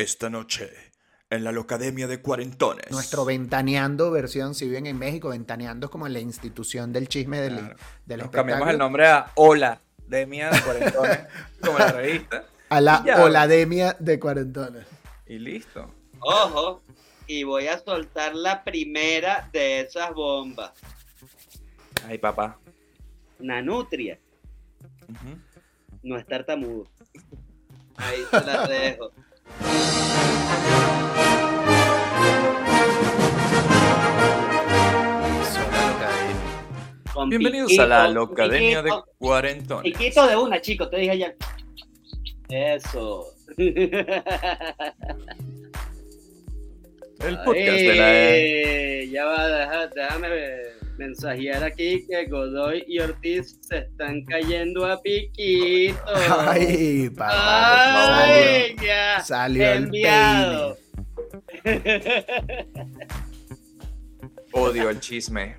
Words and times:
Esta 0.00 0.30
noche, 0.30 0.70
en 1.28 1.44
la 1.44 1.52
Locademia 1.52 2.06
de 2.06 2.22
Cuarentones. 2.22 2.90
Nuestro 2.90 3.26
Ventaneando 3.26 4.10
versión, 4.10 4.54
si 4.54 4.64
viven 4.66 4.86
en 4.86 4.98
México, 4.98 5.28
Ventaneando 5.28 5.88
es 5.88 5.90
como 5.90 6.08
la 6.08 6.20
institución 6.20 6.90
del 6.90 7.06
chisme 7.06 7.38
del, 7.38 7.58
Claro. 7.58 7.76
del 8.06 8.20
Nos 8.20 8.30
cambiamos 8.30 8.70
el 8.70 8.78
nombre 8.78 9.06
a 9.08 9.30
Hola 9.34 9.82
Demia 10.06 10.48
de 10.48 10.60
Cuarentones, 10.62 11.18
como 11.60 11.78
la 11.78 11.92
revista. 11.92 12.44
A 12.70 12.80
la 12.80 13.02
Ya. 13.04 13.22
Olademia 13.22 13.94
de 13.98 14.18
Cuarentones. 14.18 14.86
Y 15.26 15.38
listo. 15.38 15.92
Ojo, 16.20 16.80
y 17.26 17.44
voy 17.44 17.66
a 17.66 17.78
soltar 17.78 18.34
la 18.34 18.64
primera 18.64 19.50
de 19.52 19.80
esas 19.82 20.14
bombas. 20.14 20.72
Ay, 22.08 22.16
papá. 22.16 22.58
Nanutria, 23.38 24.18
Ujú. 25.10 25.38
no 26.04 26.16
es 26.16 26.26
tartamudo. 26.26 26.86
Ahí 27.96 28.22
se 28.30 28.40
las 28.46 28.66
dejo. 28.70 29.10
Bienvenidos 37.28 37.78
a 37.78 37.86
la 37.86 38.02
piquito, 38.02 38.20
Locademia 38.20 38.82
de 38.82 38.90
Cuarentones. 39.18 39.92
Piquito 39.92 40.26
de 40.26 40.36
una, 40.36 40.60
chicos, 40.60 40.90
te 40.90 40.96
dije 40.96 41.18
ya. 41.18 41.32
Eso. 42.48 43.26
El 43.56 43.78
podcast 47.44 47.56
de 47.56 47.94
la... 47.94 48.08
Ay, 48.08 49.10
Ya 49.10 49.24
va, 49.26 49.86
déjame 49.86 50.28
mensajear 51.00 51.64
aquí 51.64 52.06
que 52.06 52.26
Godoy 52.26 52.84
y 52.86 52.98
Ortiz 53.00 53.58
se 53.62 53.78
están 53.78 54.22
cayendo 54.26 54.84
a 54.84 55.00
piquito. 55.00 55.96
Ay, 56.38 57.08
papá. 57.10 58.24
Ay, 58.24 58.76
Salió, 58.76 58.84
ya. 58.86 59.20
salió 59.24 59.72
el 59.72 59.90
peine. 59.90 60.74
Odio 64.52 64.90
el 64.90 65.00
chisme. 65.00 65.56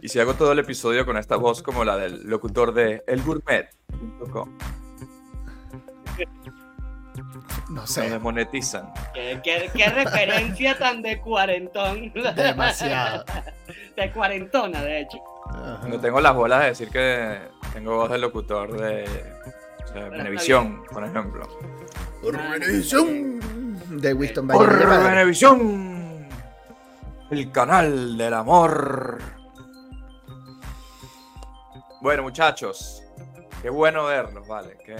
Y 0.00 0.08
si 0.08 0.20
hago 0.20 0.34
todo 0.34 0.52
el 0.52 0.58
episodio 0.60 1.04
con 1.04 1.16
esta 1.16 1.36
voz 1.36 1.62
como 1.62 1.84
la 1.84 1.96
del 1.96 2.22
locutor 2.28 2.72
de 2.72 3.02
elgourmet.com, 3.06 4.58
No 7.68 7.82
nos 7.82 7.90
sé, 7.90 8.10
desmonetizan. 8.10 8.92
¿Qué, 9.12 9.40
qué, 9.42 9.70
qué 9.74 9.88
referencia 9.88 10.76
tan 10.76 11.02
de 11.02 11.20
cuarentón. 11.20 12.12
demasiado. 12.36 13.24
De 13.96 14.10
cuarentona, 14.10 14.82
de 14.82 15.02
hecho. 15.02 15.18
Ajá. 15.48 15.86
No 15.86 16.00
tengo 16.00 16.20
las 16.20 16.34
bolas 16.34 16.60
de 16.60 16.66
decir 16.66 16.88
que 16.90 17.38
tengo 17.72 17.96
voz 17.96 18.10
de 18.10 18.18
locutor 18.18 18.72
de 18.80 19.04
o 19.84 19.92
sea, 19.92 20.08
Venevisión, 20.08 20.82
por 20.90 21.04
ejemplo. 21.04 21.48
Venevisión 22.22 23.40
de 24.00 24.14
Winston 24.14 24.48
Por. 24.48 24.88
Venevisión, 24.88 26.28
el 27.30 27.52
canal 27.52 28.16
del 28.16 28.34
amor. 28.34 29.18
Bueno, 32.00 32.22
muchachos, 32.22 33.02
qué 33.62 33.70
bueno 33.70 34.04
verlos, 34.04 34.46
vale. 34.46 34.76
Qué, 34.84 34.96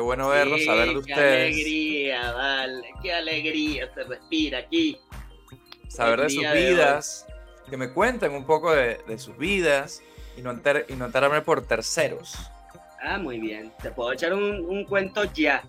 qué 0.00 0.04
bueno 0.04 0.30
verlos, 0.30 0.60
Sí, 0.60 0.64
saber 0.66 0.86
de 0.86 0.92
Qué 0.94 0.98
ustedes, 0.98 1.52
alegría, 1.54 2.32
vale. 2.32 2.90
Qué 3.02 3.12
alegría 3.12 3.92
se 3.94 4.04
respira 4.04 4.58
aquí. 4.60 4.98
saber 5.88 6.22
de 6.22 6.30
sus 6.30 6.44
hoy. 6.46 6.58
vidas, 6.58 7.26
que 7.68 7.76
me 7.76 7.92
cuenten 7.92 8.32
un 8.32 8.46
poco 8.46 8.74
de, 8.74 8.96
de 9.06 9.18
sus 9.18 9.36
vidas 9.36 10.02
y 10.38 10.40
no, 10.42 10.52
enter- 10.52 10.86
y 10.88 10.94
no 10.94 11.04
enterarme 11.04 11.42
por 11.42 11.66
terceros. 11.66 12.34
Ah, 13.02 13.18
muy 13.18 13.38
bien. 13.38 13.72
Te 13.82 13.90
puedo 13.90 14.10
echar 14.12 14.32
un, 14.32 14.42
un 14.64 14.84
cuento 14.86 15.24
ya. 15.34 15.62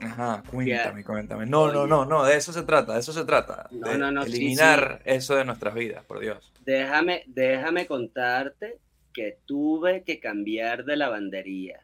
Ajá, 0.00 0.42
cuéntame, 0.50 1.04
cuéntame. 1.04 1.44
No, 1.46 1.70
no, 1.70 1.86
no, 1.86 2.06
no, 2.06 2.24
de 2.24 2.36
eso 2.36 2.52
se 2.54 2.62
trata, 2.62 2.94
de 2.94 3.00
eso 3.00 3.12
se 3.12 3.24
trata. 3.26 3.68
No, 3.72 3.88
de 3.90 3.98
no, 3.98 4.10
no, 4.10 4.24
sí, 4.24 4.30
eliminar 4.36 5.02
eso 5.04 5.34
de 5.34 5.44
nuestras 5.44 5.74
vidas, 5.74 6.02
por 6.04 6.18
Dios. 6.20 6.50
Déjame, 6.64 7.24
déjame 7.26 7.86
contarte 7.86 8.78
que 9.12 9.38
tuve 9.44 10.02
que 10.02 10.18
cambiar 10.18 10.84
de 10.86 10.96
lavandería. 10.96 11.80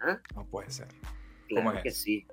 ¿Ah? 0.00 0.18
No 0.34 0.44
puede 0.46 0.70
ser. 0.70 0.88
Claro 1.54 1.66
¿Cómo 1.66 1.76
es 1.76 1.82
que 1.82 1.90
sí. 1.90 2.26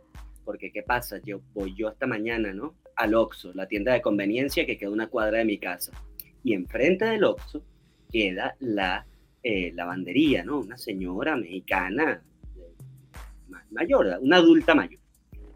Porque, 0.46 0.72
¿qué 0.72 0.82
pasa? 0.84 1.20
Yo 1.24 1.42
voy 1.54 1.76
yo 1.76 1.90
esta 1.90 2.08
mañana, 2.08 2.54
¿no? 2.54 2.76
Al 2.96 3.14
Oxxo, 3.14 3.54
la 3.54 3.68
tienda 3.68 3.94
de 3.94 4.02
conveniencia 4.02 4.66
que 4.66 4.78
queda 4.78 4.90
una 4.90 5.08
cuadra 5.08 5.40
de 5.40 5.46
mi 5.46 5.58
casa. 5.58 5.92
Y 6.44 6.54
enfrente 6.54 7.06
del 7.06 7.24
Oxxo 7.24 7.64
queda 8.12 8.56
la 8.60 9.06
eh, 9.44 9.72
lavandería, 9.74 10.44
¿no? 10.44 10.60
Una 10.60 10.78
señora 10.78 11.36
mexicana 11.36 12.24
eh, 12.58 12.74
ma- 13.48 13.66
mayor, 13.72 14.18
una 14.22 14.38
adulta 14.38 14.74
mayor. 14.74 15.00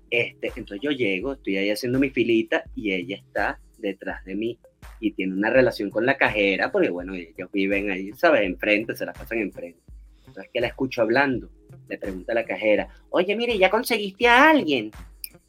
Este, 0.09 0.47
entonces 0.55 0.79
yo 0.81 0.91
llego, 0.91 1.33
estoy 1.33 1.57
ahí 1.57 1.71
haciendo 1.71 1.99
mi 1.99 2.11
filita 2.11 2.63
y 2.75 2.91
ella 2.91 3.15
está 3.15 3.59
detrás 3.79 4.23
de 4.25 4.35
mí 4.35 4.59
y 4.99 5.11
tiene 5.13 5.33
una 5.33 5.49
relación 5.49 5.89
con 5.89 6.05
la 6.05 6.17
cajera, 6.17 6.71
porque 6.71 6.89
bueno, 6.91 7.15
ellos 7.15 7.49
viven 7.51 7.89
ahí, 7.89 8.11
¿sabes? 8.13 8.43
Enfrente, 8.43 8.95
se 8.95 9.05
la 9.07 9.13
pasan 9.13 9.39
enfrente. 9.39 9.79
Entonces 10.27 10.51
que 10.53 10.61
la 10.61 10.67
escucho 10.67 11.01
hablando, 11.01 11.49
le 11.87 11.97
pregunta 11.97 12.31
a 12.31 12.35
la 12.35 12.45
cajera, 12.45 12.87
oye, 13.09 13.35
mire, 13.35 13.57
¿ya 13.57 13.69
conseguiste 13.69 14.27
a 14.27 14.49
alguien? 14.49 14.91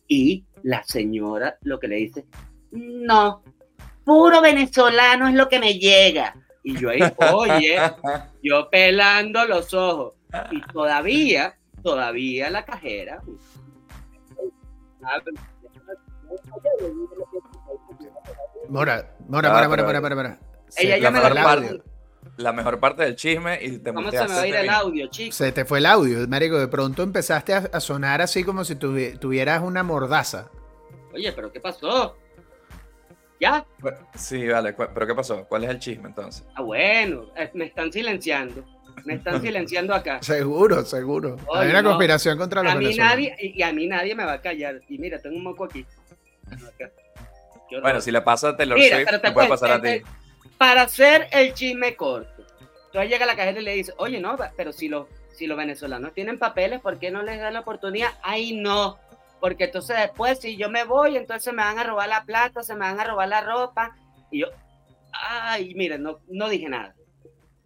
Y 0.09 0.45
la 0.63 0.83
señora 0.85 1.59
lo 1.63 1.79
que 1.79 1.89
le 1.89 1.97
dice, 1.97 2.27
no, 2.73 3.43
puro 4.05 4.41
venezolano 4.41 5.29
es 5.29 5.35
lo 5.35 5.49
que 5.49 5.59
me 5.59 5.79
llega. 5.79 6.37
Y 6.63 6.79
yo 6.79 6.91
ahí, 6.91 7.01
oye, 7.33 7.77
yo 8.43 8.69
pelando 8.71 9.45
los 9.47 9.73
ojos. 9.75 10.15
Y 10.51 10.61
todavía, 10.73 11.57
todavía 11.83 12.51
la 12.51 12.65
cajera. 12.65 13.21
Mora, 18.69 19.15
Mora, 19.29 19.49
Ah, 19.51 19.69
Mora, 19.69 19.85
Mora, 19.85 20.01
Mora, 20.15 20.39
Ella 20.77 20.97
ya 20.97 21.11
la, 21.11 21.11
me 21.11 21.21
fue 21.21 21.83
la 22.37 22.53
mejor 22.53 22.81
parte 22.81 23.03
del 23.05 23.17
chisme 23.17 23.59
y 23.63 23.79
te 23.79 23.93
¿Cómo 23.93 24.11
se 24.11 24.21
me 24.21 24.27
va 24.27 24.41
a 24.41 24.47
ir 24.47 24.55
de 24.55 24.61
el 24.63 24.69
audio, 24.71 25.07
chicos? 25.09 25.37
Se 25.37 25.53
te 25.53 25.65
fue 25.65 25.79
el 25.79 25.87
audio, 25.87 26.27
marico. 26.29 26.59
De 26.59 26.69
pronto 26.69 27.03
empezaste 27.03 27.55
a, 27.55 27.59
a 27.73 27.81
sonar 27.81 28.21
así 28.23 28.43
como 28.45 28.65
si 28.65 28.75
tuvi- 28.77 29.19
tuvieras 29.19 29.63
una 29.63 29.83
mordaza. 29.83 30.51
Oye, 31.13 31.31
pero 31.33 31.53
¿qué 31.53 31.61
pasó? 31.61 32.17
¿Ya? 33.41 33.65
Bueno, 33.79 33.99
Sí, 34.17 34.47
vale, 34.49 34.73
pero 34.73 35.07
¿qué 35.07 35.15
pasó? 35.15 35.45
¿Cuál 35.45 35.65
es 35.65 35.71
el 35.71 35.79
chisme 35.79 36.09
entonces? 36.09 36.45
Ah, 36.55 36.63
bueno, 36.63 37.27
eh, 37.37 37.51
me 37.55 37.67
están 37.67 37.93
silenciando. 37.93 38.65
Me 39.05 39.15
están 39.15 39.41
silenciando 39.43 39.93
acá. 39.95 40.19
Seguro, 40.23 40.85
seguro. 40.85 41.37
Hay 41.55 41.69
una 41.69 41.83
no. 41.83 41.91
conspiración 41.91 42.39
contra 42.39 42.63
los 42.63 42.73
A 42.73 42.77
mí 42.77 42.95
nadie, 42.97 43.37
y 43.41 43.59
y 43.59 43.63
a 43.63 43.73
mí 43.73 43.87
nadie 43.87 44.15
me 44.15 44.25
va 44.25 44.35
a 44.35 44.41
callar. 44.41 44.81
Y 44.89 44.99
mira, 44.99 45.21
tengo 45.21 45.37
un 45.37 45.43
moco 45.45 45.65
aquí. 45.65 45.85
Acá. 46.51 46.91
Bueno, 47.83 48.01
si 48.01 48.11
le 48.13 48.21
pasa 48.23 48.51
a 48.51 48.57
Taylor 48.57 48.79
Mira, 48.79 48.97
Swift, 48.97 49.21
te 49.21 49.33
puede 49.33 49.49
pasar 49.49 49.73
a 49.73 49.89
eh, 49.89 50.01
ti. 50.01 50.11
Para 50.59 50.83
hacer 50.83 51.29
el 51.33 51.55
chisme 51.55 51.95
corto. 51.97 52.45
Entonces 52.87 53.11
llega 53.11 53.27
la 53.27 53.37
cajera 53.37 53.61
y 53.61 53.65
le 53.65 53.73
dice, 53.75 53.93
oye, 53.99 54.21
no, 54.21 54.37
pero 54.57 54.73
si 54.73 54.89
los, 54.89 55.07
si 55.33 55.47
los 55.47 55.57
venezolanos 55.59 56.15
tienen 56.15 56.39
papeles, 56.39 56.81
¿por 56.81 56.99
qué 56.99 57.11
no 57.11 57.23
les 57.23 57.41
da 57.41 57.51
la 57.51 57.61
oportunidad? 57.61 58.11
Ay, 58.23 58.55
no. 58.57 58.99
Porque 59.41 59.65
entonces 59.65 59.97
después, 59.99 60.41
si 60.41 60.57
yo 60.57 60.71
me 60.71 60.85
voy, 60.85 61.17
entonces 61.17 61.53
me 61.53 61.63
van 61.63 61.79
a 61.79 61.85
robar 61.85 62.09
la 62.09 62.25
plata, 62.25 62.63
se 62.63 62.75
me 62.75 62.81
van 62.81 63.01
a 63.01 63.05
robar 63.05 63.29
la 63.29 63.41
ropa. 63.41 63.97
Y 64.31 64.41
yo, 64.41 64.47
ay, 65.13 65.75
mira, 65.75 65.99
no, 65.99 66.21
no 66.29 66.49
dije 66.49 66.69
nada. 66.69 66.95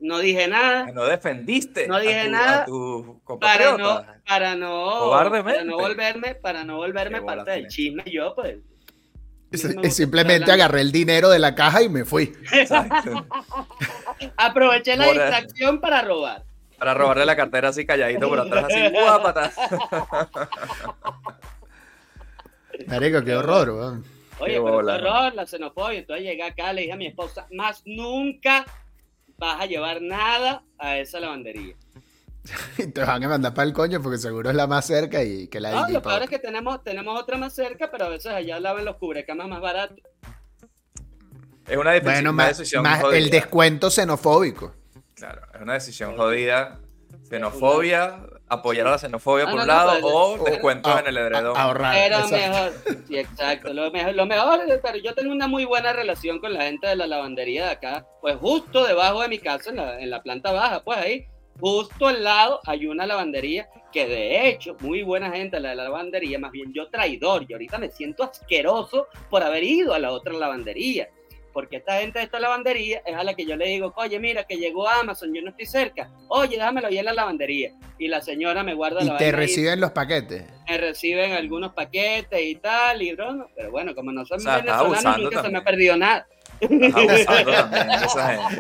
No 0.01 0.19
dije 0.19 0.47
nada. 0.49 0.87
No 0.93 1.05
defendiste 1.05 1.89
No 1.89 1.97
a 1.97 2.01
dije 2.01 2.25
tu- 2.27 2.31
nada 2.31 2.63
a 2.63 2.65
tu 2.65 3.21
Para 3.41 3.77
no, 3.77 4.07
para 4.27 4.55
no, 4.55 4.99
Cobardemente. 5.01 5.59
para 5.59 5.65
no 5.65 5.77
volverme, 5.77 6.35
para 6.37 6.65
no 6.65 6.77
volverme 6.77 7.19
Qué 7.19 7.25
parte 7.27 7.51
del 7.51 7.67
chisme, 7.69 8.05
yo 8.07 8.35
pues. 8.35 8.59
Y 9.51 9.91
simplemente 9.91 10.53
agarré 10.53 10.83
el 10.83 10.93
dinero 10.93 11.31
de 11.31 11.39
la 11.39 11.55
caja 11.55 11.83
y 11.83 11.89
me 11.89 12.05
fui. 12.05 12.33
Exacto. 12.53 13.27
Aproveché 14.37 14.97
la 14.97 15.07
Por- 15.07 15.15
distracción 15.15 15.81
para 15.81 16.03
robar. 16.03 16.45
Para 16.79 16.95
robarle 16.95 17.25
la 17.27 17.35
cartera 17.35 17.71
así 17.71 17.85
calladito 17.85 18.29
por 18.29 18.39
atrás, 18.39 18.67
así 18.67 18.89
guapata. 18.91 19.51
Marico, 22.87 23.25
qué 23.25 23.35
horror, 23.35 23.71
weón. 23.71 24.05
Oye, 24.41 24.53
Qué 24.55 24.61
pero 24.61 24.73
bola, 24.73 24.99
qué 24.99 25.05
horror, 25.05 25.35
la 25.35 25.47
xenofobia. 25.47 25.99
Entonces 25.99 26.25
llegué 26.25 26.43
acá, 26.45 26.73
le 26.73 26.83
dije 26.83 26.93
a 26.93 26.97
mi 26.97 27.07
esposa, 27.09 27.47
más 27.51 27.83
nunca 27.85 28.65
vas 29.37 29.61
a 29.61 29.67
llevar 29.67 30.01
nada 30.01 30.63
a 30.79 30.99
esa 30.99 31.19
lavandería. 31.19 31.75
Y 32.79 32.87
te 32.89 33.03
van 33.03 33.23
a 33.25 33.29
mandar 33.29 33.55
para 33.55 33.67
el 33.69 33.73
coño 33.75 34.01
porque 34.03 34.19
seguro 34.19 34.51
es 34.51 34.57
la 34.57 34.67
más 34.67 34.87
cerca 34.87 35.23
y 35.23 35.49
que 35.49 35.61
la 35.61 35.71
No, 35.71 35.89
lo 35.89 36.03
peor 36.03 36.23
es 36.23 36.31
que 36.31 36.39
tenemos, 36.39 36.83
tenemos 36.83 37.21
otra 37.21 37.37
más 37.37 37.55
cerca, 37.55 37.91
pero 37.91 38.07
a 38.07 38.09
veces 38.09 38.33
allá 38.33 38.59
lavan 38.61 38.85
los 38.85 38.97
cubrecamas 38.97 39.49
más 39.49 39.61
baratos. 39.61 39.99
Es 41.67 41.77
una, 41.77 41.99
Bueno, 42.01 42.21
una 42.21 42.33
más, 42.33 42.49
decisión 42.59 42.83
más 42.83 43.01
jodida. 43.03 43.19
el 43.19 43.31
descuento 43.31 43.91
xenofóbico. 43.91 44.75
Claro, 45.15 45.43
es 45.55 45.61
una 45.61 45.75
decisión 45.75 46.17
jodida. 46.17 46.79
Xenofobia, 47.29 48.21
apoyar 48.49 48.87
a 48.87 48.93
la 48.93 48.99
xenofobia 48.99 49.45
Ah, 49.45 49.51
por 49.51 49.57
no, 49.57 49.63
un 49.63 49.69
no, 49.69 49.75
lado, 49.75 49.93
pero- 49.97 50.09
o 50.09 50.33
pero- 50.39 50.45
descuentos 50.51 51.01
en 51.01 51.07
el 51.09 51.17
edredón. 51.19 51.55
ahorrar. 51.59 51.95
Pero 51.95 52.19
exacto. 52.21 52.37
mejor, 52.37 52.73
sí, 53.07 53.19
exacto. 53.19 53.75
Lo 53.75 53.91
mejor, 53.91 54.15
lo 54.15 54.25
mejor, 54.25 54.61
pero 54.83 54.97
yo 54.97 55.15
tengo 55.15 55.31
una 55.33 55.47
muy 55.47 55.67
buena 55.67 55.93
relación 55.93 56.39
con 56.39 56.55
la 56.55 56.63
gente 56.63 56.87
de 56.87 56.97
la 56.97 57.07
lavandería 57.07 57.67
de 57.67 57.71
acá, 57.73 58.07
pues 58.23 58.37
justo 58.37 58.87
debajo 58.87 59.21
de 59.21 59.29
mi 59.29 59.39
casa, 59.39 59.69
en 59.69 59.77
la, 59.77 60.01
en 60.01 60.09
la 60.09 60.23
planta 60.23 60.53
baja, 60.53 60.83
pues 60.83 60.97
ahí. 60.97 61.27
Justo 61.59 62.07
al 62.07 62.23
lado 62.23 62.61
hay 62.67 62.87
una 62.87 63.07
lavandería 63.07 63.69
que 63.93 64.07
de 64.07 64.49
hecho, 64.49 64.77
muy 64.81 65.03
buena 65.03 65.31
gente 65.31 65.59
la 65.61 65.71
de 65.71 65.77
la 65.77 65.85
lavandería, 65.85 66.39
más 66.39 66.53
bien 66.53 66.73
yo 66.73 66.89
traidor, 66.89 67.47
y 67.49 67.53
ahorita 67.53 67.79
me 67.79 67.91
siento 67.91 68.25
asqueroso 68.25 69.09
por 69.31 69.43
haber 69.43 69.65
ido 69.65 69.95
a 69.95 69.99
la 69.99 70.13
otra 70.13 70.35
lavandería 70.35 71.09
porque 71.59 71.79
esta 71.79 71.99
gente 71.99 72.21
de 72.21 72.27
esta 72.27 72.39
lavandería 72.39 73.03
es 73.05 73.17
a 73.17 73.25
la 73.25 73.35
que 73.35 73.45
yo 73.45 73.57
le 73.57 73.67
digo, 73.67 73.93
oye, 73.97 74.21
mira, 74.21 74.45
que 74.45 74.59
llegó 74.59 74.89
Amazon, 74.89 75.35
yo 75.35 75.43
no 75.43 75.51
estoy 75.51 75.67
cerca, 75.67 76.09
oye, 76.29 76.57
déjamelo 76.57 76.87
ahí 76.87 76.99
en 76.99 77.07
la 77.07 77.13
lavandería. 77.13 77.73
Y 77.99 78.07
la 78.07 78.21
señora 78.21 78.63
me 78.63 78.75
guarda 78.75 79.03
y 79.03 79.07
la 79.07 79.17
te 79.17 79.33
reciben 79.33 79.81
los 79.81 79.91
paquetes. 79.91 80.45
Me 80.69 80.79
reciben 80.79 81.33
algunos 81.33 81.73
paquetes 81.73 82.41
y 82.41 82.55
tal, 82.55 83.03
y 83.03 83.13
broma, 83.13 83.49
pero 83.57 83.73
bueno, 83.73 83.93
como 83.97 84.13
no 84.13 84.25
soy 84.25 84.37
O 84.37 84.41
sea, 84.41 84.59
venezolano, 84.59 85.19
nunca 85.19 85.43
se 85.43 85.49
me 85.49 85.59
ha 85.59 85.65
perdido 85.65 85.97
nada. 85.97 86.29
También 86.61 87.91
esa 87.91 88.51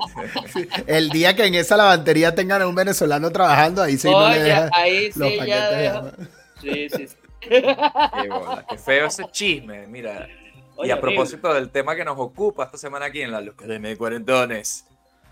gente. 0.52 0.84
El 0.86 1.10
día 1.10 1.34
que 1.34 1.46
en 1.46 1.54
esa 1.54 1.76
lavandería 1.76 2.34
tengan 2.34 2.62
a 2.62 2.68
un 2.68 2.74
venezolano 2.74 3.30
trabajando, 3.30 3.82
ahí 3.82 3.96
sí 3.96 4.10
no 4.10 4.28
le 4.28 4.34
oye, 4.34 4.44
dejan 4.44 4.70
ahí 4.72 5.10
los 5.14 5.28
sí 5.28 5.38
ya. 5.46 6.12
Sí, 6.60 6.88
sí, 6.90 7.08
sí. 7.08 7.16
Qué 7.40 8.28
bola, 8.28 8.66
qué 8.68 8.78
feo 8.78 9.06
ese 9.06 9.24
chisme, 9.30 9.86
mira. 9.86 10.28
y 10.28 10.80
Oye, 10.80 10.92
a 10.92 11.00
propósito 11.00 11.52
del 11.52 11.70
tema 11.70 11.96
que 11.96 12.04
nos 12.04 12.18
ocupa 12.18 12.64
esta 12.64 12.78
semana 12.78 13.06
aquí 13.06 13.22
en 13.22 13.32
la 13.32 13.38
Academia 13.38 13.90
de 13.90 13.96
Cuarentones, 13.96 14.86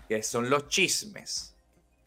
que 0.07 0.23
son 0.23 0.49
los 0.49 0.67
chismes. 0.67 1.55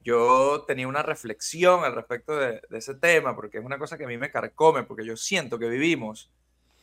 Yo 0.02 0.64
tenía 0.66 0.88
una 0.88 1.02
reflexión 1.02 1.84
al 1.84 1.94
respecto 1.94 2.36
de, 2.36 2.62
de 2.68 2.78
ese 2.78 2.94
tema, 2.94 3.36
porque 3.36 3.58
es 3.58 3.64
una 3.64 3.78
cosa 3.78 3.98
que 3.98 4.04
a 4.04 4.08
mí 4.08 4.16
me 4.16 4.30
carcome, 4.30 4.82
porque 4.82 5.04
yo 5.04 5.16
siento 5.16 5.58
que 5.58 5.68
vivimos 5.68 6.30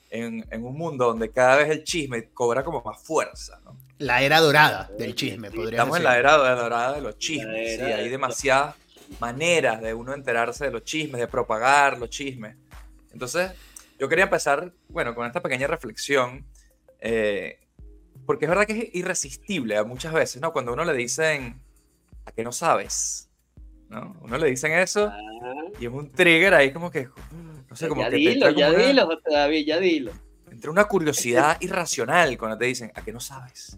en, 0.09 0.45
en 0.51 0.65
un 0.65 0.77
mundo 0.77 1.05
donde 1.05 1.31
cada 1.31 1.57
vez 1.57 1.69
el 1.69 1.83
chisme 1.83 2.29
cobra 2.29 2.63
como 2.63 2.81
más 2.83 3.01
fuerza, 3.01 3.59
¿no? 3.65 3.77
La 3.99 4.21
era 4.21 4.39
dorada 4.39 4.89
del 4.97 5.15
chisme, 5.15 5.49
Sí, 5.49 5.55
podría 5.55 5.77
Estamos 5.79 5.97
en 5.97 6.03
decir. 6.03 6.13
la 6.13 6.19
era 6.19 6.55
dorada 6.55 6.93
de 6.93 7.01
los 7.01 7.17
chismes, 7.17 7.75
sí, 7.75 7.81
hay 7.81 8.03
de- 8.05 8.09
demasiadas 8.09 8.75
maneras 9.19 9.81
de 9.81 9.93
uno 9.93 10.13
enterarse 10.13 10.65
de 10.65 10.71
los 10.71 10.83
chismes, 10.83 11.19
de 11.19 11.27
propagar 11.27 11.97
los 11.97 12.09
chismes. 12.09 12.55
Entonces, 13.11 13.51
yo 13.99 14.07
quería 14.07 14.25
empezar, 14.25 14.71
bueno, 14.89 15.15
con 15.15 15.25
esta 15.25 15.41
pequeña 15.41 15.65
reflexión, 15.67 16.45
eh, 16.99 17.59
porque 18.25 18.45
es 18.45 18.49
verdad 18.49 18.65
que 18.67 18.73
es 18.79 18.95
irresistible 18.95 19.77
a 19.77 19.83
muchas 19.83 20.13
veces, 20.13 20.41
¿no? 20.41 20.53
Cuando 20.53 20.73
uno 20.73 20.83
le 20.85 20.93
dicen, 20.93 21.59
¿a 22.25 22.31
qué 22.31 22.43
no 22.43 22.51
sabes? 22.51 23.29
¿No? 23.89 23.97
A 23.99 24.13
Uno 24.21 24.37
le 24.37 24.47
dicen 24.49 24.73
eso 24.73 25.07
Ah, 25.11 25.17
y 25.79 25.85
es 25.85 25.91
un 25.91 26.11
trigger 26.11 26.53
ahí 26.53 26.71
como 26.73 26.91
que, 26.91 27.07
no 27.81 27.87
sé, 27.87 27.87
como 27.89 28.01
ya 28.01 28.09
que 28.09 28.11
te 28.11 28.17
dilo, 28.17 28.31
entra 28.33 28.47
como 28.49 28.59
ya 28.59 28.69
una- 28.69 28.87
dilo, 28.87 29.05
José 29.05 29.21
David, 29.31 29.65
ya 29.65 29.79
dilo. 29.79 30.11
entre 30.51 30.69
una 30.69 30.85
curiosidad 30.85 31.57
irracional 31.61 32.37
cuando 32.37 32.57
te 32.57 32.65
dicen, 32.65 32.91
¿a 32.95 33.03
qué 33.03 33.11
no 33.13 33.19
sabes? 33.19 33.77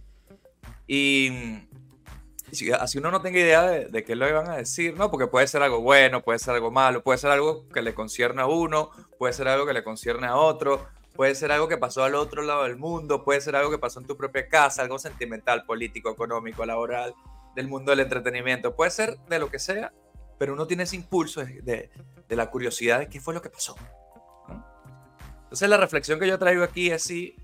Y 0.88 1.30
así 2.80 2.98
uno 2.98 3.12
no 3.12 3.22
tenga 3.22 3.40
idea 3.40 3.62
de, 3.63 3.86
de 3.90 4.04
qué 4.04 4.16
le 4.16 4.31
van 4.31 4.50
a 4.50 4.57
decir, 4.57 4.96
¿no? 4.98 5.12
Porque 5.12 5.28
puede 5.28 5.46
ser 5.48 5.62
algo 5.62 5.81
bueno, 5.81 6.22
puede 6.24 6.40
ser 6.40 6.56
algo 6.56 6.72
malo, 6.72 7.04
puede 7.04 7.19
ser 7.19 7.30
algo 7.31 7.68
que 7.69 7.81
le 7.81 7.94
concierne 7.94 8.42
a 8.42 8.48
uno, 8.48 8.90
puede 9.19 9.34
ser 9.34 9.48
algo 9.48 9.66
que 9.68 9.74
le 9.74 9.84
concierne 9.84 10.25
a 10.28 10.36
otro, 10.36 10.88
puede 11.16 11.36
ser 11.36 11.52
algo 11.52 11.68
que 11.68 11.78
pasó 11.78 12.04
al 12.04 12.16
otro 12.16 12.42
lado 12.42 12.63
del 12.63 12.75
mundo, 12.78 13.24
puede 13.24 13.42
ser 13.42 13.56
algo 13.56 13.69
que 13.69 13.78
pasó 13.78 14.00
en 14.00 14.07
tu 14.07 14.18
propia 14.18 14.48
casa, 14.48 14.81
algo 14.81 14.98
sentimental, 14.98 15.63
político, 15.66 16.10
económico, 16.10 16.66
laboral, 16.66 17.13
del 17.56 17.68
mundo 17.68 17.92
del 17.92 18.00
entretenimiento, 18.00 18.75
puede 18.75 18.90
ser 18.92 19.18
de 19.28 19.38
lo 19.38 19.50
que 19.52 19.60
sea, 19.60 19.92
pero 20.40 20.54
uno 20.54 20.66
tiene 20.66 20.84
ese 20.84 20.96
impulso 20.96 21.46
de, 21.46 21.62
de- 22.28 22.36
la 22.36 22.50
curiosidad 22.50 23.00
de 23.00 23.10
qué 23.10 23.20
fue 23.20 23.34
lo 23.34 23.42
que 23.42 23.50
pasó. 23.50 23.76
¿no? 24.48 24.66
Entonces 25.44 25.70
la 25.70 25.78
reflexión 25.78 26.20
que 26.20 26.28
yo 26.28 26.40
traigo 26.40 26.64
aquí 26.64 26.90
es 26.90 27.04
si 27.04 27.36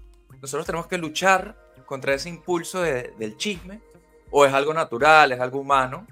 nosotros 0.42 0.66
tenemos 0.66 0.88
que 0.88 0.98
luchar 0.98 1.56
contra 1.86 2.14
ese 2.14 2.30
impulso 2.30 2.82
de- 2.82 3.14
del 3.20 3.36
chisme 3.38 3.82
o 4.32 4.46
es 4.46 4.54
algo 4.54 4.74
natural, 4.74 5.32
es 5.32 5.40
algo 5.40 5.60
humano, 5.60 6.08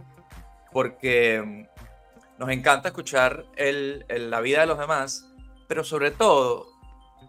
porque 0.71 1.41
mm, 1.41 2.39
nos 2.39 2.49
encanta 2.49 2.89
escuchar 2.89 3.45
el- 3.55 4.05
la 4.09 4.41
vida 4.41 4.61
de 4.61 4.65
los 4.67 4.77
demás, 4.77 5.29
pero 5.67 5.83
sobre 5.83 6.11
todo, 6.11 6.67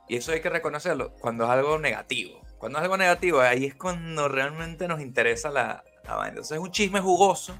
y 0.08 0.16
eso 0.16 0.32
hay 0.32 0.40
que 0.40 0.50
reconocerlo, 0.50 1.12
cuando 1.20 1.44
es 1.44 1.50
algo 1.50 1.78
negativo. 1.78 2.40
Cuando 2.58 2.78
es 2.78 2.84
algo 2.84 2.96
negativo, 2.96 3.40
ahí 3.40 3.66
es 3.66 3.74
cuando 3.74 4.26
realmente 4.28 4.88
nos 4.88 5.00
interesa 5.02 5.50
la, 5.50 5.84
la. 6.04 6.28
Entonces 6.28 6.52
es 6.56 6.62
un 6.62 6.70
chisme 6.70 7.00
jugoso. 7.00 7.54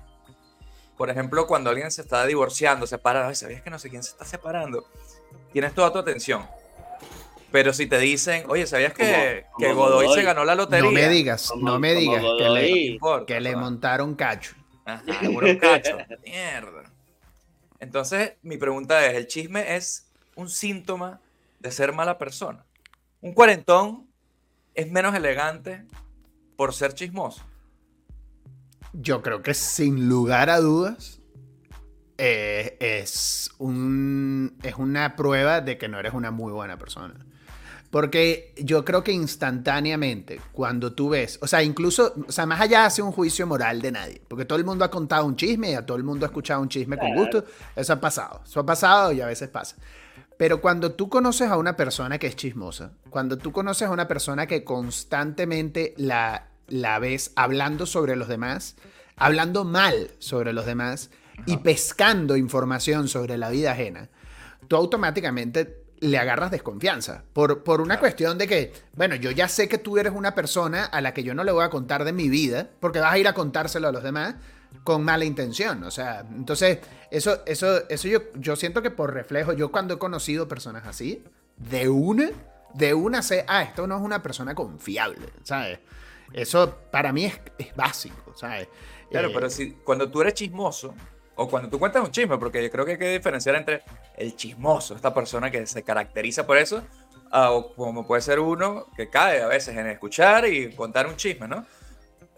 Por 0.97 1.11
ejemplo, 1.11 1.47
cuando 1.47 1.71
alguien 1.71 1.91
se 1.91 2.03
está 2.03 2.25
divorciando, 2.27 2.87
separado, 2.87 3.29
"Ay, 3.29 3.35
¿sabías 3.35 3.63
que 3.63 3.71
no 3.71 3.79
sé 3.79 3.91
quién 3.91 4.03
se 4.03 4.11
está 4.11 4.25
separando? 4.25 4.87
Tienes 5.53 5.75
toda 5.75 5.93
tu 5.93 5.99
atención. 5.99 6.47
Pero 7.51 7.73
si 7.73 7.87
te 7.87 7.99
dicen, 7.99 8.45
oye, 8.49 8.67
¿sabías 8.67 8.93
que, 8.95 9.05
Como- 9.05 9.59
que 9.59 9.67
como 9.69 9.75
Godoy, 9.87 10.07
Godoy. 10.07 10.19
se 10.19 10.25
ganó 10.25 10.45
la 10.45 10.55
lotería? 10.57 10.85
No 10.85 10.91
me 10.93 11.09
digas, 11.09 11.49
Como- 11.51 11.67
no 11.71 11.79
me 11.79 11.95
digas 11.95 12.23
que 12.39 12.49
le, 12.49 12.69
importa, 12.69 13.27
que 13.27 13.41
le 13.41 13.55
montaron 13.57 14.15
cacho. 14.17 14.55
Ajá, 14.85 15.03
unos 15.29 15.57
cachos. 15.61 15.99
Mierda. 16.25 16.83
Entonces, 17.81 18.35
mi 18.43 18.57
pregunta 18.57 19.05
es, 19.07 19.15
¿el 19.15 19.27
chisme 19.27 19.77
es 19.77 20.11
un 20.37 20.49
síntoma 20.49 21.21
de 21.61 21.71
ser 21.71 21.93
mala 21.93 22.19
persona? 22.19 22.65
¿Un 23.21 23.33
cuarentón 23.35 24.09
es 24.75 24.91
menos 24.91 25.15
elegante 25.15 25.85
por 26.57 26.75
ser 26.75 26.93
chismoso? 26.95 27.43
Yo 28.95 29.23
creo 29.23 29.43
que 29.43 29.55
sin 29.55 30.09
lugar 30.09 30.51
a 30.51 30.61
dudas 30.61 31.21
eh, 32.17 32.77
es, 32.79 33.51
un, 33.59 34.57
es 34.63 34.77
una 34.77 35.17
prueba 35.17 35.61
de 35.61 35.77
que 35.79 35.89
no 35.89 35.99
eres 35.99 36.15
una 36.15 36.31
muy 36.31 36.53
buena 36.53 36.79
persona. 36.79 37.15
Porque 37.91 38.53
yo 38.57 38.85
creo 38.85 39.05
que 39.05 39.13
instantáneamente, 39.13 40.41
cuando 40.53 40.93
tú 40.93 41.11
ves, 41.11 41.39
o 41.43 41.47
sea, 41.47 41.63
incluso, 41.63 42.15
o 42.27 42.33
sea, 42.33 42.47
más 42.47 42.61
allá 42.61 42.87
hace 42.87 43.03
un 43.03 43.13
juicio 43.13 43.47
moral 43.47 43.81
de 43.81 43.93
nadie, 43.93 44.23
porque 44.27 44.45
todo 44.45 44.59
el 44.59 44.65
mundo 44.65 44.85
ha 44.85 44.91
contado 44.91 45.27
un 45.27 45.37
chisme 45.37 45.71
y 45.71 45.75
a 45.75 45.87
todo 45.87 45.97
el 45.97 46.03
mundo 46.03 46.27
ha 46.27 46.29
escuchado 46.29 46.61
un 46.61 46.69
chisme 46.69 46.99
con 46.99 47.15
gusto, 47.15 47.45
eso 47.77 47.93
ha 47.93 48.01
pasado, 48.01 48.43
eso 48.45 48.61
ha 48.61 48.67
pasado 48.67 49.13
y 49.13 49.21
a 49.21 49.27
veces 49.27 49.49
pasa. 49.49 49.77
Pero 50.37 50.61
cuando 50.61 50.93
tú 50.93 51.09
conoces 51.09 51.49
a 51.49 51.57
una 51.57 51.77
persona 51.77 52.19
que 52.19 52.27
es 52.27 52.35
chismosa, 52.35 52.93
cuando 53.11 53.39
tú 53.39 53.53
conoces 53.53 53.87
a 53.87 53.93
una 53.93 54.09
persona 54.09 54.49
que 54.49 54.65
constantemente 54.65 55.95
la, 55.97 56.49
la 56.69 56.99
ves 56.99 57.33
hablando 57.37 57.87
sobre 57.87 58.17
los 58.17 58.29
demás, 58.29 58.77
hablando 59.17 59.65
mal 59.65 60.11
sobre 60.19 60.53
los 60.53 60.67
demás 60.67 61.11
y 61.47 61.59
pescando 61.59 62.37
información 62.37 63.09
sobre 63.09 63.39
la 63.39 63.51
vida 63.51 63.73
ajena, 63.73 64.09
tú 64.69 64.77
automáticamente 64.77 65.85
le 66.01 66.19
agarras 66.19 66.51
desconfianza 66.51 67.25
por, 67.33 67.63
por 67.63 67.81
una 67.81 67.99
cuestión 67.99 68.37
de 68.37 68.47
que, 68.47 68.73
bueno, 68.95 69.15
yo 69.15 69.31
ya 69.31 69.49
sé 69.49 69.69
que 69.69 69.79
tú 69.79 69.97
eres 69.99 70.13
una 70.15 70.35
persona 70.35 70.85
a 70.85 71.01
la 71.01 71.15
que 71.15 71.23
yo 71.23 71.35
no 71.35 71.45
le 71.45 71.53
voy 71.53 71.65
a 71.65 71.71
contar 71.71 72.05
de 72.05 72.13
mi 72.13 72.29
vida, 72.29 72.69
porque 72.81 73.01
vas 73.01 73.13
a 73.13 73.19
ir 73.19 73.29
a 73.29 73.33
contárselo 73.33 73.89
a 73.89 73.93
los 73.93 74.03
demás 74.03 74.35
con 74.83 75.05
mala 75.05 75.25
intención. 75.25 75.83
O 75.85 75.91
sea, 75.91 76.27
entonces, 76.31 76.81
eso, 77.11 77.43
eso, 77.47 77.89
eso 77.89 78.09
yo, 78.09 78.21
yo 78.35 78.57
siento 78.57 78.83
que 78.83 78.91
por 78.91 79.15
reflejo, 79.15 79.53
yo 79.53 79.71
cuando 79.71 79.95
he 79.95 79.99
conocido 79.99 80.49
personas 80.49 80.87
así, 80.87 81.25
de 81.57 81.89
una, 81.89 82.31
de 82.75 82.95
una 82.95 83.23
sé, 83.23 83.45
ah, 83.49 83.63
esto 83.63 83.87
no 83.87 83.97
es 83.97 84.03
una 84.03 84.23
persona 84.23 84.55
confiable, 84.55 85.29
¿sabes? 85.43 85.79
Eso 86.35 86.77
para 86.91 87.13
mí 87.13 87.25
es, 87.27 87.41
es 87.59 87.75
básico, 87.75 88.35
¿sabes? 88.37 88.69
Claro, 89.11 89.29
Eh, 89.29 89.33
pero 89.35 89.49
si 89.49 89.73
cuando 89.73 90.11
tú 90.11 90.21
eres 90.21 90.35
chismoso, 90.35 90.95
o 91.37 91.49
cuando 91.49 91.69
tú 91.69 91.79
cuentas 91.79 92.03
un 92.05 92.11
chisme, 92.11 92.39
porque 92.39 92.63
yo 92.63 92.71
creo 92.71 92.85
que 92.85 92.93
hay 92.93 92.99
que 92.99 93.13
diferenciar 93.13 93.57
entre 93.57 93.83
el 94.17 94.37
chismoso, 94.37 94.95
esta 94.95 95.13
persona 95.13 95.51
que 95.51 95.67
se 95.67 95.83
caracteriza 95.83 96.47
por 96.47 96.59
eso, 96.59 96.83
o 97.33 97.73
como 97.75 98.07
puede 98.07 98.23
ser 98.23 98.39
uno 98.39 98.87
que 98.97 99.09
cae 99.09 99.43
a 99.43 99.49
veces 99.49 99.77
en 99.77 99.87
escuchar 99.89 100.47
y 100.47 100.73
contar 100.75 101.07
un 101.07 101.17
chisme, 101.17 101.49
¿no? 101.49 101.67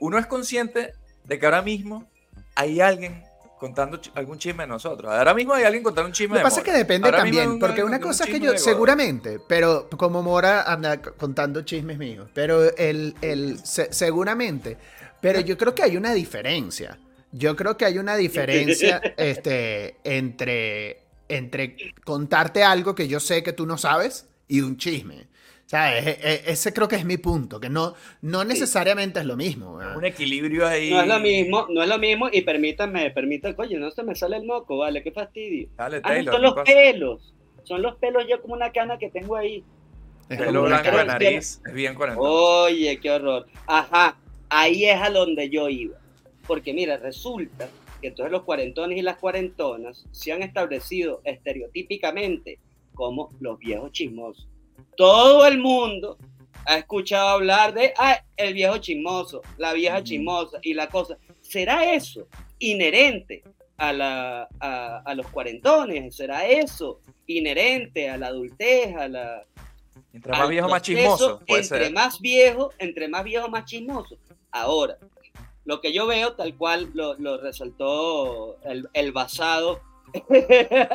Uno 0.00 0.19
es 0.19 0.26
consciente 0.26 0.95
de 1.25 1.38
que 1.38 1.47
ahora 1.47 1.62
mismo 1.62 2.07
hay 2.55 2.81
alguien 2.81 3.23
contando 3.59 4.01
algún 4.15 4.39
chisme 4.39 4.65
de 4.65 4.69
nosotros. 4.69 5.13
Ahora 5.13 5.35
mismo 5.35 5.55
hay 5.55 5.65
alguien 5.65 5.83
contando 5.83 6.09
un 6.09 6.13
chisme 6.13 6.35
Lo 6.35 6.35
que 6.35 6.39
de 6.41 6.45
pasa 6.45 6.61
es 6.61 6.65
que 6.65 6.73
depende 6.73 7.09
Ahora 7.09 7.19
también, 7.19 7.49
un- 7.51 7.59
porque 7.59 7.83
una 7.83 7.97
un 7.97 8.03
cosa 8.03 8.25
es 8.25 8.31
que 8.31 8.41
yo, 8.41 8.57
seguramente, 8.59 9.41
pero 9.47 9.89
como 9.91 10.23
Mora 10.23 10.63
anda 10.71 11.01
contando 11.01 11.63
chismes 11.63 11.99
míos, 11.99 12.29
pero 12.35 12.75
el, 12.77 13.15
el 13.23 13.59
se- 13.65 13.93
seguramente, 13.93 14.77
pero 15.21 15.41
yo 15.41 15.57
creo 15.57 15.75
que 15.75 15.83
hay 15.83 15.97
una 15.97 16.13
diferencia. 16.13 16.99
Yo 17.33 17.57
creo 17.57 17.77
que 17.77 17.85
hay 17.85 17.99
una 17.99 18.17
diferencia 18.17 19.01
este, 19.17 19.97
entre, 20.05 21.01
entre 21.29 21.77
contarte 22.05 22.63
algo 22.63 22.95
que 22.95 23.09
yo 23.09 23.21
sé 23.21 23.43
que 23.43 23.53
tú 23.53 23.67
no 23.67 23.77
sabes 23.79 24.27
y 24.49 24.61
un 24.61 24.77
chisme. 24.77 25.29
¿Sabes? 25.67 26.07
E- 26.07 26.19
e- 26.23 26.43
Ese 26.53 26.73
creo 26.73 26.87
que 26.87 26.95
es 26.97 27.05
mi 27.05 27.17
punto, 27.17 27.59
que 27.59 27.69
no, 27.69 27.95
no 28.23 28.45
necesariamente 28.45 29.19
es 29.21 29.27
lo 29.27 29.37
mismo. 29.37 29.77
¿verdad? 29.77 29.97
Un 29.97 30.05
equilibrio 30.05 30.67
ahí. 30.67 30.91
No 30.91 31.01
es 31.01 31.09
lo 31.09 31.19
mismo, 31.21 31.67
no 31.69 31.83
es 31.83 31.89
lo 31.89 31.99
mismo, 31.99 32.29
y 32.33 32.43
permítanme, 32.43 33.11
permítanme, 33.11 33.57
oye, 33.59 33.77
no 33.77 33.91
se 33.91 34.05
me 34.05 34.15
sale 34.15 34.37
el 34.37 34.45
moco, 34.45 34.79
vale, 34.79 35.03
qué 35.03 35.11
fastidio. 35.11 35.69
Dale, 35.77 35.97
Ah, 35.99 36.09
Taylor, 36.09 36.35
son 36.35 36.41
¿qué 36.41 36.47
los 36.47 36.55
pasa? 36.55 36.65
pelos, 36.73 37.35
son 37.65 37.83
los 37.83 37.97
pelos 37.97 38.25
yo 38.29 38.41
como 38.41 38.55
una 38.55 38.71
cana 38.71 38.97
que 38.99 39.11
tengo 39.11 39.35
ahí. 39.37 39.65
Es 40.29 40.39
Pelo 40.39 40.63
blanco 40.63 40.97
de 40.97 41.05
nariz, 41.05 41.61
es 41.65 41.73
bien 41.73 41.95
cuarentón. 41.95 42.25
Oye, 42.29 42.99
qué 43.01 43.11
horror. 43.11 43.47
Ajá, 43.67 44.17
ahí 44.49 44.85
es 44.85 45.01
a 45.01 45.11
donde 45.11 45.49
yo 45.51 45.69
iba. 45.69 45.99
Porque 46.47 46.73
mira, 46.73 46.97
resulta 46.97 47.69
que 48.01 48.09
entonces 48.09 48.31
los 48.33 48.43
cuarentones 48.43 48.99
y 48.99 49.03
las 49.03 49.17
cuarentonas 49.19 50.05
se 50.13 50.33
han 50.33 50.43
establecido 50.43 51.23
estereotípicamente 51.25 52.59
como 52.95 53.31
los 53.41 53.59
viejos 53.59 53.93
chismosos. 53.93 54.49
Todo 54.97 55.47
el 55.47 55.59
mundo 55.59 56.18
ha 56.66 56.78
escuchado 56.78 57.28
hablar 57.28 57.75
de 57.75 57.92
ah, 57.97 58.23
el 58.37 58.54
viejo 58.54 58.78
chismoso, 58.78 59.42
la 59.56 59.73
vieja 59.73 60.02
chismosa 60.02 60.59
y 60.62 60.75
la 60.75 60.88
cosa. 60.88 61.16
¿Será 61.40 61.92
eso 61.95 62.26
inherente 62.59 63.45
a, 63.76 63.92
la, 63.92 64.49
a, 64.61 64.99
a 65.04 65.14
los 65.14 65.26
cuarentones? 65.28 66.16
¿Será 66.16 66.47
eso? 66.47 67.00
Inherente 67.26 68.09
a 68.09 68.16
la 68.16 68.28
adultez, 68.28 68.97
a 68.97 69.09
la, 69.09 69.45
Entre 70.12 70.33
más 70.33 70.49
viejo, 70.49 70.68
más 70.68 70.83
chismoso. 70.83 71.40
Puede 71.47 71.62
entre 71.62 71.85
ser. 71.85 71.92
más 71.92 72.21
viejo, 72.21 72.73
entre 72.78 73.09
más 73.09 73.25
viejo, 73.25 73.49
más 73.49 73.64
chismoso. 73.64 74.16
Ahora, 74.50 74.97
lo 75.64 75.80
que 75.80 75.92
yo 75.92 76.06
veo, 76.06 76.35
tal 76.35 76.56
cual 76.56 76.90
lo, 76.95 77.14
lo 77.14 77.38
resaltó 77.38 78.56
el, 78.64 78.88
el 78.92 79.12
basado. 79.12 79.80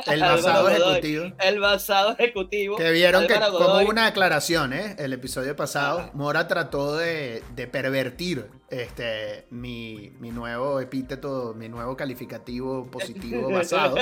El 0.06 0.20
basado 0.20 0.68
ejecutivo. 0.68 1.24
El 1.38 1.60
basado 1.60 2.12
ejecutivo. 2.12 2.76
Que 2.76 2.90
vieron 2.90 3.26
que 3.26 3.34
como 3.34 3.80
una 3.88 4.06
aclaración, 4.06 4.72
¿eh? 4.72 4.96
El 4.98 5.12
episodio 5.12 5.56
pasado, 5.56 6.00
Ajá. 6.00 6.10
Mora 6.14 6.48
trató 6.48 6.96
de, 6.96 7.42
de 7.54 7.66
pervertir 7.66 8.48
este, 8.72 9.46
mi, 9.50 10.12
mi 10.18 10.30
nuevo 10.30 10.80
epíteto, 10.80 11.52
mi 11.54 11.68
nuevo 11.68 11.94
calificativo 11.94 12.90
positivo 12.90 13.50
basado. 13.52 13.96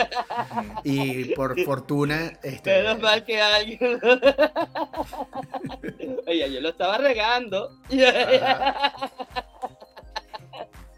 Y 0.85 1.35
por 1.35 1.61
fortuna, 1.65 2.39
este, 2.43 2.83
Menos 2.83 3.01
mal 3.01 3.25
que 3.25 3.41
alguien. 3.41 4.01
Oye, 6.27 6.53
yo 6.53 6.61
lo 6.61 6.69
estaba 6.69 6.99
regando. 6.99 7.77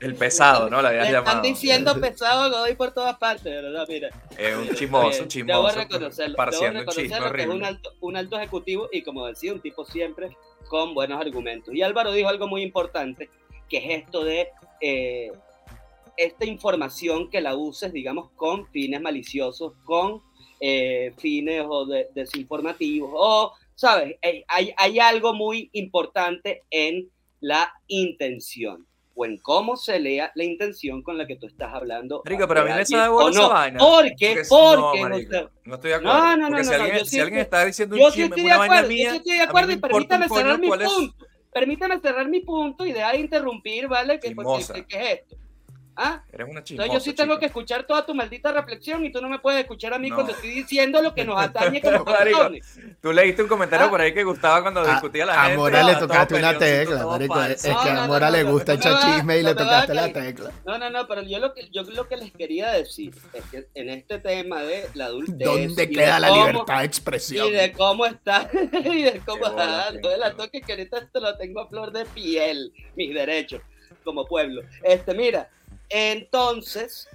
El 0.03 0.15
pesado, 0.17 0.69
¿no? 0.69 0.83
La 0.83 0.91
Le 0.91 0.99
habías 1.01 1.07
están 1.09 1.25
llamado. 1.27 1.43
diciendo 1.49 2.01
pesado 2.01 2.51
Godoy 2.51 2.75
por 2.75 2.93
todas 2.93 3.17
partes, 3.19 3.45
¿verdad? 3.45 3.87
Mira. 3.89 4.11
Es 4.37 4.57
un 4.57 4.69
chismoso, 4.75 5.17
Debo 5.19 5.29
chismoso. 5.29 5.77
reconocerlo, 5.79 6.37
debo 6.37 6.65
un 6.81 6.87
chisme 6.89 7.19
reconocerlo 7.21 7.33
que 7.33 7.43
es 7.43 7.49
un 7.49 7.65
alto, 7.65 7.93
un 8.01 8.17
alto 8.17 8.37
ejecutivo 8.37 8.89
y 8.93 9.03
como 9.03 9.27
decía, 9.27 9.53
un 9.53 9.61
tipo 9.61 9.85
siempre 9.85 10.37
con 10.69 10.93
buenos 10.95 11.21
argumentos. 11.21 11.73
Y 11.75 11.83
Álvaro 11.83 12.13
dijo 12.13 12.29
algo 12.29 12.49
muy 12.49 12.63
importante, 12.63 13.31
que 13.69 13.79
es 13.79 14.03
esto 14.03 14.25
de 14.25 14.49
eh, 14.81 15.31
esta 16.17 16.45
información 16.47 17.31
que 17.31 17.41
la 17.41 17.55
uses, 17.55 17.93
digamos, 17.93 18.31
con 18.37 18.67
fines 18.69 19.01
maliciosos, 19.01 19.73
con 19.85 20.21
eh, 20.61 21.13
fines 21.19 21.65
o 21.69 21.87
de- 21.87 22.09
desinformativos, 22.15 23.11
o, 23.15 23.53
¿sabes? 23.75 24.17
Hay, 24.23 24.45
hay- 24.49 24.75
hay 24.77 24.99
algo 24.99 25.33
muy 25.35 25.71
importante 25.73 26.63
en 26.71 27.09
la 27.41 27.73
intención 27.89 28.87
o 29.15 29.25
en 29.27 29.39
cómo 29.39 29.77
se 29.77 29.99
lea 30.01 30.33
la 30.35 30.45
intención 30.45 31.03
con 31.03 31.19
la 31.19 31.27
que 31.27 31.37
tú 31.37 31.47
estás 31.47 31.73
hablando. 31.75 32.23
Marico, 32.25 32.49
pero 32.49 32.61
a 32.61 32.65
mí 32.65 32.71
me 32.73 32.87
sabe 32.87 33.09
o 33.09 33.13
bueno 33.15 33.31
esa 33.31 33.41
no. 33.43 33.49
vaina. 33.51 33.79
Porque, 33.79 34.45
si- 34.45 34.51
porque, 34.51 35.01
no, 35.03 35.09
marico, 35.09 35.51
no 35.65 35.75
estoy 35.75 35.91
de 35.91 35.97
acuerdo. 35.97 36.19
No, 36.19 36.37
no, 36.37 36.37
no, 36.37 36.49
Porque 36.49 36.65
si 36.65 36.71
no, 36.71 36.77
no, 36.79 36.83
alguien, 36.85 36.99
yo 36.99 37.05
si 37.05 37.11
sí 37.11 37.21
alguien 37.21 37.41
está 37.41 37.65
diciendo 37.65 37.95
un 37.97 38.01
yo 38.03 38.07
sí 38.11 38.13
chisme, 38.13 38.25
estoy 38.27 38.43
de 38.43 38.47
una 38.49 38.59
vaina 38.59 38.75
acuerdo, 38.75 38.91
yo 38.91 38.97
mía, 38.97 39.11
sí 39.11 39.17
estoy 39.19 39.35
de 39.37 39.43
acuerdo 39.43 39.73
y 39.73 39.77
permítame 39.77 40.29
cerrar 40.29 40.59
mi 40.59 40.69
cuál 40.69 40.83
es- 40.83 40.93
punto. 40.93 41.27
Permítame 41.53 42.01
cerrar 42.01 42.29
mi 42.29 42.41
punto 42.41 42.87
y 42.87 42.93
deja 42.93 43.13
de 43.13 43.19
interrumpir, 43.19 43.87
¿vale? 43.87 44.19
¿Qué, 44.19 44.29
qué- 44.29 44.85
qué 44.89 44.97
es 45.13 45.19
esto? 45.21 45.37
¿Ah? 45.97 46.23
Eres 46.33 46.49
una 46.49 46.61
Entonces 46.61 46.65
chismosa, 46.65 46.93
yo 46.93 47.01
sí 47.01 47.13
tengo 47.13 47.39
que 47.39 47.47
escuchar 47.47 47.85
toda 47.87 48.07
tu 48.07 48.15
maldita 48.15 48.51
reflexión 48.53 49.05
y 49.05 49.13
tú 49.13 49.21
no 49.21 49.29
me 49.29 49.39
puedes 49.39 49.61
escuchar 49.61 49.93
a 49.93 49.99
mí 49.99 50.09
No. 50.09 50.17
cuando 50.17 50.33
estoy 50.33 50.51
diciendo 50.51 51.03
lo 51.03 51.15
que 51.15 51.25
nos 51.25 51.41
atañe 51.41 51.81
como 51.83 52.05
Marico, 52.05 52.39
personas. 52.39 52.79
Tú 53.01 53.13
leíste 53.13 53.43
un 53.43 53.49
comentario 53.49 53.87
Ah. 53.87 53.91
por 53.91 54.01
ahí 54.01 54.15
que 54.15 54.25
gustaba 54.25 54.63
cuando 54.63 54.81
a, 54.81 54.91
discutía 54.91 55.27
la 55.27 55.35
a 55.41 55.45
gente. 55.45 55.57
Mora 55.59 55.83
le 55.83 55.95
tocaste 55.97 56.35
una 56.35 56.57
tecla, 56.59 57.07
marico. 57.07 57.43
Es 57.43 57.63
que 57.63 57.69
No, 57.71 57.79
a 57.81 57.93
no, 57.95 58.07
Mora 58.07 58.27
no, 58.31 58.37
le 58.37 58.45
no, 58.45 58.51
gusta 58.53 58.73
no 58.75 58.79
echar 58.81 59.01
chisme 59.15 59.39
y 59.39 59.43
no 59.43 59.49
le 59.49 59.53
a 59.53 59.57
tocaste 59.57 59.95
la 59.95 60.13
tecla. 60.13 60.51
No, 60.65 60.79
no, 60.79 60.91
no, 60.91 61.07
pero 61.07 61.23
yo 61.23 61.39
lo 61.39 61.53
que 61.55 61.69
yo 61.71 61.83
lo 61.83 62.09
que 62.09 62.17
les 62.17 62.33
quería 62.33 62.71
decir 62.73 63.15
es 63.35 63.45
que 63.51 63.67
en 63.75 63.91
este 63.91 64.19
tema 64.19 64.63
de 64.63 64.89
la 64.95 65.07
adultez 65.07 65.47
¿Dónde 65.47 65.83
y 65.83 65.87
de 65.87 65.91
queda 65.91 66.19
la 66.21 66.29
cómo- 66.29 66.47
libertad 66.47 66.79
de 66.79 66.85
expresión? 66.87 67.49
y 67.49 67.51
de 67.51 67.73
cómo 67.73 68.07
está 68.07 68.49
y 68.85 69.03
de 69.03 69.21
cómo 69.27 69.47
no 69.49 69.57
la 69.57 69.93
bola. 70.03 70.33
toque 70.35 70.61
que 70.63 70.73
ahorita 70.73 71.07
te 71.13 71.21
lo 71.21 71.37
tengo 71.37 71.61
a 71.61 71.69
flor 71.69 71.93
de 71.93 72.05
piel 72.07 72.73
mis 72.97 73.13
derechos 73.15 73.61
como 74.05 74.25
pueblo 74.27 74.63
este 74.83 75.15
mira 75.15 75.49
entonces 75.93 77.09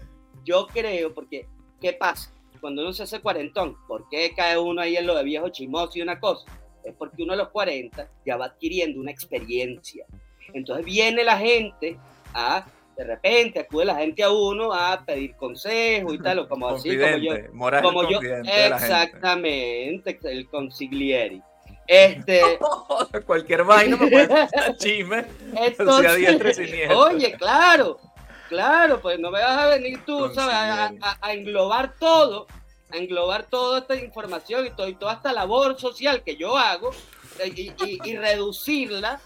yo 0.43 0.67
creo 0.67 1.13
porque 1.13 1.47
qué 1.81 1.93
pasa 1.93 2.31
cuando 2.61 2.81
uno 2.81 2.93
se 2.93 3.03
hace 3.03 3.19
cuarentón 3.19 3.75
¿por 3.87 4.07
qué 4.09 4.33
cae 4.35 4.57
uno 4.57 4.81
ahí 4.81 4.95
en 4.95 5.07
lo 5.07 5.15
de 5.15 5.23
viejo 5.23 5.49
chismoso 5.49 5.97
y 5.97 6.01
una 6.01 6.19
cosa? 6.19 6.45
es 6.83 6.93
porque 6.95 7.23
uno 7.23 7.33
a 7.33 7.37
los 7.37 7.49
40 7.49 8.09
ya 8.25 8.37
va 8.37 8.45
adquiriendo 8.45 8.99
una 8.99 9.11
experiencia 9.11 10.05
entonces 10.53 10.85
viene 10.85 11.23
la 11.23 11.37
gente 11.37 11.97
a 12.33 12.65
de 12.97 13.03
repente 13.03 13.59
acude 13.59 13.85
la 13.85 13.95
gente 13.95 14.23
a 14.23 14.31
uno 14.31 14.73
a 14.73 15.03
pedir 15.05 15.35
consejo 15.35 16.13
y 16.13 16.19
tal 16.19 16.39
o 16.39 16.49
como 16.49 16.67
así 16.67 16.97
como 16.97 17.17
yo 17.17 17.33
como 17.83 18.09
yo, 18.09 18.19
exactamente, 18.21 20.19
el 20.23 20.47
consiglieri. 20.47 21.41
Este, 21.87 22.41
Cualquier 23.25 23.63
vaina 23.63 23.95
me 23.95 24.07
puede 24.09 24.27
chisme. 24.77 25.25
entonces, 25.55 26.89
oye, 26.93 27.31
claro, 27.33 27.99
claro, 28.47 28.99
pues 29.01 29.19
no 29.19 29.31
me 29.31 29.41
vas 29.41 29.57
a 29.57 29.67
venir 29.67 29.99
tú, 30.05 30.31
¿sabes? 30.33 30.55
A, 30.55 30.87
Consiglieri. 30.89 30.99
a- 31.03 31.17
a 31.27 31.33
englobar 31.33 31.93
todo, 31.99 32.47
a 32.91 32.97
englobar 32.97 33.43
toda 33.49 33.79
esta 33.79 33.95
información 33.95 34.65
y, 34.65 34.71
todo- 34.71 34.87
y 34.87 34.95
toda 34.95 35.13
esta 35.13 35.33
labor 35.33 35.79
social 35.79 36.23
que 36.23 36.35
yo 36.35 36.57
hago 36.57 36.91
eh, 37.39 37.51
y, 37.55 37.71
y- 37.85 37.99
y 38.03 38.17
reducirla, 38.17 39.19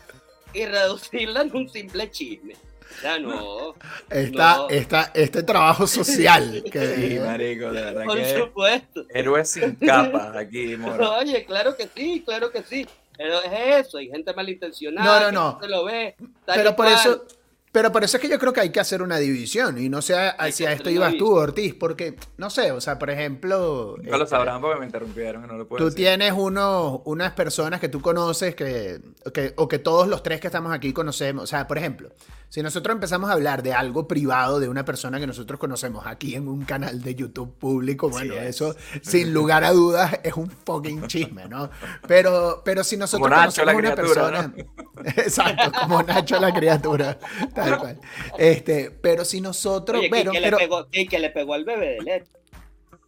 y 0.53 0.65
reducirla 0.65 1.41
en 1.41 1.55
un 1.55 1.69
simple 1.69 2.09
chisme. 2.11 2.55
Ya 3.01 3.17
no, 3.19 3.73
Está, 4.09 4.57
No. 4.57 4.69
está 4.69 5.11
este 5.13 5.43
trabajo 5.43 5.87
social 5.87 6.61
que 6.71 6.95
Sí, 6.95 7.19
marico, 7.19 7.71
de 7.71 7.81
verdad 7.83 8.03
por 8.03 8.17
que 8.17 8.37
supuesto. 8.37 9.05
héroes 9.13 9.49
sin 9.49 9.75
capas 9.75 10.35
aquí, 10.35 10.75
Mora. 10.75 11.11
Oye, 11.19 11.45
claro 11.45 11.77
que 11.77 11.87
sí, 11.95 12.21
claro 12.25 12.51
que 12.51 12.63
sí. 12.63 12.85
Pero 13.17 13.41
es 13.43 13.85
eso, 13.87 13.97
hay 13.97 14.09
gente 14.09 14.31
No, 14.31 14.35
malintencionada. 14.35 15.31
no, 15.31 15.51
no. 15.51 15.57
que 15.59 15.65
se 15.65 15.71
lo 15.71 15.85
ve. 15.85 16.15
Pero 16.45 16.75
por 16.75 16.87
cual. 16.87 16.97
eso, 16.99 17.25
pero 17.71 17.91
por 17.91 18.03
eso 18.03 18.17
es 18.17 18.21
que 18.21 18.27
yo 18.29 18.37
creo 18.39 18.51
que 18.53 18.59
hay 18.61 18.69
que 18.71 18.79
hacer 18.79 19.01
una 19.01 19.17
división 19.17 19.77
y 19.77 19.87
no 19.89 20.01
que 20.01 20.29
hacia 20.37 20.71
esto 20.73 20.89
ibas 20.89 21.15
tú. 21.17 21.33
Ortiz, 21.35 21.73
porque 21.73 22.15
no 22.37 22.49
sé, 22.49 22.71
o 22.71 22.81
sea, 22.81 22.99
por 22.99 23.09
ejemplo, 23.09 23.95
Nunca 23.97 24.17
lo 24.17 24.23
este, 24.23 24.35
sabrán 24.35 24.59
porque 24.61 24.79
me 24.79 24.85
interrumpieron 24.85 25.47
no 25.47 25.53
lo 25.57 25.67
puedo 25.67 25.77
tú 25.79 25.85
decir. 25.85 25.97
tienes 26.05 26.33
unos, 26.33 26.99
unas 27.05 27.31
personas 27.33 27.79
que 27.79 27.87
tú 27.89 28.01
conoces 28.01 28.55
que, 28.55 29.01
que- 29.33 29.53
o 29.57 29.67
que 29.67 29.79
todos 29.79 30.07
los 30.07 30.21
tres 30.23 30.39
que 30.41 30.47
estamos 30.47 30.73
aquí 30.73 30.91
conocemos, 30.93 31.43
o 31.43 31.47
sea, 31.47 31.67
por 31.67 31.77
ejemplo, 31.77 32.09
si 32.49 32.61
nosotros 32.61 32.93
empezamos 32.93 33.29
a 33.29 33.33
hablar 33.33 33.63
de 33.63 33.73
algo 33.73 34.07
privado 34.09 34.59
de 34.59 34.67
una 34.67 34.83
persona 34.83 35.19
que 35.21 35.27
nosotros 35.27 35.57
conocemos 35.57 36.05
aquí 36.05 36.35
en 36.35 36.49
un 36.49 36.65
canal 36.65 37.01
de 37.01 37.15
YouTube 37.15 37.57
público, 37.57 38.09
bueno, 38.09 38.33
es. 38.33 38.57
eso 38.59 38.75
sin 39.01 39.33
lugar 39.33 39.63
a 39.63 39.71
dudas 39.71 40.19
es 40.23 40.33
un 40.33 40.49
fucking 40.51 41.07
chisme, 41.07 41.47
¿no? 41.47 41.69
Pero, 42.07 42.61
pero 42.65 42.83
si 42.83 42.97
nosotros 42.97 43.29
Como 43.29 43.41
Nacho, 43.41 43.63
la 43.63 43.73
conocemos 43.73 43.79
una 43.79 43.93
criatura, 43.95 44.51
persona, 44.51 45.13
exacto, 45.23 45.71
como 45.79 46.03
Nacho 46.03 46.39
la 46.41 46.53
criatura, 46.53 47.17
tal 47.63 47.79
cual. 47.79 47.99
Este, 48.37 48.91
pero 48.91 49.25
si 49.25 49.41
nosotros, 49.41 49.99
Oye, 49.99 50.07
que, 50.09 50.15
bueno, 50.15 50.31
que 50.31 50.41
pero 50.41 50.57
le 50.57 50.63
pegó, 50.63 50.89
que, 50.89 51.05
que 51.07 51.19
le 51.19 51.29
pegó 51.29 51.53
al 51.53 51.65
bebé 51.65 51.95
de 51.95 52.01
leche. 52.01 52.31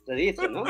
Se 0.05 0.13
dice, 0.15 0.49
¿no? 0.49 0.63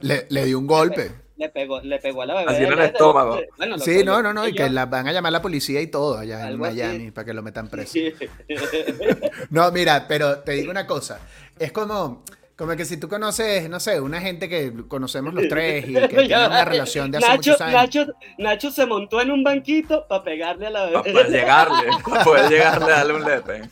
le, 0.00 0.26
le 0.30 0.44
dio 0.46 0.58
un 0.58 0.66
golpe. 0.66 1.12
Le 1.36 1.48
pegó, 1.48 1.80
le 1.80 1.98
pegó 1.98 2.22
a 2.22 2.26
la 2.26 2.34
bebé. 2.34 2.52
Así 2.52 2.62
en 2.64 2.72
el 2.72 2.78
estómago. 2.80 3.40
Bueno, 3.56 3.78
Sí, 3.78 4.02
no, 4.04 4.22
no, 4.22 4.32
no, 4.32 4.46
y 4.48 4.52
yo- 4.52 4.64
que 4.64 4.70
la 4.70 4.86
van 4.86 5.06
a 5.08 5.12
llamar 5.12 5.30
a 5.30 5.32
la 5.32 5.42
policía 5.42 5.80
y 5.80 5.86
todo 5.88 6.18
allá 6.18 6.40
en 6.42 6.46
así. 6.48 6.56
Miami 6.56 7.10
para 7.10 7.24
que 7.24 7.34
lo 7.34 7.42
metan 7.42 7.68
preso. 7.68 7.92
Sí. 7.92 8.12
No, 9.50 9.70
mira, 9.72 10.06
pero 10.08 10.40
te 10.40 10.52
digo 10.52 10.70
una 10.70 10.86
cosa. 10.86 11.20
Es 11.58 11.72
como, 11.72 12.24
como 12.56 12.76
que 12.76 12.84
si 12.84 12.96
tú 12.96 13.08
conoces, 13.08 13.68
no 13.68 13.80
sé, 13.80 14.00
una 14.00 14.20
gente 14.20 14.48
que 14.48 14.72
conocemos 14.86 15.34
los 15.34 15.48
tres 15.48 15.88
y 15.88 15.94
que 15.94 16.08
tiene 16.26 16.46
una 16.46 16.64
relación 16.64 17.10
de 17.10 17.18
hace 17.18 17.26
Nacho, 17.28 17.50
muchos 17.50 17.60
años. 17.60 17.74
Nacho, 17.74 18.06
Nacho 18.38 18.70
se 18.70 18.86
montó 18.86 19.20
en 19.20 19.30
un 19.32 19.42
banquito 19.42 20.06
para 20.08 20.22
pegarle 20.22 20.68
a 20.68 20.70
la 20.70 20.92
Para 20.92 21.02
bebé. 21.02 21.12
poder 21.12 21.30
llegarle, 21.32 21.90
para 22.08 22.24
poder 22.24 22.50
llegarle 22.50 22.84
a 22.84 22.96
darle 22.96 23.14
un 23.14 23.24
lepe. 23.24 23.62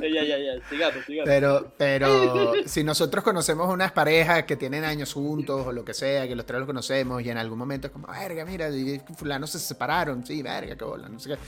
ya, 0.00 0.22
ya, 0.24 0.38
ya, 0.38 0.68
sigamos, 0.70 1.04
sigamos. 1.04 1.28
Pero, 1.28 1.72
pero 1.76 2.52
si 2.64 2.82
nosotros 2.82 3.22
conocemos 3.22 3.68
unas 3.68 3.92
parejas 3.92 4.44
que 4.44 4.56
tienen 4.56 4.84
años 4.84 5.12
juntos 5.12 5.66
o 5.66 5.72
lo 5.72 5.84
que 5.84 5.92
sea, 5.92 6.26
que 6.26 6.34
los 6.34 6.46
tres 6.46 6.60
los 6.60 6.66
conocemos 6.66 7.22
y 7.22 7.28
en 7.28 7.36
algún 7.36 7.58
momento 7.58 7.88
es 7.88 7.92
como, 7.92 8.06
verga, 8.08 8.46
mira, 8.46 8.70
y 8.70 8.98
fulano 9.14 9.46
se 9.46 9.58
separaron, 9.58 10.24
sí, 10.24 10.42
verga, 10.42 10.74
qué 10.74 10.84
bola, 10.84 11.06
no 11.10 11.20
sé 11.20 11.30
qué. 11.30 11.38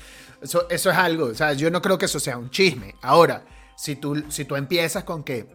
Eso, 0.42 0.68
eso 0.68 0.90
es 0.90 0.96
algo, 0.98 1.28
o 1.28 1.34
sea, 1.34 1.54
yo 1.54 1.70
no 1.70 1.80
creo 1.80 1.96
que 1.96 2.04
eso 2.04 2.20
sea 2.20 2.36
un 2.36 2.50
chisme. 2.50 2.94
Ahora, 3.00 3.42
si 3.76 3.96
tú, 3.96 4.24
si 4.30 4.44
tú 4.44 4.56
empiezas 4.56 5.04
con 5.04 5.24
que 5.24 5.46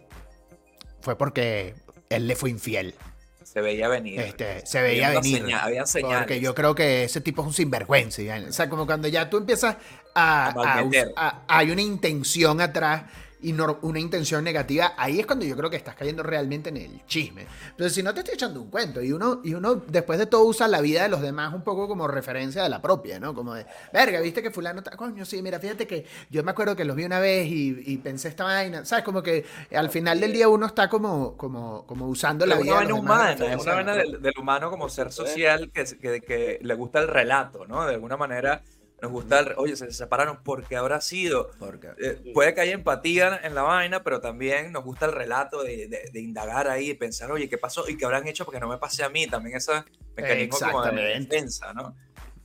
fue 1.01 1.17
porque 1.17 1.75
él 2.09 2.27
le 2.27 2.35
fue 2.35 2.49
infiel, 2.49 2.95
Se 3.43 3.61
veía 3.61 3.88
venir. 3.88 4.19
este, 4.19 4.65
se 4.65 4.81
veía 4.81 5.07
Había 5.07 5.19
venir. 5.21 5.38
seña- 5.39 5.63
habían 5.63 5.88
señales. 5.88 6.17
Porque 6.19 6.39
yo 6.39 6.53
creo 6.53 6.75
que 6.75 7.03
ese 7.05 7.21
tipo 7.21 7.41
es 7.41 7.47
un 7.47 7.53
sinvergüenza. 7.53 8.21
¿ya? 8.21 8.43
O 8.47 8.51
sea, 8.53 8.69
como 8.69 8.85
cuando 8.85 9.07
ya 9.07 9.29
tú 9.29 9.38
empiezas 9.38 9.77
a, 10.15 10.47
A 10.49 10.79
a- 10.79 10.83
a- 11.15 11.43
hay 11.47 11.71
una 11.71 11.81
intención 11.81 12.61
atrás 12.61 13.03
y 13.41 13.53
no 13.53 13.79
una 13.81 14.00
intención 14.00 14.43
negativa, 14.43 14.93
ahí 14.98 15.19
es 15.19 15.25
cuando 15.25 15.46
yo 15.46 15.55
creo 15.55 15.69
que 15.69 15.77
estás 15.77 15.96
cayendo 15.96 16.24
realmente 16.24 16.69
en 16.69 16.77
el 16.77 17.05
chisme. 17.05 17.46
Pero 17.77 17.89
si 17.89 18.03
no 18.03 18.13
te 18.13 18.19
estoy 18.19 18.36
echando 18.36 18.62
un 18.62 18.69
cuento 18.69 19.01
y 19.01 19.12
uno, 19.12 19.41
y 19.43 19.53
uno 19.53 19.75
después 19.75 20.19
de 20.19 20.25
todo 20.25 20.43
usa 20.43 20.67
la 20.67 20.81
vida 20.81 21.03
de 21.03 21.10
los 21.10 21.22
demás 21.22 21.53
un 21.53 21.63
poco 21.63 21.88
como 21.88 22.08
referencia 22.08 22.62
de 22.63 22.69
la 22.69 22.81
propia, 22.81 23.19
¿no? 23.19 23.34
Como 23.34 23.53
de, 23.53 23.65
verga, 23.93 24.19
viste 24.19 24.41
que 24.41 24.51
fulano 24.51 24.79
está, 24.79 24.91
coño, 24.98 25.25
sí, 25.25 25.41
mira, 25.41 25.60
fíjate 25.60 25.88
que 25.88 26.05
yo 26.29 26.43
me 26.43 26.51
acuerdo 26.51 26.75
que 26.75 26.86
los 26.86 26.96
vi 26.96 27.05
una 27.05 27.19
vez 27.19 27.48
y, 27.48 27.81
y 27.86 27.98
pensé 27.98 28.27
esta 28.27 28.43
vaina, 28.43 28.84
¿sabes? 28.86 29.05
Como 29.05 29.24
que 29.24 29.46
al 29.74 29.89
final 29.89 30.19
del 30.19 30.34
día 30.34 30.50
uno 30.50 30.65
está 30.65 30.89
como, 30.89 31.38
como, 31.38 31.86
como 31.86 32.08
usando 32.08 32.46
la 32.46 32.55
es 32.55 32.63
vida 32.63 32.74
una 32.74 32.81
de 32.81 32.93
vaina 32.93 33.00
humana, 33.00 33.53
es 33.53 33.62
una 33.62 33.74
vaina 33.75 33.96
del, 33.96 34.22
del 34.22 34.34
humano 34.38 34.69
como 34.69 34.89
ser 34.89 35.12
social 35.12 35.72
que, 35.72 35.86
que, 35.86 36.22
que 36.22 36.60
le 36.62 36.74
gusta 36.74 37.00
el 37.00 37.08
relato, 37.08 37.65
¿no? 37.65 37.86
De 37.86 37.93
alguna 37.93 38.17
manera, 38.17 38.63
Nos 39.01 39.12
gusta 39.12 39.39
el, 39.39 39.53
oye, 39.58 39.75
se 39.75 39.91
separaron 39.91 40.39
porque 40.44 40.75
habrá 40.75 41.00
sido. 41.01 41.51
Porque- 41.60 41.89
Eh, 42.00 42.32
puede 42.34 42.53
que 42.53 42.62
haya 42.62 42.74
empatía 42.74 43.39
en 43.44 43.56
la 43.56 43.62
vaina, 43.63 44.03
pero 44.03 44.20
también 44.20 44.72
nos 44.72 44.84
gusta 44.84 45.06
el 45.06 45.13
relato 45.13 45.63
de, 45.63 45.88
de- 45.88 46.10
de 46.12 46.20
indagar 46.22 46.68
ahí 46.68 46.89
y 46.91 46.94
pensar, 46.96 47.32
oye, 47.32 47.48
¿qué 47.50 47.58
pasó? 47.58 47.88
¿Y 47.89 47.98
qué 47.98 48.06
habrán 48.06 48.27
hecho 48.27 48.44
porque 48.46 48.60
no 48.60 48.68
me 48.68 48.77
pase 48.77 49.03
a 49.03 49.10
mí? 49.10 49.25
También 49.27 49.58
ese 49.58 49.72
mecanismo 50.15 50.58
como 50.72 50.84
de 50.84 50.91
defensa, 51.32 51.74
¿no? 51.74 51.96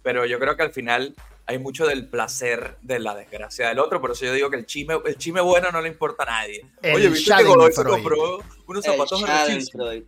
Pero 0.03 0.27
yo 0.27 0.39
creo 0.39 0.57
que 0.57 0.63
al 0.63 0.73
final 0.73 1.15
hay 1.47 1.59
mucho 1.59 1.87
del 1.87 2.09
placer 2.09 2.77
de 2.83 2.99
la 3.01 3.15
desgracia 3.15 3.69
del 3.69 3.79
otro, 3.79 4.01
por 4.01 4.13
eso 4.13 4.25
yo 4.25 4.33
digo 4.33 4.49
que 4.51 4.57
el 4.57 4.65
chisme, 4.67 4.99
el 5.05 5.17
chisme 5.19 5.41
bueno 5.43 5.71
no 5.73 5.81
le 5.83 5.89
importa 5.89 6.23
a 6.23 6.27
nadie. 6.27 6.65
El 6.83 6.95
Oye, 6.95 7.09
¿viste 7.09 7.25
que 7.37 7.43
Godoy 7.45 7.73
se 7.73 7.83
compró 8.03 8.39
unos 8.67 8.85
zapatos? 8.93 9.21
Schadenfreude. 9.21 10.07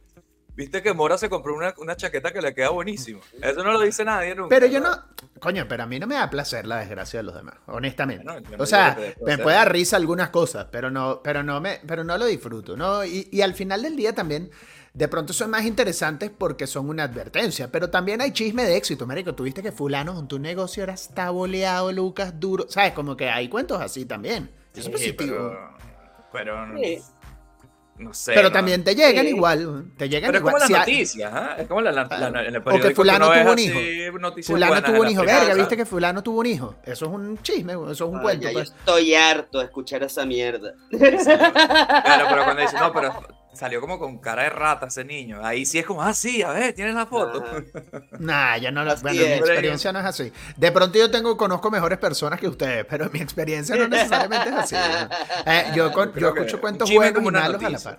¿Viste 0.56 0.82
que 0.82 0.94
Mora 0.94 1.18
se 1.18 1.28
compró 1.28 1.54
una, 1.54 1.74
una 1.78 1.96
chaqueta 1.96 2.32
que 2.32 2.40
le 2.40 2.54
queda 2.54 2.70
buenísimo? 2.70 3.20
Eso 3.42 3.62
no 3.62 3.72
lo 3.72 3.80
dice 3.80 4.04
nadie 4.04 4.34
nunca. 4.34 4.48
Pero 4.48 4.66
yo 4.66 4.80
no. 4.80 4.90
Coño, 5.38 5.66
pero 5.68 5.82
a 5.82 5.86
mí 5.86 5.98
no 6.00 6.06
me 6.06 6.14
da 6.14 6.30
placer 6.30 6.66
la 6.66 6.78
desgracia 6.78 7.18
de 7.20 7.24
los 7.24 7.34
demás, 7.34 7.56
honestamente. 7.66 8.24
No 8.24 8.34
o 8.58 8.64
sea, 8.66 8.96
me 9.24 9.36
puede 9.36 9.56
dar 9.56 9.70
risa 9.70 9.96
algunas 9.96 10.30
cosas, 10.30 10.66
pero 10.72 10.90
no, 10.90 11.20
pero 11.22 11.42
no 11.42 11.60
me, 11.60 11.80
pero 11.86 12.04
no 12.04 12.16
lo 12.16 12.24
disfruto, 12.24 12.74
¿no? 12.76 13.04
Y, 13.04 13.28
y 13.30 13.42
al 13.42 13.52
final 13.52 13.82
del 13.82 13.96
día 13.96 14.14
también, 14.14 14.50
de 14.94 15.08
pronto 15.08 15.34
son 15.34 15.50
más 15.50 15.66
interesantes 15.66 16.30
porque 16.30 16.66
son 16.66 16.88
una 16.88 17.02
advertencia. 17.02 17.70
Pero 17.70 17.90
también 17.90 18.22
hay 18.22 18.32
chisme 18.32 18.64
de 18.64 18.76
éxito, 18.78 19.06
marico. 19.06 19.34
Tuviste 19.34 19.62
que 19.62 19.72
fulano 19.72 20.14
con 20.14 20.26
tu 20.26 20.38
negocio 20.38 20.82
ahora 20.84 20.94
está 20.94 21.28
boleado, 21.28 21.92
Lucas, 21.92 22.40
duro. 22.40 22.64
¿Sabes? 22.70 22.94
Como 22.94 23.14
que 23.14 23.28
hay 23.28 23.50
cuentos 23.50 23.78
así 23.82 24.06
también. 24.06 24.50
Eso 24.74 24.88
es 24.90 25.00
Sí, 25.00 25.12
positivo. 25.12 25.50
pero, 26.32 26.56
pero 26.64 26.78
Sí. 26.78 27.02
No 27.98 28.12
sé. 28.14 28.32
Pero 28.34 28.48
¿no? 28.48 28.52
también 28.52 28.84
te 28.84 28.94
llegan 28.94 29.24
Sí. 29.24 29.30
igual. 29.34 29.86
Te 29.96 30.08
llegan 30.08 30.28
Pero 30.32 30.38
es 30.38 30.40
igual. 30.40 30.52
como 30.54 30.58
las 30.58 30.66
Si 30.68 30.72
noticias, 30.74 31.32
¿ah? 31.34 31.56
Es 31.58 31.66
como 31.66 31.80
la, 31.80 31.92
la, 31.92 32.04
la- 32.30 32.42
el 32.42 32.56
O 32.58 32.62
que 32.80 32.94
fulano 32.94 33.26
tuvo 33.32 33.52
un 33.52 33.58
hijo. 33.58 33.78
Fulano 34.44 34.82
tuvo 34.82 35.00
un 35.00 35.08
hijo. 35.08 35.22
Verga, 35.22 35.54
¿viste 35.54 35.76
que 35.76 35.86
fulano 35.86 36.22
tuvo 36.22 36.40
un 36.40 36.46
hijo? 36.46 36.74
Eso 36.84 37.06
es 37.06 37.10
un 37.12 37.38
chisme, 37.42 37.72
eso 37.74 37.90
es 37.90 38.00
un 38.00 38.16
Ay, 38.16 38.22
cuento. 38.22 38.46
yo 38.48 38.52
pues. 38.54 38.70
estoy 38.78 39.14
harto 39.14 39.58
de 39.58 39.64
escuchar 39.64 40.02
esa 40.02 40.24
mierda. 40.26 40.74
Claro, 40.90 42.26
pero 42.30 42.44
cuando 42.44 42.62
dicen, 42.62 42.78
no, 42.80 42.92
pero 42.92 43.14
salió 43.56 43.80
como 43.80 43.98
con 43.98 44.18
cara 44.18 44.44
de 44.44 44.50
rata 44.50 44.86
ese 44.86 45.04
niño. 45.04 45.44
Ahí 45.44 45.66
sí 45.66 45.78
es 45.78 45.86
como, 45.86 46.02
ah, 46.02 46.14
sí, 46.14 46.42
a 46.42 46.50
ver, 46.50 46.72
tienes 46.74 46.94
la 46.94 47.06
foto. 47.06 47.42
Ajá. 47.44 47.62
Nah, 48.18 48.56
yo 48.58 48.70
no 48.72 48.84
lo. 48.84 48.92
Así 48.92 49.02
Bueno, 49.02 49.20
mi 49.20 49.32
experiencia 49.32 49.92
no 49.92 49.98
es 50.00 50.04
así. 50.06 50.32
De 50.56 50.72
pronto 50.72 50.98
yo 50.98 51.10
tengo, 51.10 51.36
conozco 51.36 51.70
mejores 51.70 51.98
personas 51.98 52.40
que 52.40 52.48
ustedes, 52.48 52.84
pero 52.88 53.10
mi 53.10 53.20
experiencia 53.20 53.76
no 53.76 53.88
necesariamente 53.88 54.48
es 54.50 54.54
así. 54.56 54.74
¿no? 54.74 55.52
Eh, 55.52 55.64
yo, 55.74 55.92
con- 55.92 56.12
Yo 56.14 56.28
escucho 56.28 56.60
cuentos 56.60 56.90
buenos 56.92 57.22
y 57.22 57.30
malos 57.30 57.62
a 57.62 57.70
la 57.70 57.78
par. 57.78 57.98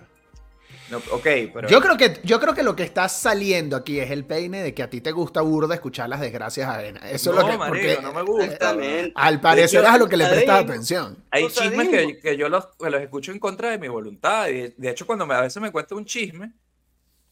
No, 0.90 0.98
ok, 0.98 1.26
pero. 1.52 1.68
Yo 1.68 1.80
creo, 1.80 1.96
que, 1.96 2.20
yo 2.24 2.40
creo 2.40 2.54
que 2.54 2.62
lo 2.62 2.74
que 2.74 2.82
está 2.82 3.08
saliendo 3.08 3.76
aquí 3.76 4.00
es 4.00 4.10
el 4.10 4.24
peine 4.24 4.62
de 4.62 4.72
que 4.72 4.82
a 4.82 4.88
ti 4.88 5.00
te 5.00 5.12
gusta 5.12 5.42
burda 5.42 5.74
escuchar 5.74 6.08
las 6.08 6.20
desgracias 6.20 6.68
ajenas. 6.68 7.02
Eso 7.10 7.32
no, 7.32 7.40
es 7.40 7.44
lo 7.44 7.50
que. 7.52 7.58
marico, 7.58 7.86
porque 7.86 8.02
no 8.02 8.12
me 8.12 8.22
gusta. 8.22 8.76
Al 9.14 9.40
parecer 9.40 9.80
hecho, 9.80 9.88
es 9.88 9.94
a 9.94 9.98
lo 9.98 10.08
que 10.08 10.16
le 10.16 10.26
prestas 10.26 10.64
atención. 10.64 11.24
Hay 11.30 11.44
O 11.44 11.50
sea, 11.50 11.64
chismes 11.64 11.88
que, 11.88 12.18
que 12.18 12.36
yo 12.36 12.48
los, 12.48 12.66
que 12.78 12.90
los 12.90 13.00
escucho 13.02 13.32
en 13.32 13.38
contra 13.38 13.70
de 13.70 13.78
mi 13.78 13.88
voluntad. 13.88 14.48
Y 14.48 14.74
de 14.76 14.90
hecho, 14.90 15.06
cuando 15.06 15.26
me, 15.26 15.34
a 15.34 15.42
veces 15.42 15.62
me 15.62 15.70
cuenta 15.70 15.94
un 15.94 16.04
chisme, 16.04 16.52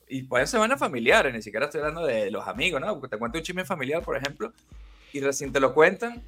y 0.08 0.22
pueden 0.22 0.46
ser 0.46 0.60
vainas 0.60 0.78
familiares, 0.78 1.32
ni 1.32 1.42
siquiera 1.42 1.66
estoy 1.66 1.80
hablando 1.80 2.04
de 2.04 2.30
los 2.30 2.46
amigos, 2.46 2.80
¿no? 2.80 2.94
Porque 2.94 3.08
te 3.08 3.18
cuento 3.18 3.38
un 3.38 3.44
chisme 3.44 3.64
familiar, 3.64 4.02
por 4.02 4.16
ejemplo, 4.16 4.52
y 5.12 5.20
recién 5.20 5.52
te 5.52 5.60
lo 5.60 5.74
cuentan, 5.74 6.22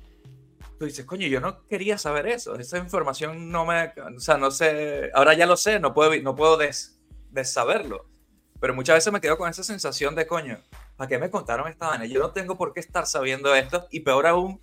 tú 0.78 0.84
dices, 0.84 1.04
coño, 1.04 1.26
yo 1.26 1.40
no 1.40 1.66
quería 1.66 1.98
saber 1.98 2.26
eso. 2.26 2.56
Esa 2.56 2.78
información 2.78 3.50
no 3.50 3.66
me. 3.66 3.92
O 4.16 4.20
sea, 4.20 4.38
no 4.38 4.50
sé. 4.50 5.10
Ahora 5.14 5.34
ya 5.34 5.46
lo 5.46 5.56
sé, 5.56 5.80
no 5.80 5.92
puedo, 5.94 6.14
no 6.22 6.34
puedo 6.34 6.56
des, 6.56 6.97
saberlo. 7.44 8.06
Pero 8.60 8.74
muchas 8.74 8.96
veces 8.96 9.12
me 9.12 9.20
quedo 9.20 9.38
con 9.38 9.48
esa 9.48 9.62
sensación 9.62 10.14
de, 10.14 10.26
coño, 10.26 10.58
¿para 10.96 11.08
qué 11.08 11.18
me 11.18 11.30
contaron 11.30 11.68
esta 11.68 11.88
vaina? 11.88 12.06
Yo 12.06 12.20
no 12.20 12.30
tengo 12.30 12.56
por 12.56 12.72
qué 12.72 12.80
estar 12.80 13.06
sabiendo 13.06 13.54
esto, 13.54 13.86
y 13.90 14.00
peor 14.00 14.26
aún, 14.26 14.60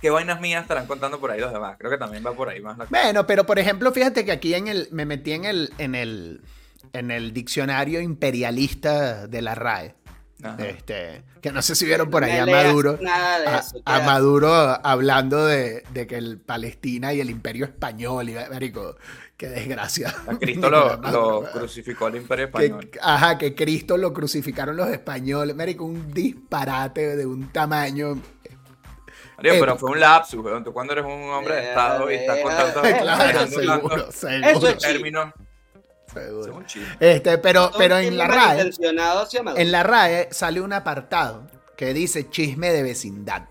¿qué 0.00 0.10
vainas 0.10 0.40
mías 0.40 0.62
estarán 0.62 0.86
contando 0.86 1.20
por 1.20 1.30
ahí 1.30 1.40
los 1.40 1.52
demás? 1.52 1.76
Creo 1.78 1.90
que 1.90 1.98
también 1.98 2.26
va 2.26 2.32
por 2.32 2.48
ahí 2.48 2.60
más 2.60 2.76
la 2.76 2.86
Bueno, 2.86 3.26
pero 3.26 3.46
por 3.46 3.58
ejemplo, 3.58 3.92
fíjate 3.92 4.24
que 4.24 4.32
aquí 4.32 4.54
en 4.54 4.66
el, 4.68 4.88
me 4.90 5.04
metí 5.04 5.32
en 5.32 5.44
el, 5.44 5.72
en 5.78 5.94
el, 5.94 6.40
en 6.92 7.10
el 7.10 7.32
diccionario 7.32 8.00
imperialista 8.00 9.28
de 9.28 9.42
la 9.42 9.54
RAE. 9.54 9.94
Ajá. 10.42 10.66
Este, 10.66 11.24
que 11.40 11.50
no 11.50 11.62
sé 11.62 11.74
si 11.74 11.86
vieron 11.86 12.10
por 12.10 12.20
No 12.22 12.28
ahí 12.30 12.38
a 12.38 12.46
Maduro. 12.46 12.98
Nada 13.00 13.40
de 13.40 13.46
A, 13.46 13.58
eso, 13.58 13.80
a 13.86 13.96
queda- 13.96 14.06
Maduro 14.06 14.54
hablando 14.54 15.46
de, 15.46 15.82
de 15.94 16.06
que 16.06 16.16
el 16.16 16.38
Palestina 16.38 17.14
y 17.14 17.20
el 17.20 17.30
imperio 17.30 17.64
español, 17.64 18.28
y, 18.28 18.34
marico, 18.34 18.96
qué 19.36 19.48
desgracia. 19.48 20.14
A 20.26 20.36
Cristo 20.38 20.68
lo, 20.68 21.42
crucificó 21.52 22.08
el 22.08 22.16
imperio 22.16 22.50
que, 22.52 22.64
español. 22.66 22.90
ajá, 23.00 23.38
que 23.38 23.54
Cristo 23.54 23.96
lo 23.96 24.12
crucificaron 24.12 24.76
los 24.76 24.88
españoles, 24.88 25.56
marico, 25.56 25.84
un 25.84 26.12
disparate 26.12 27.16
de 27.16 27.24
un 27.24 27.50
tamaño. 27.50 28.16
Marico, 29.38 29.54
eh, 29.56 29.60
pero 29.60 29.76
fue 29.76 29.90
un 29.90 30.00
lapsus, 30.00 30.42
weón. 30.44 30.64
Tú 30.64 30.72
cuando 30.72 30.92
eres 30.92 31.04
un 31.04 31.30
hombre 31.30 31.54
de 31.56 31.68
Estado 31.68 32.10
y 32.10 32.14
estás 32.14 32.38
con 32.40 32.52
tantos 32.54 32.86
eh, 32.86 32.96
claro, 33.02 33.46
seguro, 33.46 33.88
tantos 33.90 34.14
seguro, 34.14 34.48
Eso 34.58 34.68
es 34.68 34.78
términos. 34.78 35.32
Chisme. 36.66 36.96
Este, 37.00 37.38
pero, 37.38 37.70
pero 37.76 37.98
en 37.98 38.16
la 38.16 38.26
RAE, 38.26 38.70
en 39.56 39.72
la 39.72 39.82
RAE 39.82 40.28
sale 40.32 40.60
un 40.60 40.72
apartado 40.72 41.46
que 41.76 41.92
dice 41.94 42.28
chisme 42.30 42.72
de 42.72 42.82
vecindad. 42.82 43.48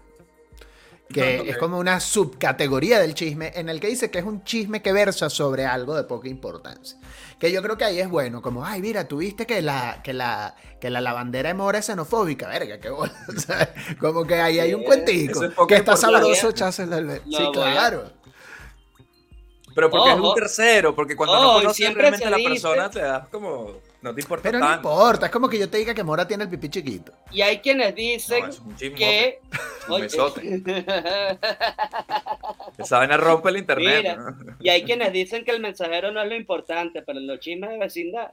Que 1.08 1.40
Ok. 1.42 1.48
es 1.50 1.58
como 1.58 1.78
una 1.78 2.00
subcategoría 2.00 3.00
del 3.00 3.14
chisme 3.14 3.52
en 3.56 3.70
el 3.70 3.80
que 3.80 3.88
dice 3.88 4.10
que 4.10 4.18
es 4.18 4.26
un 4.26 4.44
chisme 4.44 4.82
que 4.82 4.92
versa 4.92 5.30
sobre 5.30 5.64
algo 5.66 5.96
de 5.96 6.04
poca 6.04 6.28
importancia. 6.28 6.98
Que 7.40 7.52
yo 7.52 7.62
creo 7.62 7.78
que 7.78 7.86
ahí 7.86 8.00
es 8.00 8.10
bueno, 8.10 8.42
como, 8.42 8.66
ay, 8.66 8.82
mira, 8.82 9.08
tuviste 9.08 9.46
que 9.46 9.62
la, 9.62 10.02
que 10.04 10.14
la, 10.14 10.56
que 10.82 10.90
la 10.90 11.02
lavandera 11.02 11.50
de 11.50 11.54
mora 11.54 11.78
es 11.78 11.86
xenofóbica, 11.86 12.48
verga, 12.48 12.80
qué 12.80 12.90
bola. 12.90 13.14
O 13.28 13.40
sea, 13.40 13.72
como 14.00 14.26
que 14.26 14.36
ahí 14.36 14.58
hay 14.58 14.74
un 14.74 14.84
cuentico. 14.84 15.44
es 15.44 15.52
Que 15.68 15.76
está 15.76 15.96
sabroso 15.96 16.50
echárselo 16.50 16.96
al 16.96 17.06
ve- 17.06 17.22
Lo 17.28 17.38
Sí, 17.38 17.44
claro. 17.54 18.12
Pero 19.76 19.90
porque 19.90 20.10
es 20.12 20.16
Ojo. 20.18 20.30
un 20.30 20.36
tercero, 20.36 20.96
porque 20.96 21.16
cuando 21.18 21.36
Ojo, 21.36 21.44
no 21.44 21.54
conoces 21.60 21.76
siempre 21.78 22.02
realmente 22.04 22.26
a 22.26 22.30
la 22.32 22.38
dice- 22.38 22.50
persona, 22.50 22.90
te 22.90 23.02
das 23.02 23.28
como. 23.28 23.74
No 24.02 24.14
te 24.14 24.22
importa 24.22 24.44
Pero 24.44 24.60
no 24.60 24.68
tanto. 24.68 24.88
importa, 24.90 25.26
es 25.26 25.32
como 25.32 25.50
que 25.50 25.58
yo 25.58 25.68
te 25.70 25.78
diga 25.80 25.94
que 25.96 26.04
Mora 26.04 26.28
tiene 26.28 26.44
el 26.44 26.50
pipí 26.50 26.70
chiquito. 26.70 27.12
Y 27.32 27.42
hay 27.42 27.58
quienes 27.60 27.90
No, 27.90 27.96
dicen 27.96 28.46
es 28.46 28.60
un 28.60 28.76
que. 28.76 29.40
Un 29.90 30.02
besote. 30.02 30.62
Esa 32.78 32.98
vaina 33.00 33.18
rompe 33.18 33.50
el 33.50 33.58
internet. 33.58 34.02
Mira. 34.04 34.16
¿no? 34.16 34.56
y 34.60 34.70
hay 34.70 34.84
quienes 34.84 35.12
dicen 35.14 35.44
que 35.46 35.52
el 35.52 35.60
mensajero 35.60 36.12
no 36.12 36.22
es 36.22 36.30
lo 36.30 36.36
importante, 36.36 37.02
pero 37.02 37.20
en 37.20 37.28
los 37.28 37.40
chismes 37.40 37.70
de 37.72 37.78
vecindad, 37.78 38.32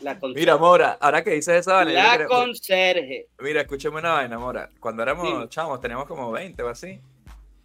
la 0.00 0.18
conserje. 0.18 0.40
Mira, 0.40 0.56
Mora, 0.56 0.96
ahora 1.00 1.22
que 1.24 1.30
dices 1.30 1.60
esa 1.60 1.74
vaina, 1.74 1.92
la 1.92 2.16
creo- 2.16 2.28
conserje. 2.28 3.28
Mira, 3.38 3.62
escúchame 3.62 3.98
una 3.98 4.12
vaina, 4.12 4.38
Mora. 4.38 4.70
Cuando 4.80 5.02
éramos 5.02 5.48
chamos, 5.48 5.80
teníamos 5.80 6.06
como 6.06 6.30
20 6.32 6.62
o 6.62 6.68
así. 6.68 7.00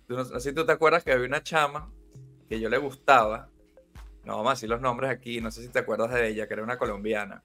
Tú 0.07 0.15
no, 0.15 0.23
no 0.23 0.39
sé 0.39 0.49
si 0.49 0.55
tú 0.55 0.65
te 0.65 0.71
acuerdas 0.71 1.03
que 1.03 1.11
había 1.11 1.25
una 1.27 1.43
chama 1.43 1.89
que 2.49 2.59
yo 2.59 2.67
le 2.69 2.77
gustaba. 2.77 3.49
No 4.25 4.37
vamos 4.37 4.51
a 4.51 4.53
decir 4.55 4.69
los 4.69 4.81
nombres 4.81 5.09
aquí, 5.09 5.39
no 5.39 5.51
sé 5.51 5.61
si 5.61 5.69
te 5.69 5.79
acuerdas 5.79 6.11
de 6.11 6.27
ella, 6.27 6.47
que 6.47 6.55
era 6.55 6.63
una 6.63 6.77
colombiana. 6.77 7.43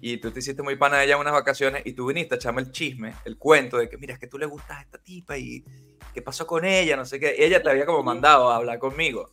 Y 0.00 0.18
tú 0.18 0.30
te 0.30 0.40
hiciste 0.40 0.62
muy 0.62 0.76
pana 0.76 0.98
de 0.98 1.06
ella 1.06 1.14
en 1.14 1.20
unas 1.20 1.32
vacaciones 1.32 1.82
y 1.84 1.94
tú 1.94 2.06
viniste 2.06 2.34
a 2.34 2.36
echarme 2.36 2.62
el 2.62 2.70
chisme, 2.70 3.14
el 3.24 3.38
cuento 3.38 3.78
de 3.78 3.88
que, 3.88 3.96
mira, 3.96 4.14
es 4.14 4.20
que 4.20 4.26
tú 4.26 4.38
le 4.38 4.46
gustas 4.46 4.78
a 4.78 4.82
esta 4.82 4.98
tipa 4.98 5.38
y 5.38 5.64
qué 6.12 6.22
pasó 6.22 6.46
con 6.46 6.64
ella, 6.64 6.96
no 6.96 7.04
sé 7.04 7.18
qué. 7.18 7.34
Ella 7.38 7.62
te 7.62 7.70
había 7.70 7.86
como 7.86 8.02
mandado 8.02 8.50
a 8.50 8.56
hablar 8.56 8.78
conmigo. 8.78 9.30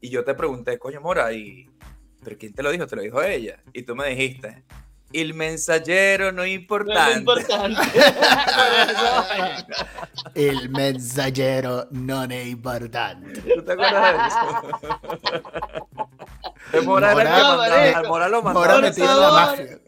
Y 0.00 0.10
yo 0.10 0.24
te 0.24 0.34
pregunté, 0.34 0.78
coño, 0.78 1.00
Mora, 1.00 1.32
¿y 1.32 1.68
pero 2.22 2.38
quién 2.38 2.52
te 2.52 2.62
lo 2.62 2.70
dijo? 2.72 2.86
Te 2.86 2.96
lo 2.96 3.02
dijo 3.02 3.22
ella. 3.22 3.62
Y 3.72 3.82
tú 3.82 3.94
me 3.94 4.08
dijiste, 4.08 4.64
el 5.20 5.34
mensajero 5.34 6.32
no 6.32 6.42
es 6.42 6.48
No 6.48 6.54
importante. 6.54 7.18
importante. 7.18 7.80
El 10.34 10.68
mensajero 10.70 11.86
no 11.90 12.24
es 12.24 12.46
importante. 12.46 13.40
¿Tú 13.40 13.62
te 13.64 13.72
acuerdas 13.72 14.34
de 16.72 16.78
eso? 16.78 16.82
Mora, 16.84 17.12
era 17.12 17.22
el 17.22 17.28
que 17.28 17.34
Mora- 18.00 18.08
Mora 18.08 18.28
lo 18.28 18.42
mandaba. 18.42 18.66
Mora 18.66 18.78
metido 18.80 19.10
en 19.12 19.20
la 19.20 19.30
mafia. 19.30 19.78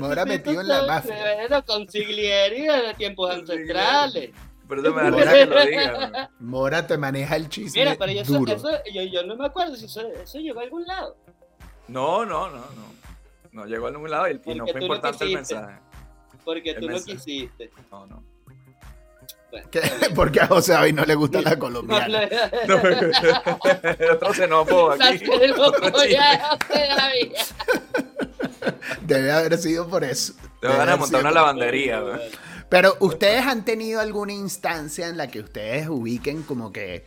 Mora 0.00 0.24
metido 0.24 0.60
en 0.60 0.68
la 0.68 0.82
mafia. 0.86 1.16
Bueno, 1.48 1.64
consiglieri 1.64 2.62
de 2.66 2.94
tiempos 2.96 3.30
ancestrales. 3.30 4.30
Pero 4.68 4.82
eso 4.82 4.92
me 4.94 5.02
da 5.02 5.10
risa 5.10 5.32
que 5.32 5.46
lo 5.46 5.66
diga. 5.66 6.30
Mora 6.40 6.86
te 6.86 6.98
maneja 6.98 7.36
el 7.36 7.48
chisme 7.48 7.80
Mira, 7.84 7.96
pero 7.98 8.12
yo, 8.12 8.20
eso, 8.22 8.32
duro. 8.34 8.52
eso- 8.52 8.70
yo, 8.92 9.02
yo 9.02 9.22
no 9.24 9.36
me 9.36 9.46
acuerdo 9.46 9.76
si 9.76 9.86
eso, 9.86 10.02
eso 10.22 10.38
llegó 10.38 10.60
a 10.60 10.64
algún 10.64 10.84
lado. 10.86 11.16
No, 11.88 12.24
no, 12.26 12.50
no, 12.50 12.56
no. 12.58 12.97
No 13.58 13.66
llegó 13.66 13.88
a 13.88 13.90
ningún 13.90 14.08
lado 14.10 14.28
y, 14.28 14.40
y 14.44 14.54
no 14.54 14.64
fue 14.66 14.74
no 14.74 14.82
importante 14.82 15.24
el 15.24 15.34
mensaje. 15.34 15.78
Porque 16.44 16.70
El 16.70 16.76
tú 16.76 16.86
no 16.86 16.92
mensaje. 16.92 17.12
quisiste. 17.16 17.70
No, 17.90 18.06
no. 18.06 18.22
Bueno. 19.50 19.68
Porque 20.14 20.40
a 20.40 20.46
José 20.46 20.72
David 20.74 20.94
no 20.94 21.04
le 21.04 21.14
gusta 21.16 21.40
la 21.42 21.58
colombiana. 21.58 22.20
no 22.68 22.76
Otro 24.14 24.32
xenófobo 24.34 24.92
aquí. 24.92 25.24
no 25.24 25.62
Otro. 25.64 25.90
Debe 29.02 29.32
haber 29.32 29.58
sido 29.58 29.88
por 29.88 30.04
eso. 30.04 30.34
Te 30.60 30.68
Debe 30.68 30.78
van 30.78 30.88
a 30.88 30.92
haber 30.92 31.00
montar 31.00 31.20
una 31.22 31.30
lavandería. 31.32 32.02
Pero 32.68 32.96
ustedes 33.00 33.44
han 33.44 33.64
tenido 33.64 34.00
alguna 34.00 34.32
instancia 34.34 35.08
en 35.08 35.16
la 35.16 35.26
que 35.28 35.40
ustedes 35.40 35.88
ubiquen 35.88 36.42
como 36.44 36.70
que 36.70 37.06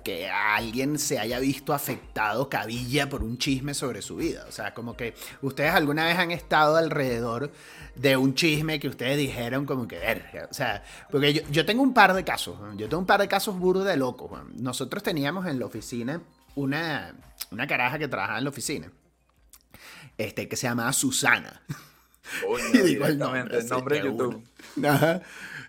que 0.00 0.28
alguien 0.28 0.98
se 0.98 1.18
haya 1.18 1.38
visto 1.38 1.72
afectado 1.74 2.48
cabilla 2.48 3.08
por 3.08 3.22
un 3.22 3.38
chisme 3.38 3.74
sobre 3.74 4.02
su 4.02 4.16
vida. 4.16 4.44
O 4.48 4.52
sea, 4.52 4.74
como 4.74 4.96
que 4.96 5.14
ustedes 5.42 5.72
alguna 5.72 6.06
vez 6.06 6.18
han 6.18 6.30
estado 6.30 6.76
alrededor 6.76 7.52
de 7.94 8.16
un 8.16 8.34
chisme 8.34 8.80
que 8.80 8.88
ustedes 8.88 9.18
dijeron 9.18 9.66
como 9.66 9.86
que, 9.86 9.98
verga. 9.98 10.48
O 10.50 10.54
sea, 10.54 10.82
porque 11.10 11.32
yo, 11.34 11.42
yo 11.50 11.66
tengo 11.66 11.82
un 11.82 11.92
par 11.92 12.14
de 12.14 12.24
casos, 12.24 12.56
Juan. 12.58 12.78
yo 12.78 12.88
tengo 12.88 13.00
un 13.00 13.06
par 13.06 13.20
de 13.20 13.28
casos 13.28 13.58
burdos 13.58 13.84
de 13.84 13.96
locos. 13.96 14.30
Juan. 14.30 14.52
Nosotros 14.56 15.02
teníamos 15.02 15.46
en 15.46 15.58
la 15.58 15.66
oficina 15.66 16.20
una, 16.54 17.14
una 17.50 17.66
caraja 17.66 17.98
que 17.98 18.08
trabajaba 18.08 18.38
en 18.38 18.44
la 18.44 18.50
oficina, 18.50 18.90
este, 20.18 20.48
que 20.48 20.56
se 20.56 20.66
llamaba 20.66 20.92
Susana. 20.92 21.62
Coño, 22.40 22.64
Y 22.74 22.78
digo 22.78 23.06
el 23.06 23.18
nombre, 23.18 23.58
el 23.58 23.68
nombre 23.68 24.00
qué 24.00 24.06
YouTube. 24.06 24.42
Ajá. 24.84 25.22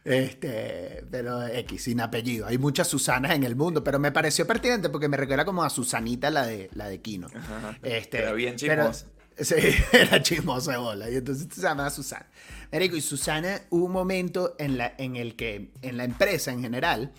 Este, 0.03 1.03
pero 1.09 1.45
X, 1.47 1.83
sin 1.83 2.01
apellido. 2.01 2.45
Hay 2.47 2.57
muchas 2.57 2.87
Susanas 2.87 3.31
en 3.35 3.43
el 3.43 3.55
mundo, 3.55 3.83
pero 3.83 3.99
me 3.99 4.11
pareció 4.11 4.45
pertinente 4.45 4.89
porque 4.89 5.07
me 5.07 5.17
recuerda 5.17 5.45
como 5.45 5.63
a 5.63 5.69
Susanita, 5.69 6.29
la 6.29 6.45
de, 6.45 6.69
la 6.73 6.87
de 6.89 7.01
Kino. 7.01 7.27
Ajá. 7.33 7.77
Este, 7.83 8.19
Era 8.19 8.33
bien 8.33 8.55
pero- 8.59 8.91
chismosa. 8.91 9.07
sí, 9.39 9.55
era 9.93 10.21
chismosa 10.21 10.71
de 10.73 10.77
bola. 10.77 11.09
Y 11.09 11.15
entonces 11.15 11.47
se 11.53 11.61
llamaba 11.61 11.89
Susana. 11.89 12.27
Marico, 12.71 12.95
y 12.95 13.01
Susana 13.01 13.61
hubo 13.69 13.85
un 13.85 13.91
momento 13.91 14.55
en, 14.59 14.77
la, 14.77 14.93
en 14.97 15.15
el 15.15 15.35
que, 15.35 15.71
en 15.81 15.97
la 15.97 16.03
empresa 16.03 16.51
en 16.51 16.61
general, 16.61 17.13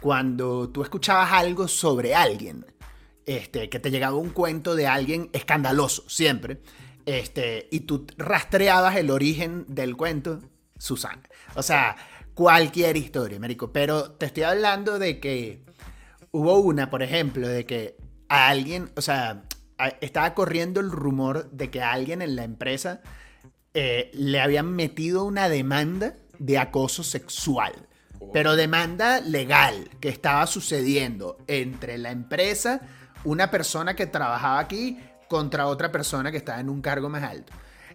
cuando 0.00 0.68
tú 0.68 0.82
escuchabas 0.82 1.32
algo 1.32 1.66
sobre 1.66 2.14
alguien, 2.14 2.64
este, 3.26 3.68
que 3.68 3.80
te 3.80 3.90
llegaba 3.90 4.16
un 4.16 4.30
cuento 4.30 4.74
de 4.76 4.86
alguien 4.86 5.28
escandaloso, 5.32 6.08
siempre, 6.08 6.60
este, 7.04 7.68
y 7.70 7.80
tú 7.80 8.06
rastreabas 8.16 8.96
el 8.96 9.10
origen 9.10 9.64
del 9.66 9.96
cuento, 9.96 10.40
Susana. 10.78 11.22
O 11.56 11.62
sea, 11.62 11.96
cualquier 12.38 12.96
historia, 12.96 13.40
Marico. 13.40 13.72
Pero 13.72 14.12
te 14.12 14.26
estoy 14.26 14.44
hablando 14.44 15.00
de 15.00 15.18
que 15.18 15.64
hubo 16.30 16.60
una, 16.60 16.88
por 16.88 17.02
ejemplo, 17.02 17.48
de 17.48 17.66
que 17.66 17.96
a 18.28 18.46
alguien, 18.46 18.92
o 18.96 19.00
sea, 19.00 19.42
a- 19.76 19.88
estaba 20.00 20.34
corriendo 20.34 20.78
el 20.78 20.92
rumor 20.92 21.50
de 21.50 21.68
que 21.68 21.82
a 21.82 21.90
alguien 21.90 22.22
en 22.22 22.36
la 22.36 22.44
empresa 22.44 23.00
eh, 23.74 24.12
le 24.14 24.40
habían 24.40 24.72
metido 24.76 25.24
una 25.24 25.48
demanda 25.48 26.14
de 26.38 26.58
acoso 26.58 27.02
sexual. 27.02 27.72
Pero 28.32 28.54
demanda 28.54 29.20
legal 29.20 29.90
que 30.00 30.08
estaba 30.08 30.46
sucediendo 30.46 31.38
entre 31.48 31.98
la 31.98 32.12
empresa, 32.12 32.82
una 33.24 33.50
persona 33.50 33.96
que 33.96 34.06
trabajaba 34.06 34.60
aquí, 34.60 34.96
contra 35.28 35.66
otra 35.66 35.90
persona 35.90 36.30
que 36.30 36.36
estaba 36.36 36.60
en 36.60 36.68
un 36.68 36.82
cargo 36.82 37.08
más 37.08 37.24
alto. 37.24 37.52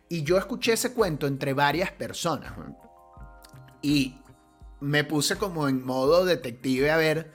Y 0.09 0.23
yo 0.23 0.37
escuché 0.37 0.73
ese 0.73 0.91
cuento 0.93 1.27
entre 1.27 1.53
varias 1.53 1.91
personas. 1.91 2.51
Y 3.81 4.15
me 4.83 5.03
puse 5.05 5.37
como 5.37 5.67
en 5.69 5.85
modo 5.85 6.25
detective 6.25 6.91
a 6.91 6.97
ver 6.97 7.31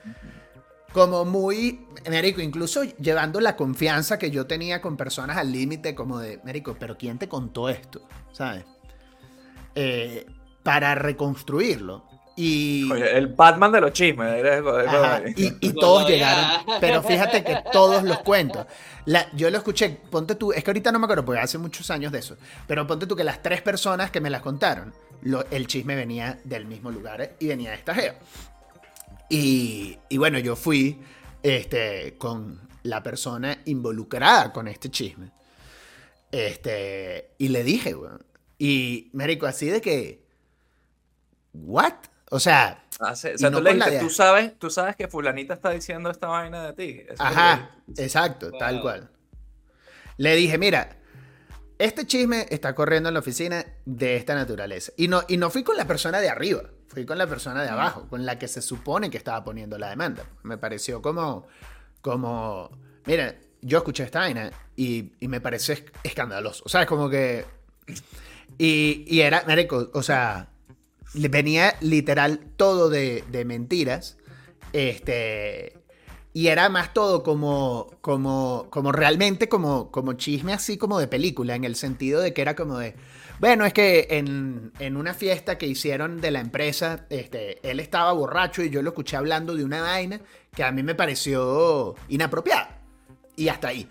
como 0.93 1.25
muy, 1.25 1.85
Mérico, 2.09 2.41
incluso 2.41 2.83
llevando 2.83 3.39
la 3.39 3.55
confianza 3.55 4.17
que 4.17 4.31
yo 4.31 4.47
tenía 4.47 4.81
con 4.81 4.97
personas 4.97 5.37
al 5.37 5.51
límite, 5.51 5.93
como 5.95 6.19
de, 6.19 6.39
Mérico, 6.43 6.75
pero 6.79 6.97
¿quién 6.97 7.17
te 7.19 7.27
contó 7.27 7.69
esto? 7.69 8.01
¿Sabes? 8.31 8.65
Eh, 9.75 10.25
para 10.63 10.95
reconstruirlo. 10.95 12.05
Y, 12.35 12.89
Oye, 12.91 13.17
el 13.17 13.27
Batman 13.27 13.71
de 13.71 13.81
los 13.81 13.91
chismes. 13.91 14.33
eres- 14.33 14.63
Ajá, 14.87 15.21
y, 15.35 15.53
y 15.59 15.73
todos 15.73 16.07
llegaron, 16.07 16.45
pero 16.79 17.03
fíjate 17.03 17.43
que 17.43 17.63
todos 17.71 18.03
los 18.03 18.19
cuentos. 18.19 18.65
La- 19.05 19.29
yo 19.33 19.49
lo 19.49 19.57
escuché, 19.57 19.89
ponte 20.09 20.35
tú, 20.35 20.53
es 20.53 20.63
que 20.63 20.69
ahorita 20.71 20.91
no 20.91 20.99
me 20.99 21.05
acuerdo 21.05 21.25
porque 21.25 21.41
hace 21.41 21.57
muchos 21.57 21.89
años 21.91 22.11
de 22.11 22.19
eso, 22.19 22.37
pero 22.65 22.87
ponte 22.87 23.07
tú 23.07 23.15
que 23.15 23.23
las 23.25 23.41
tres 23.43 23.61
personas 23.61 24.09
que 24.09 24.21
me 24.21 24.29
las 24.29 24.41
contaron, 24.41 24.93
lo- 25.21 25.45
el 25.51 25.67
chisme 25.67 25.95
venía 25.95 26.39
del 26.43 26.65
mismo 26.65 26.91
lugar 26.91 27.35
y 27.39 27.47
venía 27.47 27.71
de 27.71 27.75
esta 27.77 27.93
geo. 27.95 28.13
Y, 29.29 29.97
y 30.09 30.17
bueno, 30.17 30.39
yo 30.39 30.55
fui 30.55 30.99
este, 31.43 32.15
con 32.17 32.59
la 32.83 33.03
persona 33.03 33.59
involucrada 33.65 34.51
con 34.53 34.67
este 34.67 34.89
chisme. 34.89 35.31
Este, 36.31 37.31
y 37.37 37.49
le 37.49 37.63
dije, 37.63 37.95
weón. 37.95 38.25
Y, 38.57 39.09
Marico, 39.13 39.45
así 39.45 39.67
de 39.67 39.81
que. 39.81 40.21
¿What? 41.53 41.93
O 42.31 42.39
sea, 42.39 42.83
Ah, 43.01 43.15
sí, 43.15 43.29
O 43.29 43.37
sea, 43.37 43.49
no 43.49 43.59
tú 43.59 43.63
le 43.63 43.73
dijiste, 43.75 43.99
tú 43.99 44.09
sabes, 44.09 44.59
tú 44.59 44.69
sabes 44.69 44.97
que 44.97 45.07
fulanita 45.07 45.53
está 45.53 45.69
diciendo 45.69 46.09
esta 46.11 46.27
vaina 46.27 46.65
de 46.65 46.73
ti. 46.73 47.01
Eso 47.07 47.23
Ajá, 47.23 47.71
exacto, 47.95 48.51
tal 48.51 48.81
cual. 48.81 49.09
Le 50.17 50.35
dije, 50.35 50.57
mira, 50.57 50.97
este 51.79 52.05
chisme 52.05 52.45
está 52.49 52.75
corriendo 52.75 53.09
en 53.09 53.13
la 53.15 53.21
oficina 53.21 53.65
de 53.85 54.15
esta 54.17 54.35
naturaleza. 54.35 54.91
Y 54.97 55.07
no, 55.07 55.23
y 55.27 55.37
no 55.37 55.49
fui 55.49 55.63
con 55.63 55.75
la 55.77 55.85
persona 55.87 56.19
de 56.19 56.29
arriba, 56.29 56.63
fui 56.87 57.05
con 57.05 57.17
la 57.17 57.25
persona 57.25 57.63
de 57.63 57.69
abajo, 57.69 58.07
con 58.07 58.25
la 58.25 58.37
que 58.37 58.47
se 58.47 58.61
supone 58.61 59.09
que 59.09 59.17
estaba 59.17 59.43
poniendo 59.43 59.77
la 59.77 59.89
demanda. 59.89 60.25
Me 60.43 60.57
pareció 60.57 61.01
como, 61.01 61.47
como, 62.01 62.69
mira, 63.05 63.35
yo 63.61 63.79
escuché 63.79 64.03
esta 64.03 64.19
vaina 64.19 64.51
y, 64.75 65.13
y 65.19 65.27
me 65.27 65.41
pareció 65.41 65.73
esc- 65.73 65.91
escandaloso. 66.03 66.63
O 66.65 66.69
sea, 66.69 66.81
es 66.81 66.87
como 66.87 67.09
que... 67.09 67.45
Y, 68.57 69.05
y 69.07 69.21
era, 69.21 69.43
marico, 69.47 69.89
o 69.93 70.03
sea, 70.03 70.49
venía 71.13 71.75
literal 71.81 72.41
todo 72.57 72.89
de, 72.89 73.23
de 73.31 73.45
mentiras. 73.45 74.17
Este. 74.73 75.78
Y 76.31 76.47
era 76.47 76.69
más 76.69 76.93
todo 76.93 77.23
como, 77.23 77.87
como, 78.01 78.67
como 78.69 78.91
realmente 78.91 79.49
como, 79.49 79.89
como 79.91 80.13
chisme 80.13 80.53
así 80.53 80.77
como 80.77 80.99
de 80.99 81.07
película, 81.07 81.55
en 81.55 81.63
el 81.63 81.75
sentido 81.75 82.21
de 82.21 82.33
que 82.33 82.41
era 82.43 82.55
como 82.55 82.77
de, 82.77 82.95
bueno, 83.39 83.65
es 83.65 83.73
que 83.73 84.07
en, 84.11 84.71
en 84.79 84.95
una 84.95 85.13
fiesta 85.15 85.57
que 85.57 85.65
hicieron 85.65 86.21
de 86.21 86.29
la 86.31 86.39
empresa, 86.39 87.07
este, 87.09 87.67
él 87.67 87.79
estaba 87.79 88.11
borracho 88.13 88.61
y 88.63 88.69
yo 88.69 88.81
lo 88.83 88.89
escuché 88.89 89.17
hablando 89.17 89.55
de 89.55 89.63
una 89.63 89.81
vaina 89.81 90.21
que 90.55 90.63
a 90.63 90.71
mí 90.71 90.83
me 90.83 90.93
pareció 90.95 91.95
inapropiada. 92.09 92.81
Y 93.35 93.47
hasta 93.49 93.69
ahí. 93.69 93.89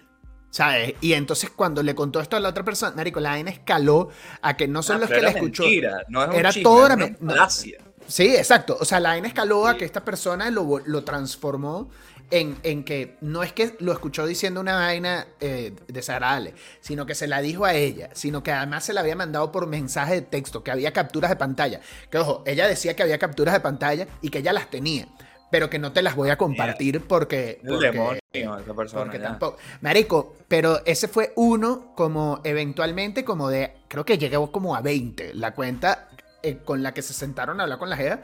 ¿Sabes? 0.51 0.95
Y 1.01 1.13
entonces 1.13 1.51
cuando 1.51 1.83
le 1.83 1.95
contó 1.95 2.21
esto 2.21 2.37
a 2.37 2.41
la 2.41 2.49
otra 2.49 2.65
persona, 2.65 2.95
Marico, 2.97 3.21
la 3.21 3.31
vaina 3.31 3.51
escaló 3.51 4.09
a 4.41 4.57
que 4.57 4.67
no 4.67 4.83
son 4.83 4.97
Ah, 4.97 5.01
los 5.01 5.11
que 5.11 5.21
la 5.21 5.31
escuchó. 5.31 5.63
mentira, 5.65 6.03
no 6.09 6.23
es 6.25 6.31
un 6.31 6.35
Era 6.37 6.51
chisme, 6.51 6.63
todo 6.63 6.87
era 6.87 6.95
una 6.95 7.17
no. 7.21 7.35
Sí, 8.07 8.35
exacto. 8.35 8.77
O 8.81 8.85
sea, 8.87 9.01
la 9.01 9.11
vaina 9.11 9.29
escaló 9.29 9.67
a 9.67 9.77
que 9.77 9.85
esta 9.85 10.05
persona 10.05 10.51
lo, 10.51 10.79
lo 10.87 11.05
transformó 11.05 11.91
en, 12.31 12.59
en 12.63 12.85
que 12.85 13.17
no 13.21 13.43
es 13.43 13.53
que 13.53 13.75
lo 13.81 13.93
escuchó 13.93 14.27
diciendo 14.27 14.61
una 14.61 14.75
vaina 14.77 15.27
eh, 15.41 15.75
desagradable, 15.87 16.55
sino 16.81 17.07
que 17.07 17.15
se 17.15 17.27
la 17.27 17.41
dijo 17.41 17.65
a 17.65 17.75
ella, 17.75 18.11
sino 18.13 18.43
que 18.43 18.53
además 18.53 18.85
se 18.85 18.93
la 18.93 19.01
había 19.01 19.17
mandado 19.17 19.51
por 19.51 19.67
mensaje 19.67 20.15
de 20.15 20.23
texto, 20.23 20.63
que 20.63 20.71
había 20.71 20.93
capturas 20.93 21.31
de 21.31 21.37
pantalla. 21.37 21.81
Que 22.11 22.19
ojo, 22.19 22.43
ella 22.47 22.67
decía 22.69 22.95
que 22.95 23.03
había 23.03 23.19
capturas 23.19 23.55
de 23.55 23.61
pantalla 23.61 24.07
y 24.21 24.29
que 24.31 24.39
ella 24.39 24.53
las 24.53 24.69
tenía, 24.71 25.09
pero 25.51 25.71
que 25.71 25.79
no 25.79 25.93
te 25.93 26.03
las 26.03 26.17
voy 26.17 26.29
a 26.31 26.37
compartir 26.37 27.01
porque... 27.07 27.61
El 27.63 27.69
porque- 27.71 27.87
demonio, 27.91 28.21
esa 28.33 28.75
persona. 28.75 29.03
porque 29.05 29.19
ya. 29.19 29.25
tampoco. 29.25 29.57
Marico, 29.81 30.37
pero 30.49 30.85
ese 30.85 31.09
fue 31.09 31.33
uno 31.37 31.93
como 31.95 32.41
eventualmente 32.45 33.25
como 33.25 33.49
de. 33.49 33.73
Creo 33.89 34.05
que 34.05 34.19
llegó 34.19 34.53
como 34.53 34.77
a 34.77 34.83
20 34.83 35.33
la 35.35 35.55
cuenta 35.55 36.09
eh, 36.43 36.59
con 36.65 36.83
la 36.83 36.93
que 36.93 37.01
se 37.03 37.15
sentaron 37.15 37.59
a 37.59 37.63
hablar 37.65 37.79
con 37.79 37.89
la 37.89 37.97
GEA 37.97 38.23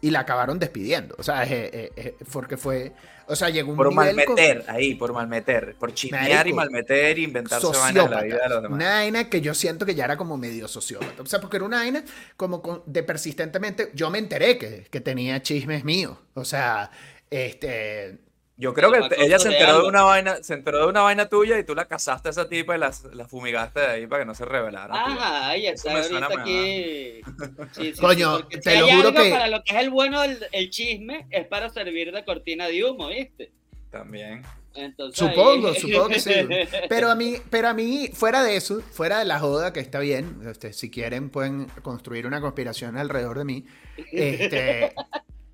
y 0.00 0.10
la 0.10 0.20
acabaron 0.20 0.58
despidiendo. 0.58 1.14
O 1.18 1.22
sea, 1.22 1.44
eh, 1.44 1.70
eh, 1.72 1.92
eh, 1.96 2.16
porque 2.32 2.56
fue. 2.56 2.92
O 3.26 3.36
sea, 3.36 3.50
llegó 3.50 3.72
un 3.72 3.76
Por 3.76 3.90
nivel 3.90 4.16
malmeter, 4.16 4.64
ahí, 4.68 4.94
por 4.94 5.12
malmeter. 5.12 5.74
Por 5.78 5.92
chismear 5.92 6.46
y 6.46 6.52
malmeter 6.52 7.18
inventarse 7.18 7.66
vainas 7.66 8.04
de 8.04 8.10
la 8.10 8.22
vida 8.22 8.38
de 8.42 8.48
los 8.48 8.62
demás. 8.62 8.76
Una 8.76 8.90
vaina 8.90 9.28
que 9.28 9.40
yo 9.40 9.54
siento 9.54 9.84
que 9.84 9.94
ya 9.94 10.04
era 10.04 10.16
como 10.16 10.38
medio 10.38 10.66
sociópata. 10.66 11.22
O 11.22 11.26
sea, 11.26 11.40
porque 11.40 11.56
era 11.56 11.66
una 11.66 11.78
vaina 11.78 12.04
como 12.36 12.82
de 12.86 13.02
persistentemente. 13.02 13.90
Yo 13.94 14.08
me 14.10 14.18
enteré 14.18 14.56
que, 14.56 14.86
que 14.90 15.00
tenía 15.00 15.42
chismes 15.42 15.84
míos. 15.84 16.16
O 16.34 16.44
sea, 16.44 16.90
este. 17.30 18.18
Yo 18.60 18.74
creo 18.74 18.90
que 18.90 18.98
ella 19.18 19.38
se 19.38 19.48
enteró 19.50 19.82
de 19.82 19.88
una 19.88 20.02
vaina, 20.02 20.42
se 20.42 20.54
enteró 20.54 20.80
de 20.80 20.86
una 20.88 21.02
vaina 21.02 21.28
tuya 21.28 21.58
y 21.60 21.64
tú 21.64 21.76
la 21.76 21.84
casaste 21.86 22.28
a 22.28 22.30
esa 22.32 22.48
tipa 22.48 22.74
y 22.76 22.80
la, 22.80 22.92
la 23.12 23.28
fumigaste 23.28 23.78
de 23.78 23.86
ahí 23.86 24.06
para 24.08 24.22
que 24.22 24.26
no 24.26 24.34
se 24.34 24.44
revelara. 24.44 24.92
tío. 24.92 25.02
Ajá, 25.14 25.56
ya 25.56 25.70
Eso 25.70 25.88
está 25.96 26.16
ahorita 26.26 26.40
aquí. 26.42 27.20
Sí, 27.72 27.94
sí, 27.94 28.00
Coño, 28.00 28.38
sí, 28.38 28.44
te 28.60 28.62
si 28.72 28.78
lo 28.80 28.84
hay 28.86 28.92
juro 28.96 29.08
algo 29.08 29.22
que- 29.22 29.30
Para 29.30 29.46
lo 29.46 29.62
que 29.62 29.74
es 29.76 29.80
el 29.80 29.90
bueno 29.90 30.20
del 30.22 30.44
el 30.50 30.70
chisme 30.70 31.26
es 31.30 31.46
para 31.46 31.70
servir 31.70 32.10
de 32.10 32.24
cortina 32.24 32.66
de 32.66 32.84
humo, 32.84 33.08
¿viste? 33.08 33.52
También. 33.92 34.42
Entonces, 34.74 35.18
Supongo, 35.18 35.68
ahí- 35.68 35.74
supongo 35.80 36.08
que 36.08 36.18
sí. 36.20 36.32
Pero 36.88 37.10
a 37.10 37.14
mí, 37.14 37.36
pero 37.50 37.68
a 37.68 37.74
mí, 37.74 38.10
fuera 38.12 38.42
de 38.42 38.56
eso, 38.56 38.80
fuera 38.80 39.20
de 39.20 39.24
la 39.24 39.38
joda, 39.38 39.72
que 39.72 39.78
está 39.80 40.00
bien, 40.00 40.40
este, 40.50 40.72
si 40.72 40.90
quieren 40.90 41.30
pueden 41.30 41.66
construir 41.82 42.26
una 42.26 42.40
conspiración 42.40 42.96
alrededor 42.96 43.38
de 43.38 43.44
mí. 43.44 43.64
Este, 44.12 44.94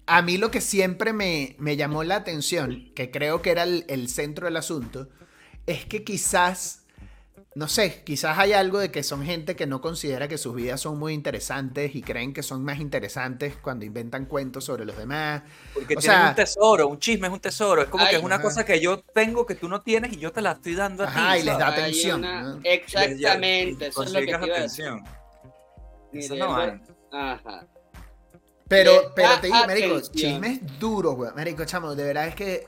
a 0.07 0.23
mí 0.23 0.37
lo 0.38 0.51
que 0.51 0.61
siempre 0.61 1.12
me, 1.12 1.57
me 1.59 1.77
llamó 1.77 2.05
la 2.05 2.17
atención, 2.17 2.93
que 2.95 3.11
creo 3.11 3.43
que 3.43 3.51
era 3.51 3.62
el, 3.64 3.85
el 3.88 4.09
centro 4.09 4.47
del 4.47 4.57
asunto, 4.57 5.09
es 5.67 5.87
que 5.87 6.05
quizás, 6.05 6.85
no 7.55 7.69
sé, 7.69 8.03
quizás 8.05 8.37
hay 8.38 8.53
algo 8.53 8.79
de 8.79 8.90
que 8.90 9.03
son 9.03 9.25
gente 9.25 9.57
que 9.57 9.67
no 9.67 9.81
considera 9.81 10.29
que 10.29 10.37
sus 10.37 10.55
vidas 10.55 10.81
son 10.83 10.99
muy 10.99 11.14
interesantes 11.14 11.95
y 11.95 12.03
creen 12.03 12.35
que 12.35 12.43
son 12.43 12.62
más 12.64 12.81
interesantes 12.81 13.57
cuando 13.57 13.85
inventan 13.87 14.27
cuentos 14.27 14.64
sobre 14.64 14.85
los 14.85 14.97
demás. 14.97 15.43
Porque 15.73 15.95
O 15.97 16.01
tienen 16.01 16.19
sea- 16.21 16.29
un 16.31 16.35
tesoro, 16.35 16.88
un 16.88 16.99
chisme 16.99 17.29
es 17.29 17.33
un 17.33 17.40
tesoro. 17.40 17.81
Es 17.83 17.88
como 17.88 18.05
Ay, 18.05 18.11
que 18.11 18.17
es 18.17 18.23
una 18.23 18.35
ajá. 18.37 18.45
cosa 18.45 18.64
que 18.67 18.81
yo 18.81 18.99
tengo 19.01 19.47
que 19.47 19.55
tú 19.55 19.69
no 19.71 19.81
tienes 19.81 20.12
y 20.12 20.17
yo 20.19 20.33
te 20.33 20.43
la 20.43 20.53
estoy 20.53 20.75
dando 20.75 21.05
a 21.05 21.07
ti. 21.07 21.12
Ajá, 21.17 21.38
y 21.38 21.43
les 21.45 21.57
da 21.59 21.69
Hay 21.69 21.73
atención, 21.81 22.21
una- 22.21 22.43
¿no? 22.43 22.61
Exactamente, 22.64 23.87
eso 23.87 24.03
es 24.03 24.12
lo 24.12 24.21
que 24.21 24.27
Consigues 24.27 24.40
te 24.40 24.47
iba 24.47 24.57
a 24.57 24.61
decir. 24.61 24.85
atención. 24.87 25.05
Mire, 26.12 26.25
Esa 26.27 26.35
es 26.35 26.40
la 26.40 26.47
vaina. 26.47 26.83
Ajá. 27.12 27.67
Pero, 28.77 29.13
pero 29.15 29.29
te 29.41 29.47
digo, 29.47 29.59
Marico, 29.67 29.95
chismes 30.19 30.61
duros, 30.79 31.15
güey. 31.15 31.31
Marico, 31.35 31.65
chamo, 31.65 31.95
de 31.95 32.05
verdad 32.05 32.27
es 32.29 32.35
que. 32.35 32.67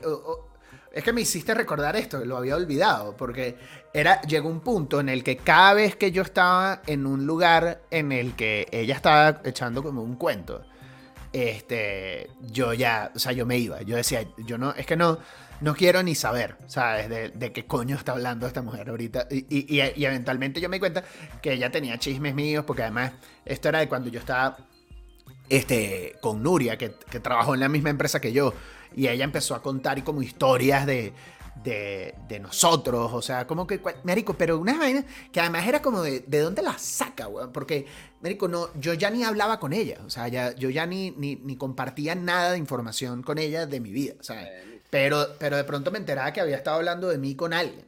es 0.91 1.03
que 1.03 1.13
me 1.13 1.21
hiciste 1.21 1.53
recordar 1.53 1.95
esto, 1.95 2.23
lo 2.25 2.37
había 2.37 2.55
olvidado, 2.55 3.15
porque 3.15 3.55
era, 3.93 4.21
llegó 4.23 4.49
un 4.49 4.61
punto 4.61 4.99
en 4.99 5.09
el 5.09 5.23
que 5.23 5.37
cada 5.37 5.73
vez 5.73 5.95
que 5.95 6.11
yo 6.11 6.21
estaba 6.23 6.81
en 6.87 7.05
un 7.05 7.25
lugar 7.27 7.81
en 7.91 8.11
el 8.11 8.35
que 8.35 8.67
ella 8.71 8.95
estaba 8.95 9.41
echando 9.43 9.83
como 9.83 10.01
un 10.01 10.15
cuento, 10.15 10.65
este, 11.33 12.29
yo 12.41 12.73
ya, 12.73 13.11
o 13.15 13.19
sea, 13.19 13.31
yo 13.31 13.45
me 13.45 13.57
iba, 13.57 13.81
yo 13.81 13.95
decía, 13.95 14.25
yo 14.37 14.57
no, 14.57 14.71
es 14.73 14.85
que 14.85 14.95
no, 14.95 15.19
no 15.61 15.75
quiero 15.75 16.01
ni 16.03 16.15
saber, 16.15 16.55
¿sabes? 16.67 17.09
De, 17.09 17.29
de 17.29 17.51
qué 17.51 17.65
coño 17.65 17.95
está 17.95 18.13
hablando 18.13 18.47
esta 18.47 18.61
mujer 18.61 18.89
ahorita. 18.89 19.27
Y- 19.29 19.45
y- 19.49 19.81
y 19.95 20.05
eventualmente 20.05 20.61
yo 20.61 20.69
me 20.69 20.77
di 20.77 20.79
cuenta 20.79 21.03
que 21.41 21.53
ella 21.53 21.69
tenía 21.71 21.97
chismes 21.99 22.33
míos, 22.33 22.63
porque 22.65 22.83
además 22.83 23.11
esto 23.45 23.69
era 23.69 23.79
de 23.79 23.89
cuando 23.89 24.09
yo 24.09 24.19
estaba 24.19 24.57
este, 25.49 26.15
con 26.21 26.43
Nuria, 26.43 26.77
que, 26.77 26.91
que 27.09 27.19
trabajó 27.19 27.53
en 27.53 27.59
la 27.61 27.69
misma 27.69 27.89
empresa 27.89 28.19
que 28.21 28.31
yo, 28.33 28.53
y 28.95 29.07
ella 29.07 29.23
empezó 29.23 29.55
a 29.55 29.61
contar 29.61 30.03
como 30.03 30.21
historias 30.21 30.85
de, 30.85 31.13
de, 31.63 32.15
de 32.27 32.39
nosotros, 32.39 33.11
o 33.13 33.21
sea, 33.21 33.45
como 33.47 33.67
que, 33.67 33.81
Marico, 34.03 34.33
pero 34.35 34.57
unas 34.57 34.77
vainas 34.79 35.05
que 35.31 35.39
además 35.39 35.67
era 35.67 35.81
como 35.81 36.01
de, 36.01 36.21
¿de 36.21 36.39
dónde 36.39 36.61
las 36.61 36.81
saca, 36.81 37.27
weón? 37.27 37.51
Porque, 37.51 37.85
Marico, 38.21 38.47
no, 38.47 38.69
yo 38.79 38.93
ya 38.93 39.09
ni 39.09 39.23
hablaba 39.23 39.59
con 39.59 39.73
ella, 39.73 39.99
o 40.05 40.09
sea, 40.09 40.27
ya, 40.27 40.55
yo 40.55 40.69
ya 40.69 40.85
ni, 40.85 41.11
ni, 41.11 41.35
ni 41.35 41.55
compartía 41.57 42.15
nada 42.15 42.51
de 42.51 42.57
información 42.57 43.23
con 43.23 43.37
ella 43.37 43.65
de 43.65 43.79
mi 43.79 43.91
vida, 43.91 44.15
¿sabes? 44.21 44.47
Pero, 44.89 45.27
pero 45.39 45.57
de 45.57 45.63
pronto 45.65 45.91
me 45.91 45.97
enteraba 45.97 46.31
que 46.31 46.39
había 46.41 46.55
estado 46.57 46.77
hablando 46.77 47.09
de 47.09 47.17
mí 47.17 47.35
con 47.35 47.53
alguien. 47.53 47.85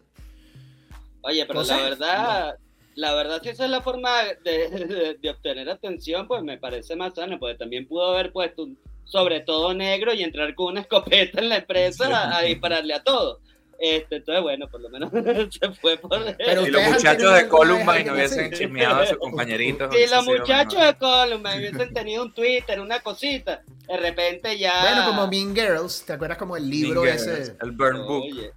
Oye, 1.22 1.46
pero 1.46 1.60
Cosas- 1.60 1.78
la 1.78 1.84
verdad, 1.90 2.56
la 2.96 3.14
verdad, 3.16 3.42
si 3.42 3.50
esa 3.50 3.66
es 3.66 3.72
la 3.72 3.82
forma 3.82 4.24
de, 4.44 4.70
de- 4.70 5.18
de 5.22 5.30
obtener 5.30 5.70
atención, 5.70 6.28
pues 6.28 6.44
me 6.44 6.58
parece 6.58 6.96
más 6.96 7.14
sano, 7.16 7.40
porque 7.40 7.56
también 7.58 7.88
pudo 7.88 8.14
haber 8.14 8.32
puesto 8.32 8.64
un 8.64 8.78
sobre 9.06 9.40
todo 9.40 9.74
negro 9.74 10.14
y 10.14 10.22
entrar 10.24 10.54
con 10.54 10.74
una 10.74 10.82
escopeta 10.82 11.40
en 11.42 11.50
la 11.50 11.58
empresa 11.58 12.06
a, 12.08 12.38
a 12.38 12.42
dispararle 12.44 12.94
a 12.94 13.02
todo. 13.04 13.40
Este, 13.82 14.18
entonces, 14.18 14.44
bueno, 14.44 14.68
por 14.68 14.82
lo 14.82 14.90
menos 14.90 15.10
se 15.60 15.72
fue 15.72 15.96
por... 15.98 16.10
Pero 16.36 16.68
Y 16.68 16.70
los 16.70 16.84
muchachos 16.84 17.34
de 17.34 17.48
Columbine 17.48 18.12
hubiesen 18.12 18.52
chismeado 18.52 18.98
a 19.02 19.06
sus 19.06 19.18
compañeritos. 19.20 19.96
Si 19.96 20.06
los 20.14 20.26
muchachos 20.26 20.86
de 20.86 20.96
Columbine 20.98 21.60
hubiesen 21.60 21.94
tenido 21.94 22.24
un 22.24 22.34
Twitter, 22.34 22.82
una 22.82 23.00
cosita, 23.00 23.64
de 23.88 23.96
repente 23.98 24.58
ya... 24.60 24.82
Bueno, 24.82 25.06
como 25.08 25.28
Mean 25.28 25.56
Girls, 25.56 26.04
¿te 26.06 26.12
acuerdas 26.14 26.38
como 26.38 26.58
el 26.58 26.70
libro 26.70 27.04
Mean 27.04 27.16
ese? 27.16 27.36
Girls, 27.36 27.56
El 27.62 27.72
Burn 27.72 28.06
Book 28.06 28.24
Oye, 28.26 28.52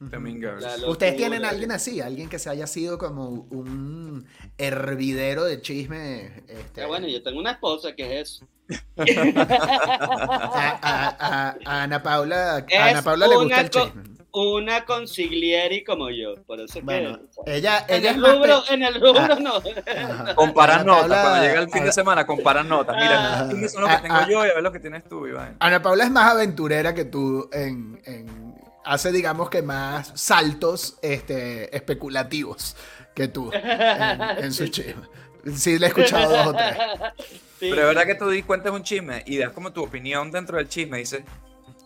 la 0.00 0.88
¿Ustedes 0.88 1.16
tienen 1.16 1.44
a 1.44 1.48
alguien 1.50 1.72
así? 1.72 2.00
Alguien 2.00 2.28
que 2.28 2.38
se 2.38 2.50
haya 2.50 2.66
sido 2.66 2.98
como 2.98 3.28
un 3.50 4.26
hervidero 4.58 5.44
de 5.44 5.60
chisme. 5.60 6.42
Este, 6.48 6.82
Ah, 6.82 6.86
bueno, 6.86 7.06
yo 7.08 7.22
tengo 7.22 7.38
una 7.38 7.52
esposa 7.52 7.94
que 7.94 8.20
es 8.20 8.30
eso. 8.30 8.46
a, 8.96 10.78
a- 10.82 11.16
a- 11.18 11.56
a 11.64 11.82
Ana 11.84 12.02
Paula, 12.02 12.56
a 12.56 12.58
Es 12.58 12.78
Ana 12.78 13.02
Paula 13.02 13.26
le 13.28 13.36
gusta 13.36 13.54
una 13.54 13.60
el 13.62 13.70
chisme. 13.70 14.02
Una 14.38 14.84
consiglieri 14.84 15.82
como 15.82 16.10
yo, 16.10 16.34
por 16.44 16.60
eso 16.60 16.78
es 16.80 16.84
Bueno, 16.84 17.18
que... 17.46 17.56
ella, 17.56 17.86
En 17.88 18.00
ella 18.00 18.10
el 18.10 18.16
es 18.16 18.20
más 18.20 18.36
rubro, 18.36 18.62
pe- 18.68 18.74
en 18.74 18.82
el 18.82 18.94
rubro 18.96 19.18
Ah. 19.30 19.38
no. 19.40 19.54
Ajá. 19.56 20.34
Comparan 20.36 20.80
Ana 20.80 20.84
notas, 20.92 21.08
Paula- 21.08 21.22
cuando 21.22 21.42
llega 21.46 21.60
el 21.60 21.66
fin 21.70 21.72
de 21.74 21.80
Ana- 21.80 21.92
semana, 21.92 22.26
comparan 22.26 22.68
notas. 22.68 22.96
Mira, 22.96 23.12
Ah. 23.18 23.32
estos 23.36 23.48
chismes 23.52 23.72
son 23.72 23.80
los 23.82 23.90
Ah, 23.90 23.96
que 23.96 24.02
tengo 24.02 24.14
ah. 24.16 24.26
yo 24.28 24.44
y 24.44 24.50
a 24.50 24.54
ver 24.54 24.62
lo 24.62 24.72
que 24.72 24.80
tienes 24.80 25.04
tú, 25.08 25.26
Iván. 25.26 25.56
Ana 25.58 25.80
Paula 25.80 26.04
es 26.04 26.10
más 26.10 26.30
aventurera 26.30 26.94
que 26.94 27.06
tú 27.06 27.48
en, 27.50 27.98
en- 28.04 28.45
hace 28.86 29.12
digamos 29.12 29.50
que 29.50 29.62
más 29.62 30.12
saltos 30.14 30.98
este, 31.02 31.74
especulativos 31.76 32.76
que 33.14 33.28
tú 33.28 33.50
en, 33.52 34.20
en 34.44 34.52
su 34.52 34.68
chisme. 34.68 35.02
Sí, 35.54 35.78
le 35.78 35.86
he 35.86 35.88
escuchado 35.88 36.30
dos 36.36 36.46
o 36.48 36.52
tres. 36.54 36.76
Sí. 37.58 37.70
Pero 37.70 37.88
es 37.88 37.96
verdad 37.96 38.04
que 38.04 38.14
tú 38.16 38.26
cuentas 38.46 38.70
un 38.70 38.82
chisme 38.82 39.22
y 39.26 39.38
das 39.38 39.50
como 39.50 39.72
tu 39.72 39.82
opinión 39.82 40.30
dentro 40.30 40.58
del 40.58 40.68
chisme. 40.68 40.98
Dices, 40.98 41.22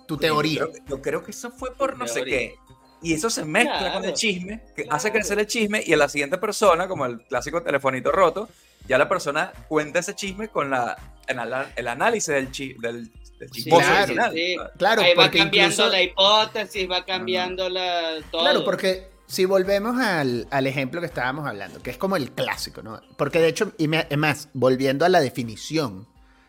Tu 0.08 0.14
"Oye, 0.16 0.26
teoría. 0.26 0.60
Yo 0.62 0.70
creo, 0.72 0.84
yo 0.88 1.00
creo 1.02 1.22
que 1.24 1.30
eso 1.30 1.52
fue 1.52 1.72
por 1.76 1.96
no 1.96 2.08
sé 2.08 2.14
Teoría. 2.14 2.38
qué. 2.38 2.54
Y 3.02 3.14
eso 3.14 3.30
se 3.30 3.44
mezcla 3.44 3.78
Claro, 3.78 3.94
con 3.94 4.04
el 4.04 4.12
chisme, 4.14 4.64
que 4.74 4.82
claro. 4.82 4.96
hace 4.96 5.12
crecer 5.12 5.38
el 5.38 5.46
chisme 5.46 5.80
y 5.86 5.92
a 5.92 5.96
la 5.96 6.08
siguiente 6.08 6.38
persona, 6.38 6.88
como 6.88 7.06
el 7.06 7.20
clásico 7.22 7.62
telefonito 7.62 8.10
roto, 8.10 8.48
ya 8.88 8.98
la 8.98 9.08
persona 9.08 9.52
cuenta 9.68 10.00
ese 10.00 10.16
chisme 10.16 10.48
con 10.48 10.70
la, 10.70 10.96
ala- 11.28 11.70
el 11.76 11.86
análisis 11.86 12.34
del, 12.34 12.50
chi- 12.50 12.74
del, 12.80 13.08
chismoso 13.48 13.86
claro, 13.86 14.32
sí. 14.32 14.56
Claro, 14.76 15.02
Ahí 15.02 15.14
va 15.14 15.24
porque 15.24 15.38
cambiando 15.38 15.72
incluso- 15.74 15.90
la 15.92 16.02
hipótesis, 16.02 16.90
va 16.90 17.04
cambiando 17.04 17.68
la 17.70 18.18
todo. 18.30 18.42
Claro, 18.42 18.64
porque 18.64 19.08
si 19.26 19.44
volvemos 19.44 19.96
al, 19.98 20.48
al 20.50 20.66
ejemplo 20.66 21.00
que 21.00 21.06
estábamos 21.06 21.46
hablando, 21.46 21.80
que 21.82 21.90
es 21.90 21.96
como 21.96 22.16
el 22.16 22.32
clásico, 22.32 22.82
¿no? 22.82 23.00
Porque 23.16 23.38
de 23.38 23.48
hecho, 23.48 23.72
y 23.78 23.88
me- 23.88 24.06
es 24.10 24.18
más, 24.18 24.48
volviendo 24.52 25.04
a 25.04 25.08
la 25.08 25.20
definición 25.20 26.06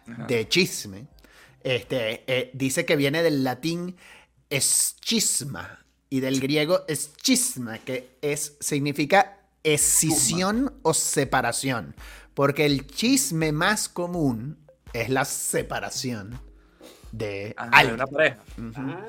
Ajá. 0.07 0.25
de 0.25 0.47
chisme, 0.49 1.07
este, 1.63 2.23
eh, 2.27 2.49
dice 2.53 2.85
que 2.85 2.95
viene 2.95 3.21
del 3.21 3.43
latín 3.43 3.95
eschisma 4.49 5.79
y 6.09 6.19
del 6.19 6.39
griego 6.39 6.81
eschisma, 6.87 7.77
que 7.79 8.17
es, 8.21 8.57
significa 8.59 9.37
escisión 9.63 10.73
o 10.81 10.93
separación. 10.93 11.95
Porque 12.33 12.65
el 12.65 12.87
chisme 12.87 13.51
más 13.51 13.89
común 13.89 14.57
es 14.93 15.09
la 15.09 15.25
separación 15.25 16.39
de 17.11 17.53
alguien. 17.57 17.95
una 17.95 18.07
pareja. 18.07 18.37
Ah, 18.75 19.01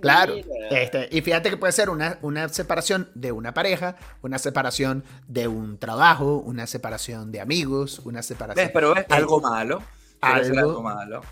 Claro. 0.00 0.34
Este, 0.70 1.08
y 1.10 1.20
fíjate 1.22 1.50
que 1.50 1.56
puede 1.56 1.72
ser 1.72 1.90
una, 1.90 2.18
una 2.22 2.48
separación 2.48 3.08
de 3.14 3.32
una 3.32 3.52
pareja, 3.54 3.96
una 4.22 4.38
separación 4.38 5.04
de 5.26 5.48
un 5.48 5.78
trabajo, 5.78 6.36
una 6.36 6.66
separación 6.66 7.32
de 7.32 7.40
amigos, 7.40 7.98
una 8.04 8.22
separación. 8.22 8.64
¿Ves? 8.66 8.72
Pero 8.72 8.96
es 8.96 9.06
algo 9.10 9.40
malo. 9.40 9.82
Algo- 10.20 10.58
algo 10.58 10.82
malo. 10.82 11.22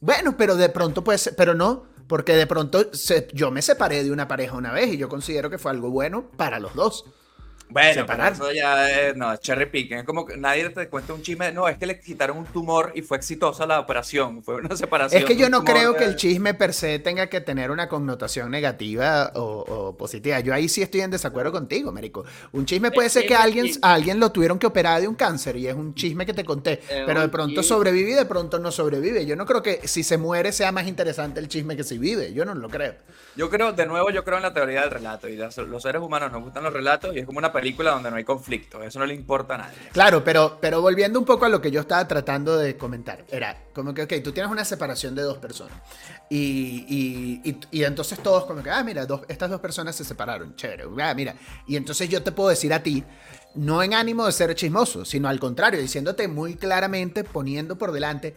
Bueno, 0.00 0.36
pero 0.36 0.56
de 0.56 0.68
pronto 0.68 1.02
puede 1.04 1.18
ser, 1.18 1.34
pero 1.36 1.54
no, 1.54 1.86
porque 2.06 2.34
de 2.34 2.46
pronto 2.46 2.92
se- 2.92 3.28
yo 3.32 3.50
me 3.50 3.62
separé 3.62 4.02
de 4.04 4.10
una 4.12 4.26
pareja 4.28 4.56
una 4.56 4.72
vez 4.72 4.88
y 4.92 4.96
yo 4.96 5.08
considero 5.08 5.50
que 5.50 5.58
fue 5.58 5.70
algo 5.72 5.90
bueno 5.90 6.30
para 6.36 6.58
los 6.60 6.74
dos. 6.74 7.04
Bueno, 7.70 8.06
Separar. 8.06 8.32
eso 8.32 8.50
ya 8.52 8.90
es, 9.10 9.16
no, 9.16 9.32
es 9.32 9.40
cherry 9.40 9.66
picking. 9.66 9.98
Es 9.98 10.04
como 10.04 10.24
que 10.24 10.36
nadie 10.38 10.70
te 10.70 10.88
cuenta 10.88 11.12
un 11.12 11.22
chisme. 11.22 11.52
No, 11.52 11.68
es 11.68 11.76
que 11.76 11.86
le 11.86 12.00
quitaron 12.00 12.38
un 12.38 12.46
tumor 12.46 12.92
y 12.94 13.02
fue 13.02 13.18
exitosa 13.18 13.66
la 13.66 13.80
operación. 13.80 14.42
Fue 14.42 14.56
una 14.56 14.74
separación. 14.76 15.22
Es 15.22 15.24
que 15.24 15.36
yo 15.36 15.50
no 15.50 15.64
tumor, 15.64 15.64
creo 15.64 15.96
que 15.96 16.04
el 16.04 16.16
chisme 16.16 16.54
per 16.54 16.72
se 16.72 16.98
tenga 16.98 17.26
que 17.28 17.40
tener 17.40 17.70
una 17.70 17.88
connotación 17.88 18.50
negativa 18.50 19.32
o, 19.34 19.42
o 19.66 19.96
positiva. 19.96 20.40
Yo 20.40 20.54
ahí 20.54 20.68
sí 20.68 20.82
estoy 20.82 21.00
en 21.02 21.10
desacuerdo 21.10 21.52
contigo, 21.52 21.92
Marico. 21.92 22.24
Un 22.52 22.66
chisme 22.66 22.90
puede 22.90 23.08
Es 23.08 23.12
ser 23.14 23.26
que 23.26 23.34
alguien, 23.34 23.70
a 23.82 23.94
alguien 23.94 24.20
lo 24.20 24.32
tuvieron 24.32 24.58
que 24.58 24.66
operar 24.66 25.00
de 25.00 25.08
un 25.08 25.14
cáncer 25.14 25.56
y 25.56 25.66
es 25.66 25.74
un 25.74 25.94
chisme 25.94 26.26
que 26.26 26.34
te 26.34 26.44
conté. 26.44 26.80
Pero 27.04 27.20
de 27.20 27.28
pronto 27.28 27.62
chisme. 27.62 27.62
sobrevive 27.62 28.10
y 28.10 28.14
de 28.14 28.26
pronto 28.26 28.58
no 28.58 28.70
sobrevive. 28.72 29.26
Yo 29.26 29.36
no 29.36 29.46
creo 29.46 29.62
que 29.62 29.86
si 29.88 30.02
se 30.04 30.18
muere 30.18 30.52
sea 30.52 30.72
más 30.72 30.86
interesante 30.86 31.40
el 31.40 31.48
chisme 31.48 31.76
que 31.76 31.84
si 31.84 31.98
vive. 31.98 32.32
Yo 32.32 32.44
no 32.44 32.54
lo 32.54 32.70
creo. 32.70 32.94
Yo 33.36 33.48
creo, 33.48 33.72
de 33.72 33.86
nuevo, 33.86 34.10
yo 34.10 34.24
creo 34.24 34.36
en 34.38 34.42
la 34.42 34.52
teoría 34.52 34.80
del 34.80 34.90
relato. 34.90 35.28
Y 35.28 35.36
los 35.36 35.54
seres 35.82 36.02
humanos 36.02 36.32
nos 36.32 36.42
gustan 36.42 36.64
los 36.64 36.72
relatos 36.72 37.14
y 37.14 37.20
es 37.20 37.26
como 37.26 37.38
una 37.38 37.52
película 37.52 37.92
donde 37.92 38.10
no 38.10 38.16
hay 38.16 38.24
conflicto. 38.24 38.82
Eso 38.82 38.98
no 38.98 39.06
le 39.06 39.14
importa 39.14 39.54
a 39.54 39.58
nadie. 39.58 39.76
Claro, 39.92 40.24
pero, 40.24 40.58
pero 40.60 40.80
volviendo 40.82 41.18
un 41.20 41.24
poco 41.24 41.44
a 41.44 41.48
lo 41.48 41.60
que 41.60 41.70
yo 41.70 41.80
estaba 41.82 42.06
tratando 42.08 42.56
de 42.58 42.76
comentar, 42.76 43.24
era 43.30 43.56
como 43.72 43.94
que, 43.94 44.02
ok, 44.02 44.14
tú 44.24 44.32
tienes 44.32 44.50
una 44.50 44.64
separación 44.64 45.14
de 45.14 45.22
dos 45.22 45.38
personas 45.38 45.78
y, 46.28 46.84
y, 46.88 47.40
y- 47.50 47.60
y 47.70 47.84
entonces 47.84 48.18
todos 48.20 48.44
como 48.44 48.60
que, 48.62 48.70
ah, 48.70 48.82
mira, 48.82 49.06
dos, 49.06 49.20
estas 49.28 49.50
dos 49.50 49.60
personas 49.60 49.94
se 49.94 50.04
separaron, 50.04 50.56
chévere, 50.56 50.84
ah, 51.00 51.14
mira, 51.14 51.34
y 51.66 51.76
entonces 51.76 52.08
yo 52.08 52.22
te 52.22 52.32
puedo 52.32 52.48
decir 52.50 52.72
a 52.74 52.82
ti, 52.82 53.04
no 53.54 53.82
en 53.82 53.94
ánimo 53.94 54.26
de 54.26 54.32
ser 54.32 54.52
chismoso, 54.56 55.04
sino 55.04 55.28
al 55.28 55.38
contrario, 55.38 55.80
diciéndote 55.80 56.26
muy 56.26 56.56
claramente, 56.56 57.22
poniendo 57.22 57.78
por 57.78 57.92
delante, 57.92 58.34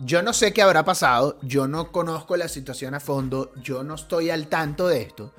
yo 0.00 0.22
no 0.22 0.32
sé 0.32 0.52
qué 0.52 0.62
habrá 0.62 0.84
pasado, 0.84 1.38
yo 1.42 1.66
no 1.68 1.92
conozco 1.92 2.36
la 2.36 2.48
situación 2.48 2.94
a 2.94 3.00
fondo, 3.00 3.52
yo 3.62 3.82
no 3.84 3.94
estoy 3.94 4.30
al 4.30 4.48
tanto 4.48 4.88
de 4.88 5.02
esto, 5.02 5.32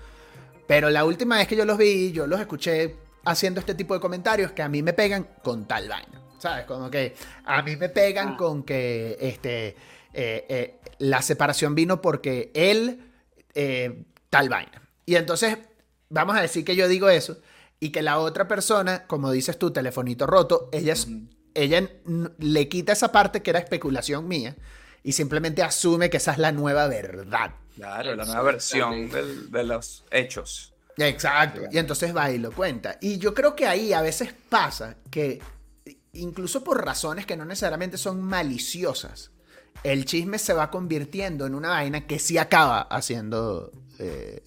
pero 0.68 0.90
la 0.90 1.06
última 1.06 1.38
vez 1.38 1.48
que 1.48 1.56
yo 1.56 1.66
los 1.66 1.78
vi, 1.78 2.12
yo 2.12 2.26
los 2.28 2.40
escuché 2.40 2.96
haciendo 3.26 3.60
este 3.60 3.76
tipo 3.76 3.94
de 3.94 4.00
comentarios 4.00 4.52
que 4.52 4.62
a 4.62 4.70
mí 4.70 4.82
me 4.82 4.94
pegan 4.94 5.28
con 5.44 5.66
tal 5.68 5.90
vaina. 5.90 6.22
¿Sabes? 6.40 6.66
Como 6.66 6.92
que 6.92 7.16
a 7.46 7.62
mí 7.64 7.76
me 7.76 7.90
pegan 7.90 8.30
Ah. 8.34 8.38
con 8.38 8.64
que 8.64 9.18
este, 9.20 9.70
eh, 10.14 10.46
eh, 10.50 10.80
la 11.00 11.22
separación 11.22 11.74
vino 11.76 12.02
porque 12.02 12.52
él 12.54 13.12
eh, 13.54 14.04
tal 14.30 14.50
vaina. 14.50 14.82
Y 15.06 15.16
entonces 15.16 15.58
vamos 16.10 16.36
a 16.38 16.42
decir 16.42 16.64
que 16.66 16.76
yo 16.76 16.88
digo 16.88 17.10
eso 17.10 17.38
y 17.80 17.90
que 17.92 18.02
la 18.02 18.20
otra 18.20 18.48
persona, 18.48 19.08
como 19.08 19.32
dices 19.32 19.58
tú, 19.58 19.72
telefonito 19.72 20.28
roto, 20.28 20.70
ella, 20.72 20.94
es- 20.94 21.08
ella 21.56 21.90
le 22.38 22.70
quita 22.70 22.94
esa 22.94 23.12
parte 23.12 23.42
que 23.42 23.50
era 23.50 23.60
especulación 23.60 24.28
mía 24.28 24.56
y 25.04 25.14
simplemente 25.14 25.64
asume 25.64 26.10
que 26.10 26.18
esa 26.18 26.34
es 26.34 26.38
la 26.38 26.52
nueva 26.52 26.88
verdad. 26.88 27.52
Claro, 27.76 28.16
la 28.16 28.26
nueva 28.26 28.42
versión 28.44 29.10
del- 29.10 29.50
de 29.52 29.64
los 29.64 30.04
hechos. 30.12 30.74
Exacto. 30.98 31.62
Y 31.72 31.78
entonces 31.78 32.16
va 32.16 32.32
y 32.32 32.38
lo 32.38 32.52
cuenta. 32.52 32.98
Y 33.02 33.18
yo 33.18 33.34
creo 33.34 33.56
que 33.56 33.68
ahí 33.68 33.92
a 33.92 34.02
veces 34.02 34.34
pasa 34.50 34.96
que, 35.12 35.42
incluso 36.14 36.64
por 36.64 36.84
razones 36.86 37.26
que 37.26 37.36
no 37.36 37.44
necesariamente 37.44 37.98
son 37.98 38.22
maliciosas, 38.22 39.32
el 39.84 40.06
chisme 40.06 40.40
se 40.40 40.54
va 40.54 40.72
convirtiendo 40.72 41.46
en 41.46 41.54
una 41.54 41.70
vaina 41.70 42.08
que 42.08 42.18
sí 42.20 42.38
acaba 42.38 42.82
haciendo. 42.82 43.72
eh, 44.00 44.42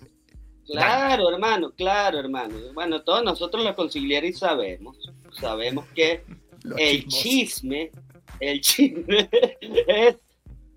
Claro, 0.66 1.30
hermano, 1.30 1.72
claro, 1.76 2.18
hermano. 2.18 2.54
Bueno, 2.74 3.02
todos 3.02 3.22
nosotros 3.24 3.64
los 3.64 3.74
consiglieri 3.74 4.32
sabemos, 4.34 4.96
sabemos 5.40 5.86
que 5.94 6.24
el 6.76 7.06
chisme 7.06 7.90
el 8.40 8.60
chisme 8.60 9.28
es 9.88 10.16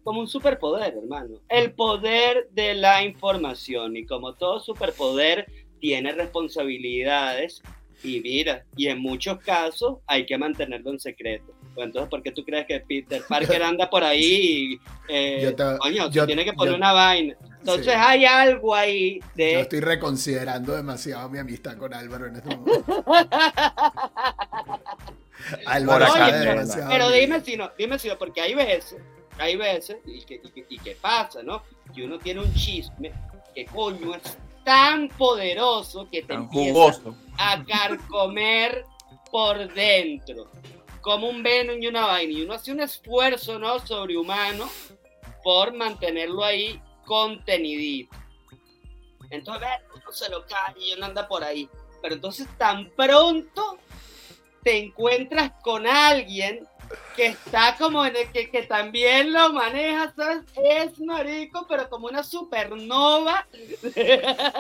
como 0.03 0.21
un 0.21 0.27
superpoder, 0.27 0.95
hermano. 0.97 1.35
El 1.47 1.73
poder 1.73 2.47
de 2.51 2.73
la 2.73 3.03
información. 3.03 3.95
Y 3.97 4.05
como 4.05 4.33
todo 4.33 4.59
superpoder, 4.59 5.45
tiene 5.79 6.11
responsabilidades. 6.13 7.61
Y 8.03 8.19
mira, 8.21 8.65
y 8.75 8.87
en 8.87 8.99
muchos 8.99 9.37
casos 9.39 9.99
hay 10.07 10.25
que 10.25 10.35
mantenerlo 10.39 10.89
en 10.89 10.99
secreto. 10.99 11.53
Pues 11.75 11.85
entonces, 11.85 12.09
¿por 12.09 12.23
qué 12.23 12.31
tú 12.31 12.43
crees 12.43 12.65
que 12.65 12.79
Peter 12.79 13.21
Parker 13.29 13.61
anda 13.75 13.87
por 13.91 14.03
ahí 14.03 14.73
y, 14.73 14.79
eh, 15.07 15.39
Yo 15.43 15.55
te- 15.55 15.77
coño, 15.77 16.09
yo- 16.09 16.25
tiene 16.25 16.43
que 16.45 16.53
poner 16.53 16.71
yo- 16.73 16.77
una 16.77 16.93
vaina? 16.93 17.35
Entonces 17.59 17.85
Sí. 17.93 17.95
hay 17.95 18.25
algo 18.25 18.73
ahí 18.73 19.19
Yo 19.19 19.27
de... 19.35 19.59
estoy 19.61 19.81
reconsiderando 19.81 20.75
demasiado 20.75 21.29
mi 21.29 21.37
amistad 21.37 21.77
con 21.77 21.93
Álvaro 21.93 22.25
en 22.25 22.37
este 22.37 22.55
momento. 22.55 23.05
Álvaro 25.65 26.07
sabe 26.07 26.39
demasiado 26.39 26.89
Pero 26.89 27.09
dime 27.09 27.41
si 27.41 27.57
no, 27.57 27.71
dime 27.77 27.99
si 27.99 28.07
no, 28.07 28.17
porque 28.17 28.41
hay 28.41 28.53
veces, 28.53 29.01
hay 29.37 29.55
veces, 29.55 29.97
y 30.05 30.23
que, 30.23 30.35
y 30.43 30.49
que, 30.51 30.65
y 30.69 30.79
que 30.79 30.95
pasa, 30.95 31.43
¿no? 31.43 31.63
Que 31.93 32.03
uno 32.03 32.19
tiene 32.19 32.41
un 32.41 32.53
chisme 32.53 33.11
que 33.53 33.65
coño 33.65 34.15
es 34.15 34.37
tan 34.63 35.09
poderoso 35.09 36.07
que 36.09 36.21
te 36.21 36.27
Tan 36.27 36.43
empieza 36.43 36.73
jugoso. 36.73 37.15
a 37.37 37.63
carcomer 37.65 38.85
por 39.31 39.73
dentro. 39.73 40.49
Como 41.01 41.27
un 41.29 41.41
venom 41.41 41.81
y 41.81 41.87
una 41.87 42.05
vaina. 42.05 42.31
Y 42.33 42.41
uno 42.43 42.53
hace 42.53 42.71
un 42.71 42.79
esfuerzo, 42.81 43.57
¿no? 43.57 43.79
Sobrehumano 43.85 44.69
por 45.43 45.73
mantenerlo 45.73 46.43
ahí 46.43 46.79
contenidito. 47.05 48.15
Entonces, 49.31 49.61
ve, 49.67 49.85
uno 49.95 50.11
se 50.11 50.29
lo 50.29 50.45
cae 50.45 50.75
y 50.77 50.93
uno 50.93 51.07
anda 51.07 51.27
por 51.27 51.43
ahí. 51.43 51.67
Pero 52.01 52.15
entonces, 52.15 52.47
tan 52.57 52.89
pronto 52.91 53.79
te 54.63 54.77
encuentras 54.77 55.51
con 55.63 55.87
alguien 55.87 56.67
que 57.15 57.27
está 57.27 57.75
como 57.77 58.05
en 58.05 58.13
el 58.17 58.27
que, 58.33 58.49
que 58.49 58.63
también 58.63 59.31
lo 59.31 59.53
maneja, 59.53 60.13
¿sabes? 60.13 60.39
Es 60.61 60.99
marico, 60.99 61.65
pero 61.69 61.89
como 61.89 62.07
una 62.07 62.21
supernova. 62.21 63.47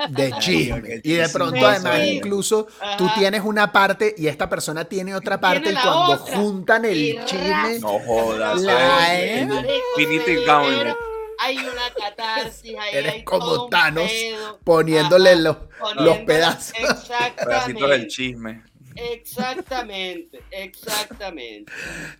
de 0.09 0.33
chisme. 0.39 1.01
Y 1.03 1.13
de 1.13 1.29
pronto, 1.29 1.65
además, 1.65 1.99
sí. 2.01 2.09
incluso 2.17 2.67
tú 2.97 3.09
tienes 3.17 3.41
una 3.43 3.71
parte 3.71 4.15
y 4.17 4.27
esta 4.27 4.47
persona 4.49 4.85
tiene 4.85 5.13
otra 5.15 5.39
Tiene 5.39 5.55
parte 5.55 5.71
y 5.71 5.73
cuando 5.73 6.23
otra. 6.23 6.35
juntan 6.37 6.85
el 6.85 6.97
Y 6.97 7.19
chisme, 7.25 7.79
No 7.79 7.99
jodas. 7.99 8.61
La- 8.61 9.19
¿eh? 9.19 9.41
¿eh? 9.43 9.79
Infinity 9.97 10.35
se 10.35 10.45
Gauntlet. 10.45 10.95
Hay 11.43 11.57
una 11.57 11.89
catarsis, 11.97 12.75
ahí 12.79 12.89
Eres 12.95 13.13
hay 13.13 13.23
como 13.23 13.45
todo 13.45 13.63
un 13.65 13.69
Thanos, 13.71 14.09
pedo, 14.11 14.59
poniéndole 14.63 15.31
Ajá. 15.31 15.39
los, 15.39 15.57
poniéndole- 15.79 16.05
los 16.05 16.17
pedazos. 16.19 16.73
Pedacitos 16.77 17.07
del 17.47 18.01
Exactamente. 18.01 18.07
chisme. 18.07 18.63
Exactamente, 18.95 20.41
exactamente. 20.51 21.71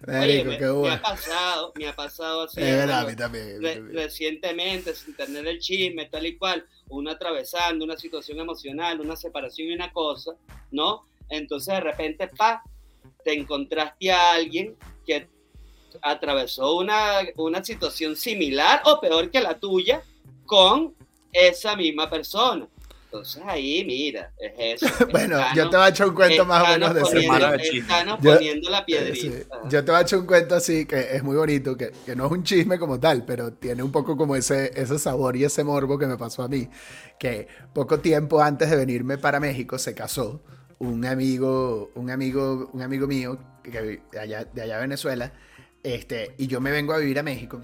Oye, 0.07 0.43
me, 0.43 0.55
ha 0.89 1.01
pasado, 1.01 1.73
me 1.75 1.87
ha 1.87 1.95
pasado 1.95 2.43
así. 2.43 2.61
Es 2.61 2.77
verdad, 2.77 2.99
a 2.99 3.03
mí 3.03 3.09
Re- 3.09 3.15
también. 3.15 3.93
recientemente, 3.93 4.95
sin 4.95 5.15
tener 5.15 5.47
el 5.47 5.59
chisme, 5.59 6.05
tal 6.05 6.25
y 6.25 6.37
cual, 6.37 6.65
uno 6.89 7.11
atravesando 7.11 7.85
una 7.85 7.97
situación 7.97 8.39
emocional, 8.39 8.99
una 9.01 9.15
separación 9.15 9.69
y 9.69 9.73
una 9.73 9.91
cosa, 9.91 10.31
¿no? 10.71 11.05
Entonces 11.29 11.73
de 11.73 11.81
repente, 11.81 12.27
pa, 12.27 12.63
te 13.23 13.33
encontraste 13.33 14.11
a 14.11 14.33
alguien 14.33 14.75
que 15.05 15.27
atravesó 16.01 16.77
una, 16.77 17.19
una 17.35 17.63
situación 17.63 18.15
similar 18.15 18.81
o 18.85 18.99
peor 18.99 19.29
que 19.29 19.41
la 19.41 19.59
tuya 19.59 20.03
con 20.45 20.95
esa 21.31 21.75
misma 21.75 22.09
persona. 22.09 22.67
Entonces 23.11 23.43
ahí, 23.45 23.83
mira, 23.85 24.31
es 24.39 24.81
eso. 24.83 25.07
Bueno, 25.11 25.37
yo 25.53 25.69
te 25.69 25.75
voy 25.75 25.85
a 25.85 25.89
echar 25.89 26.07
un 26.07 26.15
cuento 26.15 26.45
más 26.45 26.63
o 26.63 26.67
menos 26.67 26.93
de 26.93 27.01
ese 27.01 27.11
poniendo- 27.11 27.33
Semana 27.35 27.51
de 27.51 27.63
chisme. 27.63 27.79
estamos 27.79 28.21
Yo- 28.21 28.33
poniendo 28.33 28.69
la 28.69 28.79
Eh, 28.79 28.83
piedrita. 28.85 29.15
sí. 29.21 29.43
Yo 29.69 29.83
te 29.85 29.91
voy 29.91 29.99
a 29.99 30.01
echar 30.03 30.19
un 30.19 30.25
cuento 30.25 30.55
así 30.55 30.85
que 30.85 31.15
es 31.15 31.21
muy 31.21 31.35
bonito, 31.35 31.75
que, 31.75 31.91
que 32.05 32.15
no 32.15 32.25
es 32.27 32.31
un 32.31 32.43
chisme 32.43 32.79
como 32.79 32.99
tal, 33.01 33.25
pero 33.25 33.51
tiene 33.51 33.83
un 33.83 33.91
poco 33.91 34.15
como 34.15 34.35
ese, 34.37 34.71
ese 34.79 34.97
sabor 34.97 35.35
y 35.35 35.43
ese 35.43 35.63
morbo 35.65 35.97
que 35.99 36.07
me 36.07 36.15
pasó 36.17 36.43
a 36.43 36.47
mí. 36.47 36.69
Que 37.19 37.47
poco 37.73 37.99
tiempo 37.99 38.41
antes 38.41 38.69
de 38.69 38.77
venirme 38.77 39.17
para 39.17 39.41
México 39.41 39.77
se 39.77 39.93
casó 39.93 40.41
un 40.79 41.05
amigo, 41.05 41.91
un 41.95 42.09
amigo, 42.11 42.69
un 42.73 42.81
amigo 42.81 43.07
mío 43.07 43.37
que, 43.61 43.71
que 43.71 44.01
de 44.11 44.19
allá, 44.19 44.45
de 44.45 44.61
allá 44.61 44.75
de 44.77 44.81
Venezuela, 44.81 45.33
este, 45.83 46.33
y 46.37 46.47
yo 46.47 46.61
me 46.61 46.71
vengo 46.71 46.93
a 46.93 46.97
vivir 46.97 47.19
a 47.19 47.23
México. 47.23 47.61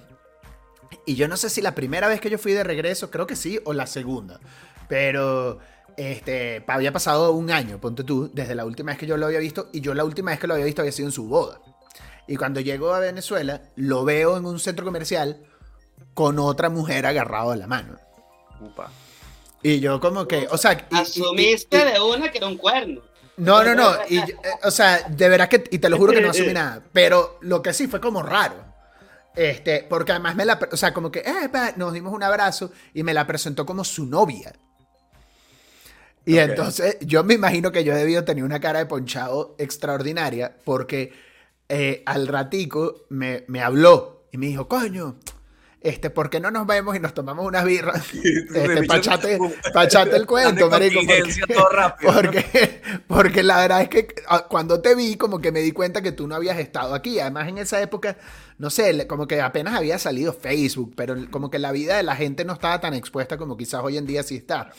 Y 1.05 1.15
yo 1.15 1.27
no 1.27 1.35
sé 1.35 1.49
si 1.49 1.61
la 1.61 1.73
primera 1.75 2.07
vez 2.07 2.21
que 2.21 2.29
yo 2.29 2.37
fui 2.37 2.53
de 2.53 2.63
regreso, 2.63 3.09
creo 3.11 3.27
que 3.27 3.35
sí, 3.35 3.59
o 3.65 3.73
la 3.73 3.87
segunda. 3.87 4.39
Pero 4.87 5.59
este, 5.97 6.63
había 6.67 6.91
pasado 6.91 7.31
un 7.31 7.51
año, 7.51 7.79
ponte 7.79 8.03
tú, 8.03 8.29
desde 8.33 8.55
la 8.55 8.65
última 8.65 8.91
vez 8.91 8.99
que 8.99 9.07
yo 9.07 9.17
lo 9.17 9.25
había 9.25 9.39
visto. 9.39 9.69
Y 9.73 9.81
yo 9.81 9.93
la 9.93 10.03
última 10.05 10.31
vez 10.31 10.39
que 10.39 10.47
lo 10.47 10.53
había 10.53 10.65
visto 10.65 10.81
había 10.81 10.91
sido 10.91 11.07
en 11.07 11.11
su 11.13 11.27
boda. 11.27 11.59
Y 12.27 12.35
cuando 12.35 12.59
llego 12.59 12.93
a 12.93 12.99
Venezuela, 12.99 13.61
lo 13.75 14.03
veo 14.03 14.37
en 14.37 14.45
un 14.45 14.59
centro 14.59 14.85
comercial 14.85 15.45
con 16.13 16.39
otra 16.39 16.69
mujer 16.69 17.05
agarrado 17.05 17.51
de 17.51 17.57
la 17.57 17.67
mano. 17.67 17.97
Upa. 18.59 18.89
Y 19.63 19.79
yo 19.79 19.99
como 19.99 20.27
que, 20.27 20.47
o 20.51 20.57
sea... 20.57 20.73
y- 20.73 20.95
y- 20.95 20.97
y- 20.97 21.01
Asumiste 21.01 21.77
y- 21.77 21.93
de 21.93 21.99
una 22.01 22.31
que 22.31 22.37
era 22.37 22.47
un 22.47 22.57
cuerno. 22.57 23.01
no, 23.37 23.63
no, 23.63 23.75
no. 23.75 23.91
y 24.09 24.21
o 24.63 24.71
sea, 24.71 25.07
de 25.09 25.29
verdad 25.29 25.47
que, 25.47 25.63
y 25.71 25.79
te 25.79 25.89
lo 25.89 25.97
juro 25.97 26.11
que 26.13 26.21
no 26.21 26.29
asumí 26.31 26.53
nada. 26.53 26.81
Pero 26.93 27.37
lo 27.41 27.61
que 27.61 27.73
sí 27.73 27.87
fue 27.87 27.99
como 28.01 28.21
raro. 28.23 28.55
Este, 29.35 29.85
porque 29.87 30.11
además 30.11 30.35
me 30.35 30.45
la, 30.45 30.59
o 30.71 30.77
sea, 30.77 30.93
como 30.93 31.11
que, 31.11 31.19
eh, 31.19 31.47
pa, 31.51 31.73
nos 31.75 31.93
dimos 31.93 32.11
un 32.13 32.23
abrazo 32.23 32.71
y 32.93 33.03
me 33.03 33.13
la 33.13 33.27
presentó 33.27 33.65
como 33.65 33.83
su 33.83 34.05
novia. 34.07 34.53
Y 36.27 36.37
entonces 36.39 36.97
yo 37.01 37.23
me 37.23 37.33
imagino 37.35 37.71
que 37.71 37.83
yo 37.83 37.93
he 37.93 37.97
debido 37.97 38.23
tener 38.25 38.43
una 38.43 38.59
cara 38.59 38.79
de 38.79 38.85
ponchado 38.85 39.55
extraordinaria 39.57 40.55
porque 40.65 41.13
eh, 41.69 42.03
al 42.05 42.27
ratico 42.27 43.05
me, 43.09 43.43
me 43.47 43.61
habló 43.61 44.27
y 44.31 44.37
me 44.37 44.47
dijo, 44.47 44.67
coño, 44.67 45.15
este, 45.79 46.09
¿por 46.09 46.29
qué 46.29 46.39
no 46.39 46.51
nos 46.51 46.65
vemos 46.67 46.95
y 46.95 46.99
nos 46.99 47.13
tomamos 47.13 47.45
unas 47.45 47.63
birras? 47.63 48.03
Este, 48.13 48.83
pachate, 48.87 49.37
pachate 49.73 50.15
el 50.17 50.25
cuento, 50.27 50.69
marico. 50.69 50.99
porque- 50.99 51.17
Contingencia 51.19 51.45
todo 51.47 51.69
rápido. 51.69 52.11
porque, 52.21 52.81
porque 53.07 53.43
la 53.43 53.61
verdad 53.61 53.81
es 53.83 53.89
que 53.89 54.07
ah, 54.27 54.47
cuando 54.49 54.81
te 54.81 54.95
vi, 54.95 55.15
como 55.15 55.39
que 55.39 55.51
me 55.51 55.61
di 55.61 55.71
cuenta 55.71 56.01
que 56.01 56.11
tú 56.11 56.27
no 56.27 56.35
habías 56.35 56.57
estado 56.59 56.93
aquí. 56.93 57.19
Además, 57.19 57.47
en 57.47 57.59
esa 57.59 57.81
época, 57.81 58.17
no 58.57 58.69
sé, 58.69 59.07
como 59.07 59.27
que 59.27 59.39
apenas 59.39 59.75
había 59.75 59.97
salido 59.99 60.33
Facebook, 60.33 60.93
pero 60.97 61.15
como 61.31 61.49
que 61.49 61.59
la 61.59 61.71
vida 61.71 61.95
de 61.95 62.03
la 62.03 62.15
gente 62.15 62.43
no 62.43 62.53
estaba 62.53 62.81
tan 62.81 62.93
expuesta 62.93 63.37
como 63.37 63.55
quizás 63.55 63.81
hoy 63.83 63.97
en 63.97 64.07
día 64.07 64.23
sí 64.23 64.35
está. 64.35 64.71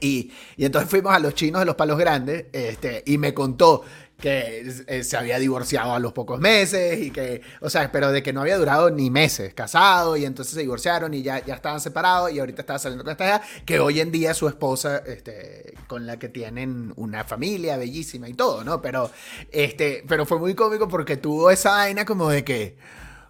Y, 0.00 0.32
y 0.56 0.64
entonces 0.64 0.90
fuimos 0.90 1.14
a 1.14 1.18
los 1.18 1.34
chinos 1.34 1.60
de 1.60 1.66
los 1.66 1.74
palos 1.74 1.98
grandes 1.98 2.46
este, 2.52 3.02
y 3.06 3.18
me 3.18 3.34
contó 3.34 3.82
que 4.18 4.72
eh, 4.86 5.02
se 5.02 5.16
había 5.16 5.38
divorciado 5.40 5.94
a 5.94 5.98
los 5.98 6.12
pocos 6.12 6.38
meses 6.38 7.00
y 7.02 7.10
que, 7.10 7.42
o 7.60 7.68
sea, 7.68 7.90
pero 7.90 8.12
de 8.12 8.22
que 8.22 8.32
no 8.32 8.40
había 8.42 8.56
durado 8.56 8.88
ni 8.88 9.10
meses 9.10 9.52
casado 9.52 10.16
y 10.16 10.24
entonces 10.24 10.54
se 10.54 10.60
divorciaron 10.60 11.12
y 11.12 11.22
ya, 11.22 11.44
ya 11.44 11.54
estaban 11.54 11.80
separados 11.80 12.30
y 12.32 12.38
ahorita 12.38 12.60
estaba 12.62 12.78
saliendo 12.78 13.02
con 13.02 13.10
esta 13.10 13.26
hija, 13.26 13.42
que 13.66 13.80
hoy 13.80 13.98
en 14.00 14.12
día 14.12 14.32
su 14.32 14.46
esposa, 14.46 14.98
este, 14.98 15.74
con 15.88 16.06
la 16.06 16.20
que 16.20 16.28
tienen 16.28 16.92
una 16.94 17.24
familia 17.24 17.76
bellísima 17.76 18.28
y 18.28 18.34
todo, 18.34 18.62
¿no? 18.62 18.80
Pero, 18.80 19.10
este, 19.50 20.04
pero 20.06 20.24
fue 20.24 20.38
muy 20.38 20.54
cómico 20.54 20.86
porque 20.88 21.16
tuvo 21.16 21.50
esa 21.50 21.70
vaina 21.72 22.04
como 22.04 22.30
de 22.30 22.44
que, 22.44 22.76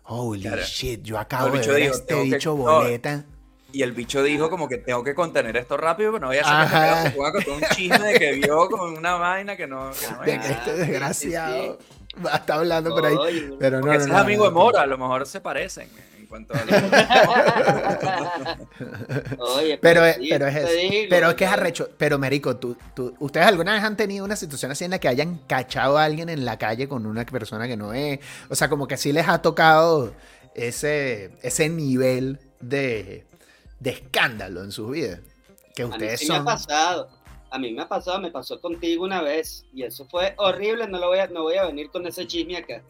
holy 0.04 0.42
Claro. 0.42 0.62
shit, 0.62 1.02
yo 1.02 1.18
acabo 1.18 1.46
de 1.46 1.66
ver 1.66 1.70
a 1.70 1.74
dijo, 1.76 1.94
este 1.94 2.14
que- 2.14 2.22
bicho 2.24 2.50
no, 2.50 2.56
boleta. 2.64 3.24
Y 3.72 3.82
el 3.82 3.92
bicho 3.92 4.22
dijo 4.22 4.50
como 4.50 4.68
que 4.68 4.78
tengo 4.78 5.02
que 5.02 5.14
contener 5.14 5.56
esto 5.56 5.76
rápido, 5.76 6.12
pero 6.12 6.20
no 6.20 6.26
voy 6.28 6.38
a 6.38 6.62
hacer 6.62 7.12
que 7.12 7.16
contar 7.16 7.48
un 7.48 7.60
chisme 7.74 8.12
de 8.12 8.18
que 8.18 8.32
vio 8.32 8.68
con 8.68 8.96
una 8.98 9.14
vaina 9.14 9.56
que 9.56 9.66
no, 9.66 9.90
que 9.98 10.10
no 10.14 10.22
de 10.22 10.34
es. 10.34 10.40
que 10.46 10.52
este 10.52 10.70
sí, 10.72 10.76
desgraciado 10.78 11.78
está 12.34 12.54
hablando 12.56 12.90
por 12.90 13.06
ahí. 13.06 13.16
Pero 13.58 13.80
no, 13.80 13.86
no, 13.86 13.92
ese 13.94 14.08
no, 14.08 14.14
es 14.14 14.20
amigo 14.20 14.44
no, 14.44 14.50
de 14.50 14.54
Mora, 14.54 14.82
a 14.82 14.86
lo 14.86 14.98
mejor 14.98 15.26
se 15.26 15.40
parecen 15.40 15.88
en 16.18 16.26
cuanto 16.26 16.54
a... 16.54 16.58
Oye, 19.38 19.78
Pero, 19.78 20.12
sí, 20.14 20.28
pero 20.30 20.46
es 20.46 20.54
te 20.54 20.60
eso. 20.62 20.72
digo, 20.92 21.06
pero 21.10 21.28
es 21.30 21.34
que 21.34 21.44
es 21.44 21.50
arrecho. 21.50 21.88
Pero, 21.96 22.18
Merico, 22.18 22.56
tú, 22.56 22.76
tú- 22.94 23.14
¿ustedes 23.20 23.46
alguna 23.46 23.72
vez 23.74 23.82
han 23.82 23.96
tenido 23.96 24.24
una 24.24 24.36
situación 24.36 24.70
así 24.70 24.84
en 24.84 24.90
la 24.92 24.98
que 24.98 25.08
hayan 25.08 25.38
cachado 25.46 25.98
a 25.98 26.04
alguien 26.04 26.28
en 26.28 26.44
la 26.44 26.58
calle 26.58 26.88
con 26.88 27.06
una 27.06 27.24
persona 27.24 27.66
que 27.66 27.76
no 27.76 27.92
es? 27.94 28.20
O 28.48 28.54
sea, 28.54 28.68
como 28.68 28.86
que 28.86 28.96
sí 28.96 29.12
les 29.12 29.28
ha 29.28 29.40
tocado 29.42 30.14
ese, 30.54 31.30
ese 31.42 31.68
nivel 31.68 32.38
de, 32.60 33.24
de 33.82 33.90
escándalo 33.90 34.62
en 34.62 34.70
sus 34.70 34.90
vidas. 34.90 35.20
Que 35.74 35.82
A 35.82 35.86
mí 35.86 35.92
ustedes 35.92 36.20
sí 36.20 36.28
me 36.28 36.34
ha 36.34 36.36
son. 36.38 36.44
pasado. 36.44 37.08
A 37.50 37.58
mí 37.58 37.72
me 37.72 37.82
ha 37.82 37.88
pasado, 37.88 38.18
me 38.20 38.30
pasó 38.30 38.60
contigo 38.60 39.04
una 39.04 39.20
vez 39.20 39.66
y 39.74 39.82
eso 39.82 40.06
fue 40.06 40.34
horrible. 40.38 40.86
No 40.86 40.98
lo 40.98 41.08
voy 41.08 41.18
a, 41.18 41.26
no 41.26 41.42
voy 41.42 41.56
a 41.56 41.66
venir 41.66 41.90
con 41.90 42.06
ese 42.06 42.26
chisme 42.26 42.56
acá. 42.56 42.82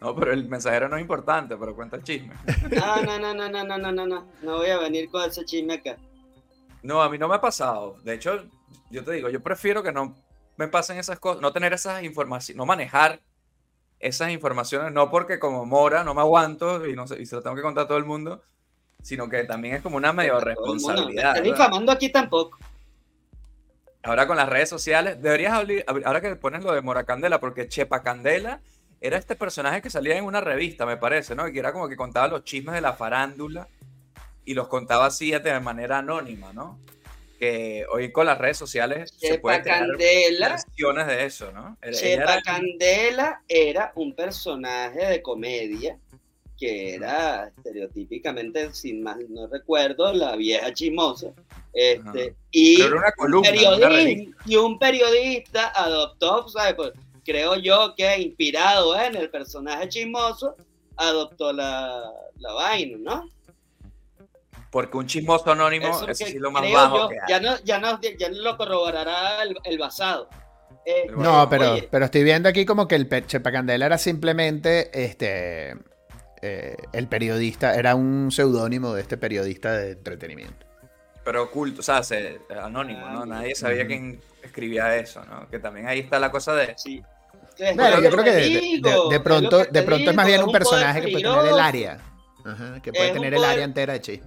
No, 0.00 0.14
pero 0.14 0.32
el 0.32 0.48
mensajero 0.48 0.88
no 0.88 0.96
es 0.96 1.02
importante, 1.02 1.56
pero 1.56 1.74
cuenta 1.74 1.96
el 1.96 2.02
chisme. 2.02 2.34
No, 2.70 3.02
no, 3.02 3.18
no, 3.18 3.34
no, 3.34 3.48
no, 3.48 3.64
no, 3.64 3.78
no, 3.78 3.92
no, 3.92 4.06
no. 4.06 4.28
No 4.42 4.56
voy 4.56 4.70
a 4.70 4.78
venir 4.78 5.10
con 5.10 5.28
ese 5.28 5.44
chisme 5.44 5.74
acá. 5.74 5.96
No, 6.82 7.02
a 7.02 7.08
mí 7.08 7.18
no 7.18 7.28
me 7.28 7.34
ha 7.34 7.40
pasado. 7.40 7.96
De 8.02 8.14
hecho, 8.14 8.44
yo 8.90 9.04
te 9.04 9.12
digo, 9.12 9.28
yo 9.28 9.42
prefiero 9.42 9.82
que 9.82 9.92
no 9.92 10.16
me 10.56 10.68
pasen 10.68 10.98
esas 10.98 11.18
cosas, 11.18 11.40
no 11.42 11.52
tener 11.52 11.72
esas 11.72 12.02
informaciones, 12.02 12.56
no 12.56 12.66
manejar 12.66 13.20
esas 14.00 14.30
informaciones, 14.30 14.92
no 14.92 15.10
porque 15.10 15.38
como 15.38 15.64
Mora 15.64 16.02
no 16.02 16.14
me 16.14 16.20
aguanto 16.20 16.86
y, 16.86 16.94
no 16.94 17.06
sé, 17.06 17.20
y 17.20 17.26
se 17.26 17.36
lo 17.36 17.42
tengo 17.42 17.54
que 17.56 17.62
contar 17.62 17.84
a 17.84 17.88
todo 17.88 17.98
el 17.98 18.04
mundo, 18.04 18.42
sino 19.02 19.28
que 19.28 19.44
también 19.44 19.74
es 19.74 19.82
como 19.82 19.96
una 19.96 20.12
medio 20.12 20.40
responsabilidad. 20.40 21.34
¿verdad? 21.34 21.42
difamando 21.42 21.92
aquí 21.92 22.08
tampoco. 22.10 22.58
Ahora 24.04 24.26
con 24.26 24.36
las 24.36 24.48
redes 24.48 24.68
sociales, 24.68 25.20
deberías 25.22 25.52
abrir, 25.52 25.84
ahora 26.04 26.20
que 26.20 26.34
pones 26.36 26.64
lo 26.64 26.72
de 26.72 26.80
Mora 26.80 27.04
Candela, 27.04 27.38
porque 27.38 27.68
Chepa 27.68 28.02
Candela 28.02 28.60
era 29.00 29.16
este 29.16 29.36
personaje 29.36 29.80
que 29.82 29.90
salía 29.90 30.16
en 30.16 30.24
una 30.24 30.40
revista, 30.40 30.86
me 30.86 30.96
parece, 30.96 31.34
¿no? 31.34 31.46
Y 31.46 31.52
que 31.52 31.58
era 31.60 31.72
como 31.72 31.88
que 31.88 31.96
contaba 31.96 32.26
los 32.28 32.44
chismes 32.44 32.74
de 32.74 32.80
la 32.80 32.94
farándula 32.94 33.68
y 34.44 34.54
los 34.54 34.66
contaba 34.68 35.06
así 35.06 35.30
de 35.30 35.60
manera 35.60 35.98
anónima, 35.98 36.52
¿no? 36.52 36.80
Que 37.38 37.84
hoy 37.92 38.10
con 38.12 38.26
las 38.26 38.38
redes 38.38 38.56
sociales 38.56 39.12
se 39.16 39.38
puede 39.38 39.60
tener 39.60 39.80
Candela, 39.80 40.48
versiones 40.50 41.06
de 41.06 41.24
eso, 41.24 41.52
¿no? 41.52 41.76
Chepa 41.92 42.34
era- 42.34 42.42
Candela 42.42 43.42
era 43.48 43.92
un 43.96 44.14
personaje 44.14 45.04
de 45.06 45.22
comedia 45.22 45.96
que 46.58 46.94
era 46.94 47.48
estereotípicamente, 47.48 48.72
sin 48.72 49.02
más 49.02 49.16
no 49.28 49.46
recuerdo, 49.46 50.12
la 50.12 50.36
vieja 50.36 50.72
chismosa. 50.72 51.32
Este, 51.72 52.34
y, 52.50 52.76
pero 52.76 52.88
era 52.88 52.96
una 52.98 53.06
un 53.06 53.12
columna, 53.16 53.50
periodista, 53.50 53.88
revista. 53.88 54.36
y 54.46 54.56
un 54.56 54.78
periodista 54.78 55.72
adoptó, 55.74 56.48
¿sabes? 56.48 56.74
Pues, 56.74 56.92
creo 57.24 57.56
yo 57.56 57.94
que 57.96 58.18
inspirado 58.18 59.00
en 59.00 59.16
el 59.16 59.30
personaje 59.30 59.88
chismoso, 59.88 60.56
adoptó 60.96 61.52
la, 61.52 62.02
la 62.38 62.52
vaina, 62.52 62.98
¿no? 63.00 63.28
Porque 64.70 64.96
un 64.96 65.06
chismoso 65.06 65.52
anónimo, 65.52 65.88
Eso 65.88 66.06
que 66.06 66.14
sí 66.14 66.24
es 66.24 66.34
lo 66.36 66.50
más 66.50 66.70
bajo 66.72 66.96
yo, 66.96 67.08
que 67.08 67.16
hay. 67.20 67.28
ya 67.28 67.40
no, 67.40 67.58
ya 67.62 67.78
no, 67.78 68.00
ya 68.00 68.28
no 68.30 68.40
lo 68.40 68.56
corroborará 68.56 69.42
el, 69.42 69.56
el 69.64 69.78
basado. 69.78 70.28
Eh, 70.86 71.06
El 71.08 71.16
No, 71.16 71.48
pero, 71.48 71.72
oye, 71.72 71.88
pero 71.90 72.06
estoy 72.06 72.24
viendo 72.24 72.48
aquí 72.48 72.64
como 72.64 72.88
que 72.88 72.94
el 72.94 73.08
Chepa 73.26 73.52
Candela 73.52 73.86
era 73.86 73.98
simplemente 73.98 74.90
este 75.04 75.76
eh, 76.42 76.76
el 76.92 77.06
periodista, 77.08 77.74
era 77.76 77.94
un 77.94 78.30
seudónimo 78.30 78.94
de 78.94 79.00
este 79.02 79.16
periodista 79.16 79.72
de 79.72 79.92
entretenimiento. 79.92 80.66
Pero 81.24 81.44
oculto, 81.44 81.80
o 81.80 81.82
sea, 81.84 82.02
se- 82.02 82.40
anónimo, 82.60 83.06
¿no? 83.08 83.24
Nadie 83.24 83.54
sabía 83.54 83.86
quién 83.86 84.20
escribía 84.42 84.96
eso, 84.96 85.24
¿no? 85.24 85.48
Que 85.48 85.58
también 85.60 85.86
ahí 85.86 86.00
está 86.00 86.18
la 86.18 86.30
cosa 86.30 86.54
de... 86.54 86.74
sí. 86.76 87.02
Bueno, 87.76 88.00
yo 88.00 88.10
creo 88.10 88.24
que 88.24 88.30
de, 88.32 88.40
de- 88.40 88.48
digo, 88.60 88.90
de- 88.90 89.08
de 89.10 89.16
es 89.16 89.22
pronto, 89.22 89.64
de 89.64 89.82
pronto 89.82 90.10
es 90.10 90.16
más 90.16 90.26
bien 90.26 90.42
un 90.42 90.50
personaje 90.52 91.00
que 91.02 91.12
puede 91.12 91.22
tener 91.22 91.46
el 91.52 91.58
área. 91.60 91.98
Ajá, 92.44 92.80
que 92.82 92.92
puede 92.92 93.12
tener 93.12 93.34
el 93.34 93.38
poder- 93.40 93.50
área 93.52 93.64
entera 93.64 93.92
de 93.92 94.00
chisme. 94.00 94.26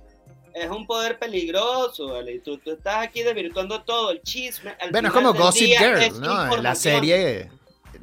Es 0.54 0.70
un 0.70 0.88
poder 0.88 1.20
peligroso, 1.20 2.14
¿vale? 2.14 2.36
Y 2.36 2.40
tú, 2.40 2.58
tú 2.60 2.72
estás 2.72 3.04
aquí 3.08 3.24
desvirtuando 3.24 3.84
todo 3.84 4.12
el 4.12 4.22
chisme. 4.22 4.74
al 4.80 4.92
Bueno, 4.92 5.10
es 5.10 5.14
como 5.14 5.34
Gossip 5.34 5.66
día 5.66 5.80
Girl, 6.00 6.22
¿no? 6.22 6.56
La 6.58 6.76
serie, 6.76 7.50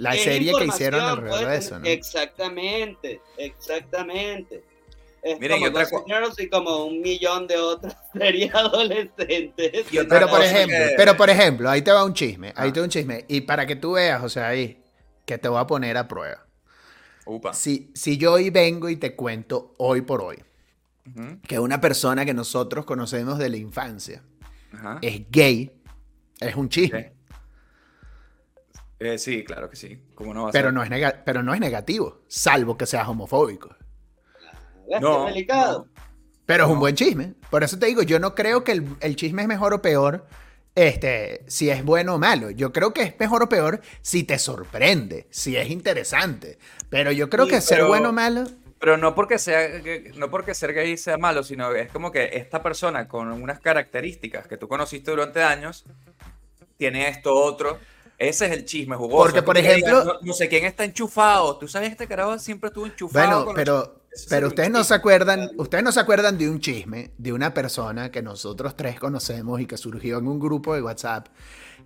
la 0.02 0.14
Es 0.16 0.24
serie 0.24 0.52
que 0.58 0.64
hicieron 0.64 1.00
alrededor 1.00 1.48
de 1.48 1.56
eso, 1.56 1.78
¿no? 1.78 1.86
Exactamente, 1.86 3.20
exactamente. 3.38 4.64
Es 5.22 5.38
Miren, 5.38 5.58
y 5.58 5.60
como 5.60 5.70
otra 5.70 5.84
Gossip 5.88 6.06
Girls 6.08 6.40
y 6.40 6.48
como 6.48 6.84
un 6.86 7.00
millón 7.00 7.46
de 7.46 7.56
otras 7.56 7.96
series 8.12 8.52
adolescentes. 8.52 9.86
Y 9.92 9.98
otra 9.98 10.18
Pero 10.18 10.28
por 10.30 10.40
cosa 10.40 10.50
ejemplo, 10.50 10.76
que- 10.78 10.94
pero 10.96 11.16
por 11.16 11.30
ejemplo, 11.30 11.70
ahí 11.70 11.82
te 11.82 11.92
va 11.92 12.04
un 12.04 12.12
chisme, 12.14 12.48
ahí 12.56 12.70
Ah. 12.70 12.72
te 12.72 12.80
va 12.80 12.84
un 12.84 12.90
chisme. 12.90 13.24
Y 13.28 13.42
para 13.42 13.64
que 13.66 13.76
tú 13.76 13.92
veas, 13.92 14.22
o 14.24 14.28
sea, 14.28 14.48
ahí, 14.48 14.82
que 15.24 15.38
te 15.38 15.46
voy 15.48 15.60
a 15.60 15.66
poner 15.68 15.96
a 15.96 16.08
prueba. 16.08 16.44
Upa. 17.24 17.54
Si, 17.54 17.92
si 17.94 18.18
yo 18.18 18.32
hoy 18.32 18.50
vengo 18.50 18.88
y 18.88 18.96
te 18.96 19.14
cuento 19.14 19.74
hoy 19.78 20.00
por 20.00 20.22
hoy 20.22 20.42
que 21.46 21.58
una 21.58 21.80
persona 21.80 22.24
que 22.24 22.32
nosotros 22.34 22.84
conocemos 22.84 23.38
de 23.38 23.48
la 23.48 23.56
infancia 23.56 24.22
es 25.02 25.22
gay, 25.30 25.70
es 26.40 26.56
un 26.56 26.68
chisme. 26.68 27.12
Eh, 29.04 29.18
sí, 29.18 29.44
claro 29.44 29.68
que 29.70 29.76
sí. 29.76 30.02
¿Cómo 30.14 30.32
no 30.34 30.44
va 30.44 30.50
a 30.50 30.52
Pero 30.52 30.70
ser? 30.70 30.72
no, 30.72 30.82
es 30.84 30.90
nega- 30.90 31.22
pero 31.24 31.42
no 31.42 31.52
es 31.52 31.58
negativo, 31.60 32.22
salvo 32.28 32.76
que 32.76 32.86
seas 32.86 33.08
homofóbico. 33.08 33.74
No, 34.96 35.26
Es 35.26 35.34
delicado. 35.34 35.88
Pero 36.46 36.64
es 36.64 36.70
un 36.70 36.80
buen 36.80 36.94
chisme. 36.96 37.34
Por 37.50 37.62
eso 37.62 37.78
te 37.78 37.86
digo, 37.86 38.02
yo 38.02 38.18
no 38.18 38.34
creo 38.34 38.64
que 38.64 38.72
el, 38.72 38.96
el 39.00 39.16
chisme 39.16 39.42
es 39.42 39.48
mejor 39.48 39.74
o 39.74 39.82
peor 39.82 40.26
este, 40.74 41.44
si 41.48 41.70
es 41.70 41.84
bueno 41.84 42.14
o 42.16 42.18
malo. 42.18 42.50
Yo 42.50 42.72
creo 42.72 42.92
que 42.92 43.02
es 43.02 43.14
mejor 43.18 43.42
o 43.42 43.48
peor 43.48 43.80
si 44.02 44.24
te 44.24 44.38
sorprende, 44.38 45.28
si 45.30 45.56
es 45.56 45.70
interesante. 45.70 46.58
Pero 46.88 47.12
yo 47.12 47.30
creo 47.30 47.46
Sí, 47.46 47.48
que 47.48 47.60
ser 47.60 47.84
bueno 47.84 48.10
o 48.10 48.12
malo... 48.12 48.44
Pero 48.78 48.96
no 48.96 49.14
porque 49.14 49.38
sea 49.38 49.68
no 50.16 50.28
porque 50.30 50.54
ser 50.54 50.72
gay 50.74 50.96
sea 50.96 51.16
malo, 51.16 51.44
sino 51.44 51.72
es 51.72 51.90
como 51.92 52.10
que 52.10 52.30
esta 52.34 52.62
persona 52.62 53.06
con 53.06 53.30
unas 53.30 53.60
características 53.60 54.48
que 54.48 54.56
tú 54.56 54.66
conociste 54.68 55.12
durante 55.12 55.42
años 55.42 55.84
tiene 56.78 57.08
esto 57.08 57.34
otro. 57.34 57.80
Ese 58.22 58.46
es 58.46 58.52
el 58.52 58.64
chisme 58.64 58.96
jugoso. 58.96 59.24
Porque, 59.24 59.42
por 59.42 59.58
ejemplo- 59.58 60.00
digan, 60.00 60.06
no, 60.06 60.20
no 60.22 60.32
sé 60.32 60.48
quién 60.48 60.64
está 60.64 60.84
enchufado. 60.84 61.56
Tú 61.58 61.66
sabes 61.68 61.88
que 61.88 61.92
este 61.92 62.06
carajo 62.06 62.38
siempre 62.38 62.68
estuvo 62.68 62.86
enchufado. 62.86 63.44
Bueno, 63.44 63.52
pero, 63.54 64.02
pero 64.28 64.48
ustedes 64.48 64.70
no 64.70 64.84
se 64.84 64.94
acuerdan, 64.94 65.50
ustedes 65.56 65.82
no 65.82 65.90
se 65.92 66.00
acuerdan 66.00 66.38
de 66.38 66.48
un 66.48 66.60
chisme 66.60 67.10
de 67.18 67.32
una 67.32 67.52
persona 67.52 68.10
que 68.10 68.22
nosotros 68.22 68.76
tres 68.76 69.00
conocemos 69.00 69.60
y 69.60 69.66
que 69.66 69.76
surgió 69.76 70.18
en 70.18 70.28
un 70.28 70.38
grupo 70.38 70.74
de 70.74 70.82
WhatsApp, 70.82 71.28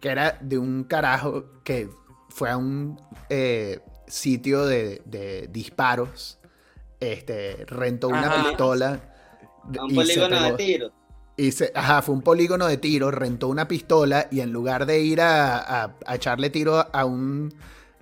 que 0.00 0.08
era 0.08 0.38
de 0.40 0.58
un 0.58 0.84
carajo 0.84 1.62
que 1.64 1.88
fue 2.28 2.50
a 2.50 2.56
un 2.58 3.00
eh, 3.30 3.80
sitio 4.06 4.66
de, 4.66 5.00
de 5.06 5.48
disparos, 5.50 6.38
este, 7.00 7.64
rentó 7.66 8.08
una 8.08 8.26
Ajá. 8.26 8.48
pistola. 8.48 9.12
A 9.78 9.84
un 9.84 9.90
y 9.90 9.94
se 10.06 10.20
polígono 10.20 10.42
de 10.42 10.52
tiro. 10.52 10.92
Y 11.36 11.52
se- 11.52 11.72
ajá, 11.74 12.02
fue 12.02 12.14
un 12.14 12.22
polígono 12.22 12.66
de 12.66 12.76
tiro, 12.78 13.10
rentó 13.10 13.48
una 13.48 13.68
pistola 13.68 14.28
y 14.30 14.40
en 14.40 14.52
lugar 14.52 14.86
de 14.86 15.00
ir 15.00 15.20
a, 15.20 15.58
a- 15.84 15.94
a 16.06 16.14
echarle 16.16 16.50
tiro 16.50 16.86
a 16.92 17.04
un, 17.04 17.52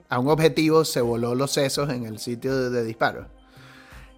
a 0.09 0.18
un 0.18 0.28
objetivo, 0.28 0.85
se 0.85 1.01
voló 1.01 1.35
los 1.35 1.51
sesos 1.53 1.91
en 1.91 2.05
el 2.07 2.18
sitio 2.18 2.57
de, 2.57 2.70
de 2.70 2.85
disparo. 2.85 3.26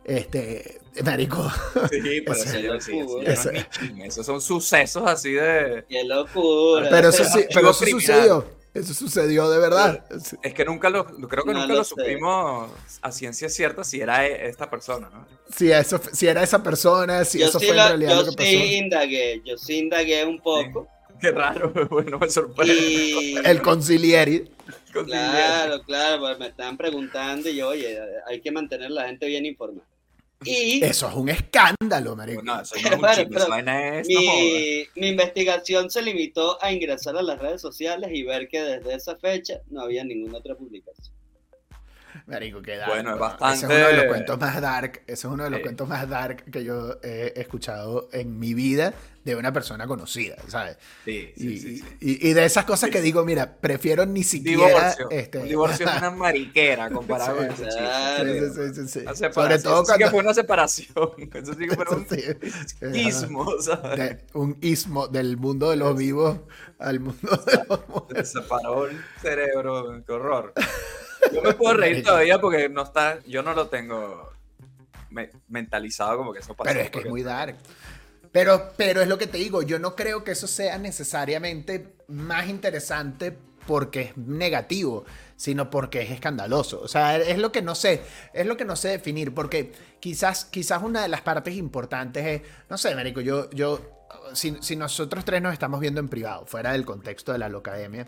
Este, 0.04 0.80
marico, 1.04 1.50
Sí, 1.90 2.20
pero 2.24 2.32
eso, 2.38 2.48
sí, 2.80 2.98
eso 2.98 3.22
ya 3.22 3.24
no 3.24 3.32
ese- 3.32 3.48
es 3.48 3.52
ni 3.54 3.88
chisme, 3.88 4.06
Esos 4.06 4.26
son 4.26 4.40
sucesos 4.40 5.02
así 5.06 5.32
de. 5.32 5.84
Qué 5.88 6.04
locura. 6.04 6.88
pero 6.90 7.08
eso 7.08 7.24
sí, 7.24 7.44
pero 7.52 7.70
eso 7.70 7.84
criminal. 7.84 8.00
sucedió, 8.00 8.44
eso 8.78 8.94
sucedió 8.94 9.48
de 9.50 9.58
verdad. 9.58 10.04
Es 10.42 10.54
que 10.54 10.64
nunca 10.64 10.90
lo. 10.90 11.04
Creo 11.06 11.44
que 11.44 11.52
No 11.52 11.60
nunca 11.60 11.74
lo 11.74 11.84
supimos 11.84 12.70
a 13.02 13.12
ciencia 13.12 13.48
cierta 13.48 13.84
si 13.84 14.00
era 14.00 14.26
e- 14.26 14.48
esta 14.48 14.68
persona, 14.70 15.08
¿no? 15.10 15.26
Si, 15.54 15.70
eso, 15.70 16.00
si 16.12 16.26
era 16.26 16.42
esa 16.42 16.62
persona, 16.62 17.24
si 17.24 17.38
yo 17.38 17.46
eso 17.46 17.58
sí, 17.58 17.66
fue 17.66 17.76
en 17.76 17.82
lo- 17.82 17.88
realidad 17.88 18.10
yo 18.10 18.22
lo 18.30 18.36
que 18.36 18.46
sí 18.46 18.56
pasó. 18.56 18.72
indagué, 18.74 19.42
yo 19.44 19.56
sí 19.56 19.78
indagué 19.78 20.24
un 20.24 20.40
poco. 20.40 20.88
Qué 21.20 21.30
raro, 21.30 21.72
bueno, 21.90 22.18
me 22.18 22.28
sorprende. 22.28 22.74
Y 22.74 23.34
El 23.44 23.62
concilieri. 23.62 24.50
claro, 25.04 25.82
claro, 25.82 26.20
pues 26.20 26.38
me 26.38 26.46
estaban 26.48 26.76
preguntando 26.76 27.48
y 27.48 27.56
yo, 27.56 27.68
oye, 27.68 27.98
hay 28.26 28.40
que 28.40 28.50
mantener 28.50 28.88
a 28.88 28.90
la 28.94 29.06
gente 29.08 29.26
bien 29.26 29.46
informada. 29.46 29.86
Y 30.44 30.84
Eso 30.84 31.08
es 31.08 31.14
un 31.14 31.28
escándalo, 31.28 32.14
marico. 32.16 32.42
No, 32.44 32.60
eso 32.60 32.74
no 32.76 32.82
Pero 32.82 32.94
es 32.96 33.26
pero 33.28 33.56
es- 33.56 34.08
no 34.08 34.20
mi, 34.20 34.84
mi 34.94 35.08
investigación 35.08 35.90
se 35.90 36.02
limitó 36.02 36.62
a 36.62 36.72
ingresar 36.72 37.16
a 37.16 37.22
las 37.22 37.38
redes 37.38 37.60
sociales 37.60 38.10
y 38.12 38.22
ver 38.22 38.48
que 38.48 38.60
desde 38.60 38.94
esa 38.94 39.16
fecha 39.16 39.60
no 39.68 39.82
había 39.82 40.04
ninguna 40.04 40.38
otra 40.38 40.54
publicación. 40.54 41.15
Marico, 42.26 42.60
qué 42.60 42.76
dark. 42.76 42.90
Bueno, 42.90 43.14
es 43.14 43.20
bastante- 43.20 43.54
Ese 43.54 43.66
es 43.66 43.70
uno 43.78 43.86
de 43.86 43.92
los 43.96 44.04
cuentos 44.06 44.40
más 44.40 44.60
dark. 44.60 45.02
Ese 45.06 45.12
es 45.12 45.24
uno 45.26 45.44
de 45.44 45.50
los 45.50 45.58
Sí. 45.58 45.62
cuentos 45.62 45.88
más 45.88 46.08
dark 46.08 46.44
que 46.50 46.64
yo 46.64 46.96
he 47.04 47.32
escuchado 47.36 48.08
en 48.12 48.38
mi 48.40 48.52
vida 48.52 48.94
de 49.22 49.36
una 49.36 49.52
persona 49.52 49.86
conocida, 49.86 50.36
¿sabes? 50.48 50.76
Sí, 51.04 51.32
Y, 51.36 51.40
sí, 51.40 51.58
sí, 51.58 51.76
sí. 51.78 51.84
y- 52.00 52.28
y 52.28 52.32
de 52.32 52.44
esas 52.44 52.64
cosas 52.64 52.90
que 52.90 53.00
digo, 53.00 53.24
mira, 53.24 53.56
prefiero 53.60 54.06
ni 54.06 54.24
siquiera. 54.24 54.66
Divorcio. 54.66 55.10
Este, 55.10 55.38
Un 55.38 55.48
divorcio 55.48 55.86
es 55.88 55.96
una 55.98 56.10
mariquera 56.10 56.90
comparado 56.90 57.40
Sí, 57.42 57.46
con 57.46 57.68
ese. 57.68 57.70
Sí, 57.70 57.78
sí, 58.26 58.74
sí, 58.74 58.88
sí, 58.88 58.88
sí. 58.88 59.32
Sobre 59.32 59.58
todo 59.60 59.82
Eso 59.82 59.84
sí 59.84 59.92
que 59.92 59.98
cuando. 59.98 60.10
fue 60.10 60.20
una 60.20 60.34
separación. 60.34 61.10
Eso 61.34 61.54
sí 61.54 61.68
que 61.68 61.74
fue 61.76 61.96
un 61.96 62.06
Sí. 62.92 63.00
ismo, 63.08 63.52
¿sabes? 63.60 63.98
De- 63.98 64.24
un 64.34 64.58
ismo 64.62 65.06
del 65.06 65.36
mundo 65.36 65.70
de 65.70 65.76
los 65.76 65.96
vivos 65.96 66.40
al 66.80 66.98
mundo 67.00 67.36
de 67.46 67.52
los 67.68 67.88
muertos. 67.88 68.06
Se 68.28 68.40
separó 68.40 68.86
el 68.88 69.00
cerebro, 69.22 70.02
qué 70.04 70.12
horror. 70.12 70.52
Yo 71.32 71.42
me 71.42 71.52
puedo 71.54 71.76
reír 71.76 72.02
todavía 72.04 72.40
porque 72.40 72.68
no 72.68 72.82
está, 72.82 73.18
yo 73.26 73.42
no 73.42 73.54
lo 73.54 73.68
tengo 73.68 74.30
me- 75.10 75.30
mentalizado 75.48 76.16
como 76.18 76.32
que 76.32 76.40
eso 76.40 76.54
pasó. 76.54 76.68
Pero 76.68 76.80
es 76.80 76.90
que 76.90 77.00
es 77.00 77.06
muy 77.06 77.22
dark. 77.22 77.56
Pero, 78.32 78.72
pero 78.76 79.00
es 79.00 79.08
lo 79.08 79.16
que 79.18 79.26
te 79.26 79.38
digo, 79.38 79.62
yo 79.62 79.78
no 79.78 79.96
creo 79.96 80.22
que 80.24 80.32
eso 80.32 80.46
sea 80.46 80.78
necesariamente 80.78 81.94
más 82.08 82.48
interesante 82.48 83.36
porque 83.66 84.02
es 84.02 84.16
negativo, 84.16 85.04
sino 85.36 85.70
porque 85.70 86.02
es 86.02 86.10
escandaloso. 86.10 86.80
O 86.80 86.88
sea, 86.88 87.16
es 87.16 87.38
lo 87.38 87.50
que 87.50 87.62
no 87.62 87.74
sé, 87.74 88.02
es 88.32 88.46
lo 88.46 88.56
que 88.56 88.64
no 88.64 88.76
sé 88.76 88.88
definir, 88.88 89.34
porque 89.34 89.72
quizás, 90.00 90.44
quizás 90.44 90.82
una 90.82 91.02
de 91.02 91.08
las 91.08 91.22
partes 91.22 91.54
importantes 91.56 92.26
es, 92.26 92.42
no 92.68 92.78
sé, 92.78 92.94
Marico, 92.94 93.20
yo, 93.20 93.50
yo, 93.50 93.80
si, 94.34 94.56
si 94.60 94.76
nosotros 94.76 95.24
tres 95.24 95.40
nos 95.42 95.52
estamos 95.52 95.80
viendo 95.80 96.00
en 96.00 96.08
privado, 96.08 96.46
fuera 96.46 96.72
del 96.72 96.84
contexto 96.84 97.32
de 97.32 97.38
la 97.38 97.48
locademia, 97.48 98.06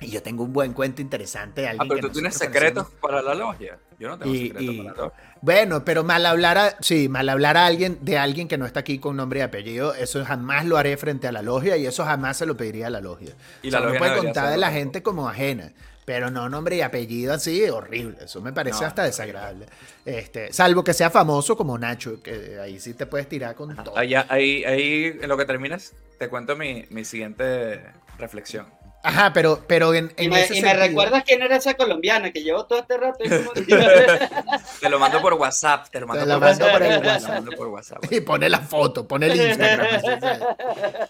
y 0.00 0.10
yo 0.10 0.22
tengo 0.22 0.44
un 0.44 0.52
buen 0.52 0.72
cuento 0.72 1.00
interesante 1.02 1.62
de 1.62 1.68
Ah, 1.68 1.70
alguien 1.70 1.88
pero 1.88 2.00
que 2.02 2.06
tú 2.08 2.12
tienes 2.14 2.34
secretos 2.34 2.84
conocemos. 2.84 3.00
para 3.00 3.22
la 3.22 3.34
logia. 3.34 3.78
Yo 3.98 4.08
no 4.08 4.18
tengo 4.18 4.34
Y- 4.34 4.48
secretos 4.48 4.74
y- 4.74 4.78
para 4.78 4.90
la 4.90 5.02
logia. 5.04 5.22
Bueno, 5.42 5.84
pero 5.84 6.04
mal 6.04 6.26
hablar 6.26 6.58
a, 6.58 6.76
sí, 6.80 7.08
mal 7.08 7.28
hablar 7.28 7.56
a 7.56 7.66
alguien 7.66 7.98
de 8.02 8.18
alguien 8.18 8.48
que 8.48 8.58
no 8.58 8.66
está 8.66 8.80
aquí 8.80 8.98
con 8.98 9.16
nombre 9.16 9.40
y 9.40 9.42
apellido, 9.42 9.94
eso 9.94 10.24
jamás 10.24 10.64
lo 10.66 10.76
haré 10.76 10.96
frente 10.96 11.28
a 11.28 11.32
la 11.32 11.42
logia 11.42 11.76
y 11.76 11.86
eso 11.86 12.04
jamás 12.04 12.36
se 12.38 12.46
lo 12.46 12.56
pediría 12.56 12.88
a 12.88 12.90
la 12.90 13.00
logia. 13.00 13.34
Y 13.62 13.70
la 13.70 13.80
la 13.80 13.86
logia 13.86 14.00
no 14.00 14.06
puede 14.06 14.18
contar 14.18 14.50
de 14.50 14.56
la 14.58 14.70
gente 14.72 15.02
como 15.02 15.28
ajena, 15.28 15.72
pero 16.04 16.30
no 16.30 16.48
nombre 16.48 16.76
y 16.76 16.80
apellido 16.82 17.32
así, 17.34 17.64
horrible. 17.68 18.16
Eso 18.24 18.40
me 18.40 18.52
parece 18.52 18.80
No, 18.80 18.86
hasta 18.86 19.02
no, 19.02 19.06
desagradable. 19.06 19.66
Este, 20.04 20.52
salvo 20.52 20.82
que 20.84 20.94
sea 20.94 21.10
famoso 21.10 21.56
como 21.56 21.78
Nacho, 21.78 22.22
que 22.22 22.58
ahí 22.60 22.80
sí 22.80 22.94
te 22.94 23.06
puedes 23.06 23.28
tirar 23.28 23.54
con 23.54 23.74
todo. 23.76 23.96
Allá, 23.96 24.26
ahí, 24.28 24.64
ahí, 24.64 25.16
en 25.20 25.28
lo 25.28 25.36
que 25.36 25.44
terminas, 25.44 25.92
te 26.18 26.28
cuento 26.28 26.56
mi, 26.56 26.86
mi 26.90 27.04
siguiente 27.04 27.82
reflexión. 28.18 28.66
Ajá, 29.02 29.32
pero, 29.32 29.62
pero 29.68 29.94
en, 29.94 30.12
Y 30.18 30.24
en 30.24 30.30
me, 30.30 30.40
ese 30.42 30.56
y 30.56 30.62
me 30.62 30.68
sentido- 30.70 30.86
recuerdas 30.88 31.22
quién 31.24 31.40
era 31.40 31.56
esa 31.56 31.74
colombiana 31.74 32.32
que 32.32 32.42
llevó 32.42 32.66
todo 32.66 32.80
este 32.80 32.96
rato. 32.96 33.18
y 33.24 33.28
como- 33.28 33.52
Te 34.80 34.88
lo 34.88 34.98
mando 34.98 35.20
por 35.22 35.34
WhatsApp. 35.34 35.86
Te 35.90 36.00
lo 36.00 36.08
mando 36.08 36.24
Te 36.24 36.28
lo 36.28 36.34
por 36.40 36.48
mando 36.48 36.66
por 36.72 36.82
el 36.82 36.88
WhatsApp. 36.88 37.00
Te 37.00 37.04
lo 37.06 37.12
WhatsApp. 37.12 37.30
mando 37.34 37.50
por 37.56 37.66
WhatsApp. 37.68 38.12
Y 38.12 38.20
pone 38.20 38.48
la 38.48 38.58
foto, 38.60 39.06
pone 39.06 39.26
el 39.26 39.36
Instagram. 39.40 39.86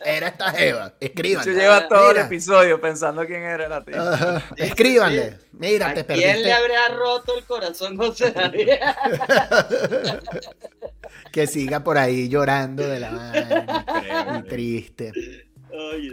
Era 0.05 0.29
esta 0.29 0.51
Jeva. 0.53 0.89
Yo 0.89 0.95
Escríbanle. 1.07 1.55
lleva 1.55 1.89
todo 1.89 2.11
el 2.11 2.15
Mira. 2.17 2.27
episodio 2.27 2.81
pensando 2.81 3.25
quién 3.27 3.43
era 3.43 3.67
la 3.69 3.83
tía. 3.83 4.43
Escríbanle. 4.57 5.39
Mira, 5.53 5.89
¿A 5.89 5.95
te 5.95 6.05
quién 6.05 6.19
le 6.21 6.27
perdiste. 6.27 6.53
habría 6.53 6.89
roto 6.89 7.39
el 7.39 7.45
corazón 7.45 7.97
José 7.97 8.31
David? 8.33 8.69
Que 11.33 11.47
siga 11.47 11.81
por 11.85 11.99
ahí 11.99 12.29
llorando 12.29 12.87
de 12.87 13.01
la 13.01 13.11
mano. 13.11 14.39
Y 14.39 14.43
triste. 14.49 15.13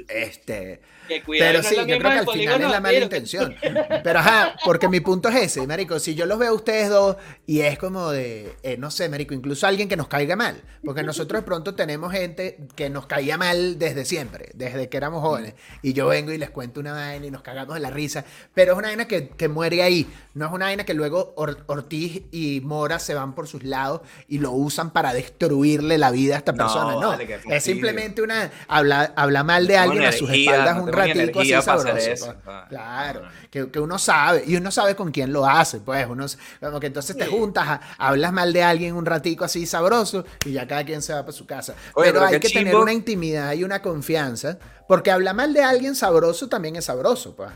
Este. 0.09 0.81
Que 1.07 1.21
cuidado, 1.23 1.51
Pero 1.51 1.63
no 1.63 1.69
sí, 1.69 1.75
yo 1.75 1.83
creo 1.85 1.99
que 1.99 2.07
al 2.19 2.27
final 2.29 2.61
es 2.61 2.69
la 2.71 2.79
mala 2.81 2.99
intención. 2.99 3.55
Pero 4.03 4.19
ajá, 4.19 4.55
porque 4.65 4.87
mi 4.87 4.99
punto 4.99 5.29
es 5.29 5.35
ese, 5.35 5.65
Marico. 5.67 5.99
Si 5.99 6.15
yo 6.15 6.25
los 6.25 6.39
veo 6.39 6.49
a 6.51 6.53
ustedes 6.53 6.89
dos 6.89 7.17
y 7.45 7.61
es 7.61 7.77
como 7.77 8.11
de, 8.11 8.55
eh, 8.63 8.77
no 8.77 8.91
sé, 8.91 9.09
Marico, 9.09 9.33
incluso 9.33 9.67
alguien 9.67 9.87
que 9.89 9.95
nos 9.97 10.07
caiga 10.07 10.35
mal. 10.35 10.61
Porque 10.83 11.03
nosotros 11.03 11.41
de 11.41 11.45
pronto 11.45 11.75
tenemos 11.75 12.11
gente 12.11 12.57
que 12.75 12.89
nos 12.89 13.05
caía 13.05 13.37
mal 13.37 13.79
desde 13.79 14.05
siempre, 14.05 14.49
desde 14.53 14.89
que 14.89 14.97
éramos 14.97 15.21
jóvenes. 15.21 15.53
Y 15.81 15.93
yo 15.93 16.07
vengo 16.07 16.31
y 16.31 16.37
les 16.37 16.49
cuento 16.49 16.79
una 16.79 16.93
vaina 16.93 17.25
y 17.25 17.31
nos 17.31 17.41
cagamos 17.41 17.75
de 17.75 17.79
la 17.81 17.89
risa. 17.89 18.25
Pero 18.53 18.73
es 18.73 18.77
una 18.77 18.87
vaina 18.89 19.05
que, 19.07 19.29
que 19.29 19.47
muere 19.47 19.83
ahí. 19.83 20.07
No 20.33 20.45
es 20.47 20.51
una 20.51 20.65
vaina 20.65 20.83
que 20.83 20.93
luego 20.93 21.33
Or- 21.37 21.63
Ortiz 21.67 22.23
y 22.31 22.61
Mora 22.61 22.99
se 22.99 23.13
van 23.13 23.33
por 23.35 23.47
sus 23.47 23.63
lados 23.63 24.01
y 24.27 24.39
lo 24.39 24.51
usan 24.51 24.91
para 24.91 25.13
destruirle 25.13 25.97
la 25.97 26.11
vida 26.11 26.35
a 26.35 26.37
esta 26.39 26.51
No, 26.51 26.57
persona. 26.59 26.93
No, 26.93 27.09
vale, 27.09 27.27
fastidio. 27.27 27.55
es 27.55 27.63
simplemente 27.63 28.21
una. 28.21 28.51
Habla, 28.67 29.13
habla 29.15 29.43
mal 29.43 29.67
de 29.67 29.77
alguien 29.77 30.03
a 30.05 30.11
sus 30.11 30.29
espaldas 30.29 30.79
un 30.81 30.87
ratico 30.93 31.39
así 31.41 31.49
sabroso. 31.61 31.97
eso. 32.11 32.25
pues. 32.25 32.37
Ah, 32.47 32.65
Claro, 32.69 33.21
que, 33.51 33.69
que 33.71 33.79
uno 33.79 33.97
sabe, 33.99 34.43
y 34.45 34.55
uno 34.55 34.71
sabe 34.71 34.95
con 34.95 35.11
quién 35.11 35.31
lo 35.33 35.45
hace, 35.45 35.79
pues, 35.79 36.05
uno, 36.07 36.25
como 36.59 36.79
que 36.79 36.87
entonces 36.87 37.17
te 37.17 37.25
juntas, 37.27 37.67
a- 37.67 37.81
hablas 37.97 38.31
mal 38.33 38.53
de 38.53 38.63
alguien 38.63 38.95
un 38.95 39.05
ratico 39.05 39.45
así 39.45 39.65
sabroso, 39.65 40.25
y 40.45 40.53
ya 40.53 40.67
cada 40.67 40.83
quien 40.83 41.01
se 41.01 41.13
va 41.13 41.21
para 41.21 41.33
su 41.33 41.45
casa. 41.45 41.73
Oye, 41.93 42.09
pero, 42.09 42.13
pero 42.13 42.25
hay 42.25 42.39
que 42.39 42.49
tener 42.49 42.73
una 42.83 42.93
intimidad 42.93 43.53
y 43.53 43.63
una 43.63 43.81
confianza, 43.81 44.57
porque 44.87 45.11
hablar 45.11 45.35
mal 45.35 45.53
de 45.53 45.63
alguien 45.63 45.95
sabroso 45.95 46.49
también 46.49 46.75
es 46.75 46.85
sabroso, 46.85 47.35
pues. 47.35 47.51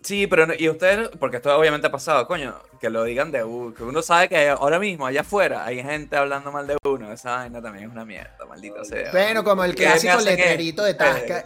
Sí, 0.00 0.28
pero 0.28 0.46
no- 0.46 0.54
y 0.56 0.68
ustedes, 0.68 1.08
porque 1.18 1.38
esto 1.38 1.54
obviamente 1.58 1.88
ha 1.88 1.90
pasado, 1.90 2.26
coño, 2.28 2.54
que 2.80 2.88
lo 2.88 3.02
digan 3.02 3.32
de 3.32 3.42
uno, 3.42 3.74
que 3.74 3.82
uno 3.82 4.00
sabe 4.00 4.28
que 4.28 4.48
ahora 4.48 4.78
mismo 4.78 5.04
allá 5.06 5.22
afuera 5.22 5.64
hay 5.64 5.82
gente 5.82 6.16
hablando 6.16 6.52
mal 6.52 6.68
de 6.68 6.76
uno, 6.84 7.12
esa 7.12 7.32
vaina 7.38 7.60
también 7.60 7.86
es 7.86 7.90
una 7.90 8.04
mierda, 8.04 8.30
maldita 8.48 8.84
sea. 8.84 9.10
Bueno, 9.10 9.42
como 9.42 9.64
el 9.64 9.74
clásico 9.74 10.20
letrerito 10.20 10.84
de 10.84 10.92
ustedes 10.92 11.26
Tasca, 11.26 11.44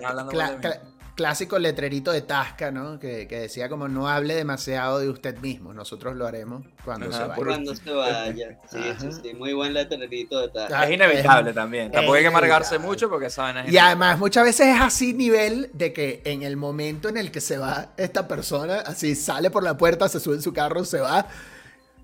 clásico 1.15 1.59
letrerito 1.59 2.11
de 2.13 2.23
Tasca, 2.23 2.71
¿no? 2.71 2.99
Que, 2.99 3.29
que 3.29 3.41
decía 3.41 3.69
como 3.69 3.87
no 3.89 4.09
hable 4.09 4.35
demasiado 4.35 4.99
de 4.99 5.09
usted 5.09 5.37
mismo, 5.39 5.73
nosotros 5.75 6.17
lo 6.17 6.27
haremos 6.27 6.65
cuando 6.85 7.07
Ajá, 7.09 7.17
se 7.19 7.23
vaya. 7.29 7.45
Cuando 7.45 7.75
se 7.75 7.91
vaya. 7.91 8.59
Sí, 8.71 8.79
sí, 8.99 9.09
sí. 9.23 9.35
Muy 9.35 9.53
buen 9.53 9.75
letrerito 9.75 10.41
de 10.41 10.49
tal. 10.49 10.73
Ah, 10.73 10.85
Es 10.87 10.93
inevitable 10.93 11.51
es- 11.51 11.57
también. 11.57 11.87
es 11.87 11.93
Tampoco 11.93 12.15
hay 12.15 12.23
que 12.23 12.29
amargarse 12.29 12.79
mucho 12.79 13.11
porque 13.11 13.27
es 13.27 13.37
Y 13.69 13.77
además 13.79 14.19
muchas 14.19 14.45
veces 14.45 14.69
es 14.69 14.81
así 14.81 15.13
nivel 15.13 15.71
de 15.75 15.93
que 15.93 16.23
en 16.25 16.43
el 16.43 16.57
momento 16.57 17.09
en 17.09 17.17
el 17.19 17.31
que 17.31 17.41
se 17.41 17.59
va 17.59 17.89
esta 17.97 18.27
persona, 18.27 18.81
así 18.81 19.15
sale 19.15 19.51
por 19.51 19.63
la 19.63 19.77
puerta, 19.77 20.09
se 20.09 20.21
sube 20.21 20.37
en 20.37 20.43
su 20.43 20.53
carro, 20.53 20.85
se 20.85 21.01
va. 21.01 21.27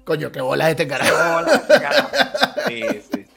Coño, 0.04 0.30
qué 0.32 0.40
bola 0.40 0.70
este 0.70 0.86
carajo. 0.88 1.14
Hola, 1.38 1.62
carajo. 1.66 2.08
Sí, 2.66 2.82
sí, 2.82 3.02
sí, 3.12 3.24
sí. 3.24 3.27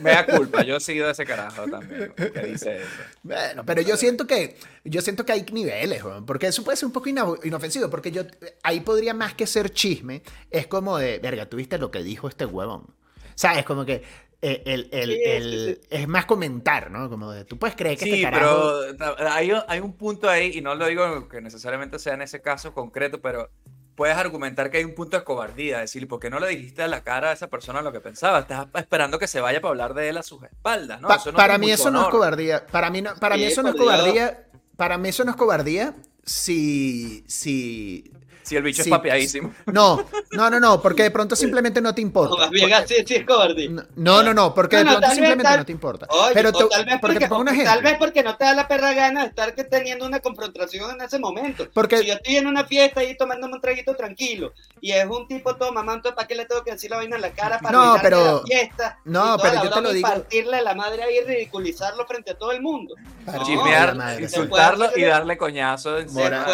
Me 0.00 0.10
da 0.10 0.26
culpa, 0.26 0.62
yo 0.62 0.76
he 0.76 0.80
sido 0.80 1.08
ese 1.10 1.24
carajo 1.24 1.66
también, 1.68 2.12
que 2.14 2.40
dice 2.40 2.78
eso. 2.78 2.88
Bueno, 3.22 3.64
pero 3.64 3.80
yo 3.82 3.96
siento 3.96 4.26
que 4.26 4.56
yo 4.84 5.00
siento 5.00 5.24
que 5.24 5.32
hay 5.32 5.46
niveles, 5.52 6.02
weón, 6.04 6.26
porque 6.26 6.46
eso 6.48 6.62
puede 6.64 6.76
ser 6.76 6.86
un 6.86 6.92
poco 6.92 7.08
ino- 7.08 7.38
inofensivo, 7.44 7.88
porque 7.90 8.10
yo 8.10 8.22
ahí 8.62 8.80
podría 8.80 9.14
más 9.14 9.34
que 9.34 9.46
ser 9.46 9.70
chisme, 9.70 10.22
es 10.50 10.66
como 10.66 10.98
de, 10.98 11.18
verga, 11.18 11.46
¿tú 11.46 11.56
viste 11.56 11.78
lo 11.78 11.90
que 11.90 12.02
dijo 12.02 12.28
este 12.28 12.44
huevón? 12.46 12.86
¿Sabes? 13.34 13.64
Como 13.64 13.84
que 13.84 14.02
eh, 14.42 14.62
el, 14.66 14.88
el- 14.92 15.10
Sí, 15.10 15.20
el- 15.24 15.78
sí, 15.82 15.86
es 15.90 16.06
más 16.08 16.26
comentar, 16.26 16.90
¿no? 16.90 17.08
Como 17.08 17.32
de, 17.32 17.44
tú 17.44 17.58
puedes 17.58 17.74
creer 17.76 17.96
que 17.98 18.04
Sí, 18.04 18.10
este 18.10 18.22
carajo... 18.22 18.80
pero 18.98 19.28
hay, 19.30 19.50
hay 19.68 19.80
un 19.80 19.94
punto 19.94 20.28
ahí, 20.28 20.52
y 20.54 20.60
no 20.60 20.74
lo 20.74 20.86
digo 20.86 21.28
que 21.28 21.40
necesariamente 21.40 21.98
sea 21.98 22.14
en 22.14 22.22
ese 22.22 22.42
caso 22.42 22.74
concreto, 22.74 23.20
pero 23.22 23.50
puedes 23.94 24.16
argumentar 24.16 24.70
que 24.70 24.78
hay 24.78 24.84
un 24.84 24.94
punto 24.94 25.16
de 25.16 25.24
cobardía, 25.24 25.78
decir, 25.78 26.06
¿por 26.08 26.18
qué 26.20 26.30
no 26.30 26.40
le 26.40 26.48
dijiste 26.48 26.82
a 26.82 26.88
la 26.88 27.02
cara 27.02 27.30
a 27.30 27.32
esa 27.32 27.48
persona 27.48 27.80
lo 27.82 27.92
que 27.92 28.00
pensaba? 28.00 28.40
Estás 28.40 28.66
esperando 28.74 29.18
que 29.18 29.26
se 29.28 29.40
vaya 29.40 29.60
para 29.60 29.70
hablar 29.70 29.94
de 29.94 30.08
él 30.08 30.16
a 30.18 30.22
sus 30.22 30.42
espaldas, 30.42 31.00
¿no? 31.00 31.08
Pa- 31.08 31.16
Eso 31.16 31.30
no 31.32 31.36
para 31.36 31.58
mí 31.58 31.70
eso 31.70 31.90
no 31.90 32.02
es 32.02 32.08
cobardía. 32.08 32.66
Para 32.66 32.90
mí, 32.90 33.02
no, 33.02 33.14
para 33.16 33.36
mí 33.36 33.44
eso 33.44 33.62
no 33.62 33.68
es 33.70 33.74
cobardía. 33.76 34.46
Para 34.76 34.98
mí 34.98 35.08
eso 35.10 35.24
no 35.24 35.30
es 35.30 35.36
cobardía 35.36 35.94
si... 36.24 37.24
si 37.28 38.10
Si 38.48 38.56
el 38.56 38.62
bicho 38.62 38.82
Sí, 38.82 38.90
es 38.90 38.94
papeadísimo. 38.96 39.54
no, 39.66 40.04
no, 40.32 40.50
no, 40.50 40.60
no, 40.60 40.82
porque 40.82 41.04
de 41.04 41.10
pronto 41.10 41.34
simplemente 41.34 41.80
no 41.80 41.94
te 41.94 42.02
O 42.02 42.04
importa. 42.04 42.36
más 42.36 42.50
bien 42.50 42.72
así, 42.74 42.94
sí 43.06 43.14
es 43.14 43.24
cobardía. 43.24 43.70
No, 43.96 44.22
no, 44.22 44.34
no, 44.34 44.52
porque 44.52 44.76
de 44.76 44.84
pronto 44.84 45.08
simplemente 45.08 45.42
tal- 45.44 45.58
no 45.60 45.64
te 45.64 45.72
importa. 45.72 46.06
Oye, 46.10 46.34
Pero 46.34 46.52
tal 46.52 46.84
vez 46.84 46.98
porque 47.00 47.26
tal 47.64 47.82
vez 47.82 47.96
porque 47.98 48.22
no 48.22 48.36
te 48.36 48.44
da 48.44 48.54
la 48.54 48.68
perra 48.68 48.92
gana 48.92 49.22
de 49.22 49.28
estar 49.28 49.54
que 49.54 49.64
teniendo 49.64 50.06
una 50.06 50.20
confrontación 50.20 50.90
en 50.90 51.00
ese 51.00 51.18
momento. 51.18 51.66
Porque- 51.72 51.98
si 51.98 52.06
yo 52.06 52.14
estoy 52.14 52.36
en 52.36 52.46
una 52.46 52.64
fiesta 52.66 53.02
y 53.02 53.16
tomándome 53.16 53.54
un 53.54 53.60
traguito 53.62 53.94
tranquilo 53.94 54.52
y 54.80 54.92
es 54.92 55.06
un 55.06 55.26
tipo 55.26 55.56
todo 55.56 55.72
mamá, 55.72 55.94
entonces 55.94 56.14
¿para 56.14 56.28
qué 56.28 56.34
le 56.34 56.44
tengo 56.44 56.62
que 56.62 56.72
decir 56.72 56.90
la 56.90 56.98
vaina 56.98 57.16
en 57.16 57.22
la 57.22 57.30
cara 57.30 57.58
para 57.60 57.72
No, 57.78 57.96
pero- 58.02 58.42
la 58.42 58.42
fiesta? 58.46 58.98
no, 59.04 59.20
y 59.20 59.22
toda 59.38 59.38
pero 59.42 59.54
la 59.54 59.64
yo 59.64 59.70
te 59.70 59.80
lo 59.80 59.92
digo- 59.92 60.08
partirle 60.08 60.60
la 60.62 60.74
madre 60.74 61.02
ahí 61.02 61.16
y 61.16 61.20
ridiculizarlo 61.24 62.06
frente 62.06 62.32
a 62.32 62.34
todo 62.38 62.52
el 62.52 62.60
mundo. 62.60 62.94
Para 63.24 63.38
No, 63.38 63.44
Chismear, 63.46 64.20
insultarlo 64.20 64.90
y 64.94 65.02
darle 65.02 65.38
coñazo 65.38 65.96
en 65.98 66.12
Mora-. 66.12 66.46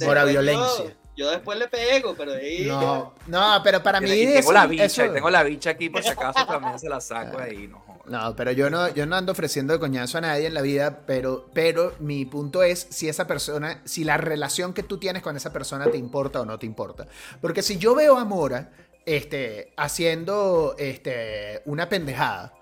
Mora 0.00 0.24
violencia. 0.24 0.96
Yo, 1.18 1.28
después 1.32 1.58
le 1.58 1.66
pego, 1.66 2.14
pero 2.16 2.32
ahí... 2.34 2.64
No, 2.64 3.12
no, 3.26 3.60
pero 3.64 3.82
para 3.82 4.00
mí 4.00 4.08
y 4.08 4.24
tengo 4.26 4.38
eso- 4.38 4.52
la 4.52 4.66
bicha, 4.68 4.84
eso- 4.84 5.04
y 5.04 5.08
tengo 5.10 5.28
la 5.30 5.42
bicha 5.42 5.70
aquí 5.70 5.90
por 5.90 6.00
si 6.00 6.10
acaso 6.10 6.46
también 6.46 6.78
se 6.78 6.88
la 6.88 7.00
saco 7.00 7.38
ahí, 7.40 7.66
no. 7.66 7.82
No, 8.06 8.36
pero 8.36 8.52
yo 8.52 8.70
no, 8.70 8.88
yo 8.94 9.04
no 9.04 9.16
ando 9.16 9.32
ofreciendo 9.32 9.72
de 9.72 9.80
coñazo 9.80 10.18
a 10.18 10.20
nadie 10.20 10.46
en 10.46 10.54
la 10.54 10.62
vida, 10.62 11.00
pero, 11.06 11.50
pero 11.52 11.94
mi 11.98 12.24
punto 12.24 12.62
es 12.62 12.86
si 12.90 13.08
esa 13.08 13.26
persona, 13.26 13.82
si 13.84 14.04
la 14.04 14.16
relación 14.16 14.72
que 14.72 14.84
tú 14.84 14.98
tienes 14.98 15.20
con 15.20 15.36
esa 15.36 15.52
persona 15.52 15.90
te 15.90 15.98
importa 15.98 16.40
o 16.40 16.44
no 16.44 16.56
te 16.56 16.66
importa. 16.66 17.08
Porque 17.40 17.62
si 17.62 17.78
yo 17.78 17.96
veo 17.96 18.16
a 18.16 18.24
Mora 18.24 18.70
este, 19.04 19.72
haciendo 19.76 20.76
este, 20.78 21.62
una 21.64 21.88
pendejada, 21.88 22.54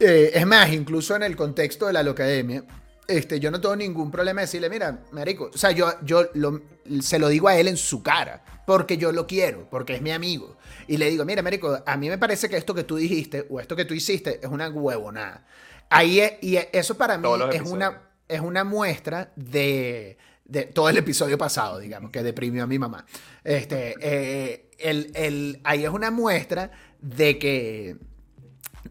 eh, 0.00 0.32
es 0.34 0.44
más, 0.44 0.72
incluso 0.72 1.14
en 1.14 1.22
el 1.22 1.36
contexto 1.36 1.86
de 1.86 1.92
la 1.92 2.02
locademia, 2.02 2.64
este, 3.08 3.40
yo 3.40 3.50
no 3.50 3.60
tengo 3.60 3.76
ningún 3.76 4.10
problema 4.10 4.40
de 4.40 4.46
decirle, 4.46 4.70
mira, 4.70 5.00
marico, 5.12 5.50
o 5.52 5.58
sea, 5.58 5.70
yo, 5.72 5.92
yo 6.02 6.26
lo- 6.34 6.60
se 7.00 7.18
lo 7.18 7.28
digo 7.28 7.48
a 7.48 7.56
él 7.58 7.68
en 7.68 7.76
su 7.76 8.02
cara, 8.02 8.44
porque 8.66 8.96
yo 8.96 9.12
lo 9.12 9.26
quiero, 9.26 9.68
porque 9.70 9.94
es 9.96 10.02
mi 10.02 10.10
amigo. 10.10 10.56
Y 10.88 10.96
le 10.96 11.10
digo, 11.10 11.24
mira, 11.24 11.42
marico, 11.42 11.82
a 11.86 11.96
mí 11.96 12.08
me 12.08 12.18
parece 12.18 12.48
que 12.48 12.56
esto 12.56 12.74
que 12.74 12.84
tú 12.84 12.96
dijiste 12.96 13.46
o 13.50 13.60
esto 13.60 13.76
que 13.76 13.84
tú 13.84 13.94
hiciste 13.94 14.40
es 14.42 14.50
una 14.50 14.68
huevonada. 14.68 15.46
Ahí 15.90 16.20
es- 16.20 16.34
y 16.42 16.56
eso 16.72 16.96
para 16.96 17.16
mí 17.18 17.22
es 17.56 17.62
una, 17.74 18.02
es 18.28 18.40
una 18.40 18.64
muestra 18.64 19.32
de, 19.36 20.16
de 20.46 20.62
todo 20.64 20.88
el 20.88 20.96
episodio 20.96 21.36
pasado, 21.38 21.78
digamos, 21.78 22.10
que 22.10 22.22
deprimió 22.22 22.64
a 22.64 22.66
mi 22.66 22.78
mamá. 22.78 23.04
Este, 23.44 23.94
eh, 24.00 24.70
el, 24.78 25.10
el- 25.14 25.60
ahí 25.64 25.84
es 25.84 25.90
una 25.90 26.10
muestra 26.10 26.70
de 27.00 27.38
que 27.38 27.96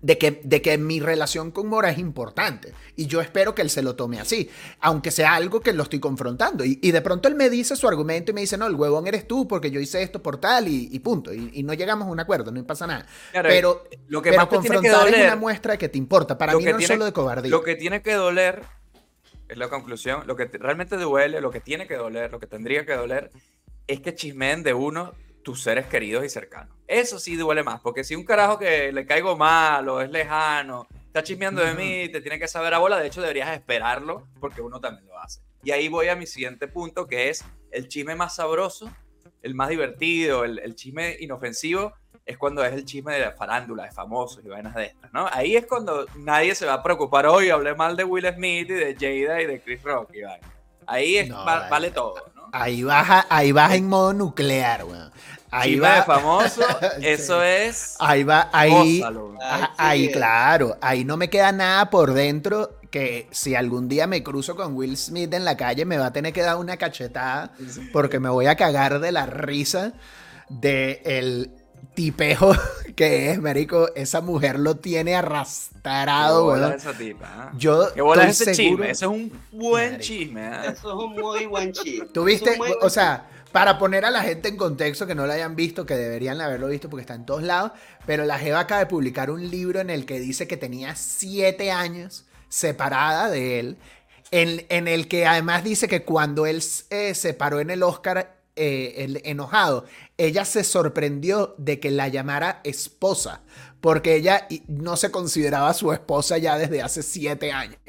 de 0.02 0.18
que, 0.18 0.42
de 0.44 0.62
que 0.62 0.78
mi 0.78 1.00
relación 1.00 1.52
con 1.52 1.68
Mora 1.68 1.90
es 1.90 1.98
importante. 1.98 2.74
Y 2.96 3.06
yo 3.08 3.22
espero 3.22 3.54
que 3.56 3.62
él 3.62 3.70
se 3.70 3.82
lo 3.82 3.96
tome 3.96 4.20
así, 4.20 4.50
aunque 4.80 5.12
sea 5.12 5.36
algo 5.36 5.62
que 5.62 5.72
lo 5.74 5.84
estoy 5.84 6.00
confrontando. 6.00 6.66
Y, 6.66 6.80
y 6.82 6.92
de 6.92 7.02
pronto 7.02 7.28
él 7.28 7.36
me 7.36 7.50
dice 7.50 7.76
su 7.76 7.88
argumento 7.88 8.32
y 8.32 8.34
me 8.34 8.42
dice, 8.42 8.58
no, 8.58 8.68
el 8.68 8.76
huevón 8.76 9.08
eres 9.08 9.28
tú 9.28 9.48
porque 9.48 9.72
yo 9.72 9.80
hice 9.80 10.02
esto 10.02 10.22
por 10.22 10.38
tal 10.38 10.68
y, 10.68 10.90
y 10.92 11.00
punto. 11.00 11.34
Y, 11.34 11.52
y 11.54 11.64
no 11.64 11.74
llegamos 11.74 12.08
a 12.08 12.12
un 12.12 12.20
acuerdo, 12.20 12.52
no 12.52 12.64
pasa 12.66 12.88
nada. 12.88 13.06
Claro, 13.32 13.50
pero 13.50 13.84
lo 14.08 14.22
que 14.22 14.32
pero 14.32 14.48
tiene 14.48 14.50
que 14.50 14.56
confrontar 14.68 15.08
es 15.08 15.14
doler- 15.14 15.26
una 15.28 15.36
muestra 15.36 15.72
de 15.74 15.78
que 15.78 15.90
te 15.90 15.98
importa. 15.98 16.38
Para 16.38 16.56
mí 16.56 16.64
no 16.64 16.72
es 16.72 16.78
tiene- 16.78 16.94
solo 16.94 17.06
de 17.06 17.14
cobardía. 17.14 17.52
Lo 17.52 17.64
que 17.64 17.76
tiene 17.76 18.02
que 18.02 18.14
doler, 18.14 18.62
es 19.48 19.58
la 19.58 19.70
conclusión, 19.70 20.24
lo 20.26 20.36
que 20.36 20.48
te- 20.48 20.58
realmente 20.58 20.98
duele, 20.98 21.40
lo 21.40 21.52
que 21.52 21.60
tiene 21.60 21.88
que 21.88 21.96
doler, 21.96 22.32
lo 22.32 22.40
que 22.40 22.48
tendría 22.48 22.86
que 22.86 22.94
doler, 22.94 23.30
es 23.88 24.00
que 24.02 24.16
chismeen 24.16 24.64
de 24.64 24.74
uno 24.74 25.14
tus 25.44 25.62
seres 25.62 25.86
queridos 25.88 26.26
y 26.26 26.30
cercanos. 26.30 26.76
Eso 26.88 27.20
sí 27.20 27.36
duele 27.36 27.64
más, 27.64 27.82
porque 27.82 28.04
si 28.04 28.16
un 28.16 28.24
carajo 28.24 28.58
que 28.58 28.92
le 28.92 29.06
caigo 29.06 29.38
mal 29.38 29.88
o 29.90 30.02
es 30.02 30.10
lejano, 30.10 30.88
está 31.06 31.24
chismeando 31.24 31.64
de 31.64 31.74
mí, 31.74 32.10
te 32.10 32.22
tiene 32.22 32.40
que 32.40 32.48
saber 32.48 32.74
a 32.74 32.80
bola, 32.80 33.00
de 33.00 33.08
hecho 33.08 33.22
deberías 33.22 33.54
esperarlo, 33.54 34.28
porque 34.40 34.62
uno 34.62 34.80
también 34.80 35.08
lo 35.08 35.20
hace. 35.20 35.42
Y 35.64 35.72
ahí 35.72 35.88
voy 35.88 36.08
a 36.08 36.16
mi 36.16 36.26
siguiente 36.26 36.68
punto, 36.68 37.08
que 37.08 37.30
es 37.30 37.46
el 37.72 37.88
chisme 37.88 38.16
más 38.16 38.36
sabroso, 38.36 38.92
el 39.42 39.56
más 39.56 39.70
divertido, 39.70 40.44
el, 40.44 40.60
el 40.60 40.76
chisme 40.76 41.18
inofensivo, 41.20 41.94
es 42.26 42.38
cuando 42.38 42.64
es 42.64 42.74
el 42.74 42.86
chisme 42.86 43.14
de 43.14 43.20
la 43.20 43.32
farándula, 43.34 43.84
de 43.84 43.92
famosos 43.92 44.44
y 44.44 44.48
vainas 44.48 44.76
de 44.76 44.86
estas, 44.86 45.12
¿no? 45.12 45.28
Ahí 45.32 45.56
es 45.56 45.66
cuando 45.66 46.06
nadie 46.16 46.56
se 46.56 46.66
va 46.66 46.76
a 46.76 46.84
preocupar, 46.84 47.26
hoy 47.26 47.50
hablé 47.50 47.76
mal 47.76 47.98
de 47.98 48.06
Will 48.06 48.26
Smith 48.34 48.70
y 48.70 48.74
de 48.74 48.96
Jada 48.96 49.42
y 49.42 49.46
de 49.46 49.62
Chris 49.62 49.84
Rock 49.84 50.12
y 50.14 50.22
vaina. 50.22 50.53
Ahí 50.88 51.18
es, 51.18 51.30
No, 51.30 51.38
va- 51.38 51.46
vale. 51.46 51.70
vale 51.70 51.92
todo, 51.92 52.16
¿no? 52.36 52.44
Ahí 52.52 52.84
vas, 52.84 53.26
ahí 53.30 53.52
vas 53.52 53.74
en 53.74 53.88
modo 53.88 54.14
nuclear, 54.14 54.84
weón. 54.86 55.12
Ahí 55.52 55.76
de 55.76 55.82
va, 55.82 56.04
famoso, 56.04 56.62
Sí. 57.00 57.08
eso 57.08 57.44
es... 57.44 57.96
ahí 58.00 58.24
va, 58.24 58.50
ahí, 58.52 59.00
gózalo. 59.00 59.36
Ah, 59.42 59.72
Ay, 59.78 60.02
ahí, 60.02 60.06
sí. 60.08 60.12
claro, 60.14 60.78
ahí 60.82 61.06
no 61.06 61.16
me 61.18 61.30
queda 61.30 61.52
nada 61.52 61.90
por 61.92 62.14
dentro 62.14 62.80
que 62.90 63.28
si 63.32 63.54
algún 63.56 63.88
día 63.88 64.08
me 64.08 64.24
cruzo 64.24 64.56
con 64.56 64.76
Will 64.76 64.98
Smith 64.98 65.32
en 65.34 65.46
la 65.46 65.56
calle 65.58 65.86
me 65.86 65.98
va 65.98 66.08
a 66.08 66.14
tener 66.14 66.34
que 66.34 66.42
dar 66.42 66.58
una 66.58 66.78
cachetada 66.78 67.52
porque 67.92 68.20
me 68.20 68.30
voy 68.30 68.48
a 68.48 68.56
cagar 68.56 69.00
de 69.00 69.12
la 69.12 69.26
risa 69.28 69.94
de 70.50 71.02
el 71.06 71.52
tipejo 71.94 72.54
que 72.96 73.32
es, 73.32 73.42
marico. 73.42 73.90
Esa 73.96 74.22
mujer 74.22 74.60
lo 74.60 74.76
tiene 74.78 75.16
arrastrado, 75.16 76.40
Qué 76.40 76.44
bola 76.52 76.68
weón. 76.68 76.80
esa 76.80 76.94
tipa, 76.94 77.26
¿ah? 77.36 77.52
Yo 77.58 77.94
Qué 77.94 78.02
bola 78.02 78.24
es 78.28 78.40
estoy 78.42 78.52
ese 78.54 78.64
seguro- 78.64 78.84
chisme. 78.84 78.92
Ese 78.92 79.06
es 79.06 79.12
un 79.12 79.42
buen 79.52 79.84
Marico. 79.94 80.04
chisme. 80.04 80.42
¿ah? 80.46 80.66
Eso 80.72 80.90
es 80.90 81.06
un 81.06 81.14
muy 81.14 81.46
buen 81.46 81.72
chisme. 81.72 82.06
¿Tú 82.14 82.22
Eso 82.22 82.26
viste? 82.26 82.50
es 82.52 82.60
un 82.60 82.66
muy 82.68 82.72
O 82.76 82.80
buen 82.80 82.92
sea, 82.92 83.30
para 83.52 83.78
poner 83.78 84.06
a 84.06 84.12
la 84.12 84.22
gente 84.24 84.50
en 84.50 84.58
contexto 84.58 85.06
que 85.06 85.16
no 85.16 85.28
lo 85.28 85.34
hayan 85.34 85.56
visto, 85.56 85.86
que 85.86 85.96
deberían 85.96 86.42
haberlo 86.42 86.68
visto 86.68 86.90
porque 86.90 87.02
está 87.02 87.14
en 87.16 87.26
todos 87.26 87.44
lados, 87.44 87.72
pero 88.06 88.26
la 88.26 88.40
Jeva 88.40 88.62
acaba 88.62 88.80
de 88.80 88.88
publicar 88.88 89.30
un 89.30 89.50
libro 89.50 89.80
en 89.80 89.90
el 89.90 90.06
que 90.06 90.20
dice 90.20 90.48
que 90.48 90.58
tenía 90.58 90.96
siete 90.96 91.72
años 91.72 92.26
separada 92.50 93.30
de 93.30 93.60
él, 93.60 93.78
en, 94.32 94.66
en 94.70 94.88
el 94.88 95.08
que 95.08 95.28
además 95.28 95.64
dice 95.64 95.88
que 95.88 96.04
cuando 96.04 96.48
él 96.48 96.64
eh, 96.90 97.14
se 97.14 97.34
paró 97.36 97.60
en 97.60 97.70
el 97.70 97.84
Oscar 97.84 98.33
eh, 98.56 98.96
el 98.98 99.22
enojado, 99.24 99.86
ella 100.18 100.46
se 100.46 100.64
sorprendió 100.64 101.56
de 101.58 101.80
que 101.80 101.92
la 101.92 102.08
llamara 102.08 102.62
esposa, 102.64 103.42
porque 103.82 104.16
ella 104.16 104.48
no 104.68 104.96
se 104.96 105.12
consideraba 105.12 105.74
su 105.74 105.92
esposa 105.92 106.38
ya 106.38 106.58
desde 106.58 106.82
hace 106.82 107.04
siete 107.04 107.52
años. 107.52 107.80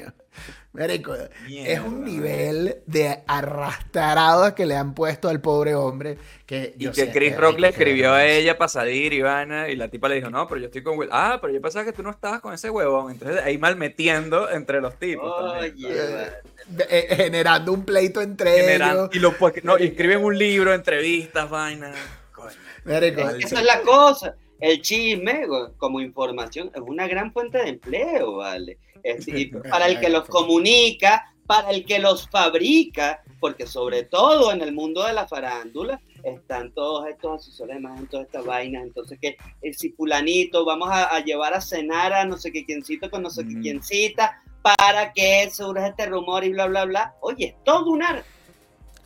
Marico, 0.75 1.15
es 1.47 1.79
un 1.79 2.03
nivel 2.03 2.77
de 2.85 3.19
arrastrado 3.27 4.53
que 4.55 4.65
le 4.65 4.75
han 4.75 4.93
puesto 4.93 5.29
al 5.29 5.41
pobre 5.41 5.75
hombre 5.75 6.17
que 6.45 6.73
Y 6.77 6.83
yo 6.83 6.91
que 6.91 7.05
sé 7.05 7.11
Chris 7.11 7.31
que- 7.33 7.37
Rock 7.37 7.59
le 7.59 7.69
escribió 7.69 8.13
a 8.13 8.25
ella 8.25 8.57
para 8.57 8.69
salir 8.69 9.13
y 9.13 9.21
vaina, 9.21 9.67
y 9.69 9.75
la 9.75 9.87
tipa 9.87 10.07
le 10.09 10.15
dijo, 10.15 10.29
no, 10.29 10.47
pero 10.47 10.61
yo 10.61 10.67
estoy 10.67 10.83
con 10.83 10.97
Will. 10.97 11.09
Ah, 11.11 11.39
pero 11.41 11.53
yo 11.53 11.61
pensaba 11.61 11.85
que 11.85 11.91
tú 11.93 12.03
no 12.03 12.11
estabas 12.11 12.39
con 12.41 12.53
ese 12.53 12.69
huevón. 12.69 13.11
Entonces 13.11 13.41
ahí 13.43 13.57
mal 13.57 13.75
metiendo 13.75 14.49
entre 14.49 14.81
los 14.81 14.97
tipos. 14.99 15.31
vale. 15.41 15.71
de- 15.71 16.85
eh, 16.89 17.15
generando 17.15 17.71
un 17.73 17.83
pleito 17.85 18.21
entre 18.21 18.75
ellos. 18.75 19.09
y, 19.13 19.19
lo, 19.19 19.33
pues, 19.37 19.63
no, 19.63 19.77
y 19.77 19.83
escriben 19.85 20.23
un 20.23 20.37
libro, 20.37 20.73
entrevistas, 20.73 21.49
vaina. 21.49 21.91
Coño. 22.31 22.49
Marico, 22.85 23.21
Mal. 23.23 23.43
Esa 23.43 23.59
es 23.59 23.65
la 23.65 23.81
cosa. 23.81 24.35
El 24.59 24.81
chisme, 24.81 25.45
como 25.77 25.99
información, 26.01 26.71
es 26.73 26.81
una 26.81 27.07
gran 27.07 27.31
fuente 27.33 27.57
de 27.57 27.69
empleo, 27.69 28.37
¿vale? 28.37 28.77
Es 29.03 29.25
decir, 29.25 29.51
para 29.69 29.87
el 29.87 29.99
que 29.99 30.09
los 30.09 30.27
comunica, 30.27 31.33
para 31.45 31.71
el 31.71 31.85
que 31.85 31.99
los 31.99 32.27
fabrica, 32.29 33.21
porque 33.39 33.67
sobre 33.67 34.03
todo 34.03 34.51
en 34.51 34.61
el 34.61 34.73
mundo 34.73 35.03
de 35.05 35.13
la 35.13 35.27
farándula 35.27 35.99
están 36.23 36.73
todos 36.73 37.07
estos 37.07 37.41
asesores 37.41 37.75
de 37.75 37.81
imagen, 37.81 38.07
todas 38.07 38.25
estas 38.25 38.45
vainas, 38.45 38.83
entonces 38.83 39.19
que 39.21 39.37
el 39.61 39.75
cipulanito, 39.77 40.65
vamos 40.65 40.89
a, 40.89 41.15
a 41.15 41.23
llevar 41.23 41.53
a 41.53 41.61
cenar 41.61 42.13
a 42.13 42.25
no 42.25 42.37
sé 42.37 42.51
qué 42.51 42.65
quiencito 42.65 43.11
con 43.11 43.21
no 43.21 43.29
sé 43.29 43.43
qué 43.47 43.55
Mm. 43.55 43.61
quiencita, 43.61 44.41
para 44.79 45.13
que 45.13 45.47
surja 45.51 45.87
este 45.89 46.07
rumor 46.07 46.43
y 46.43 46.49
bla, 46.49 46.65
bla, 46.65 46.85
bla. 46.85 47.13
Oye, 47.21 47.49
es 47.49 47.63
todo 47.63 47.91
un 47.91 48.01
arte. 48.01 48.27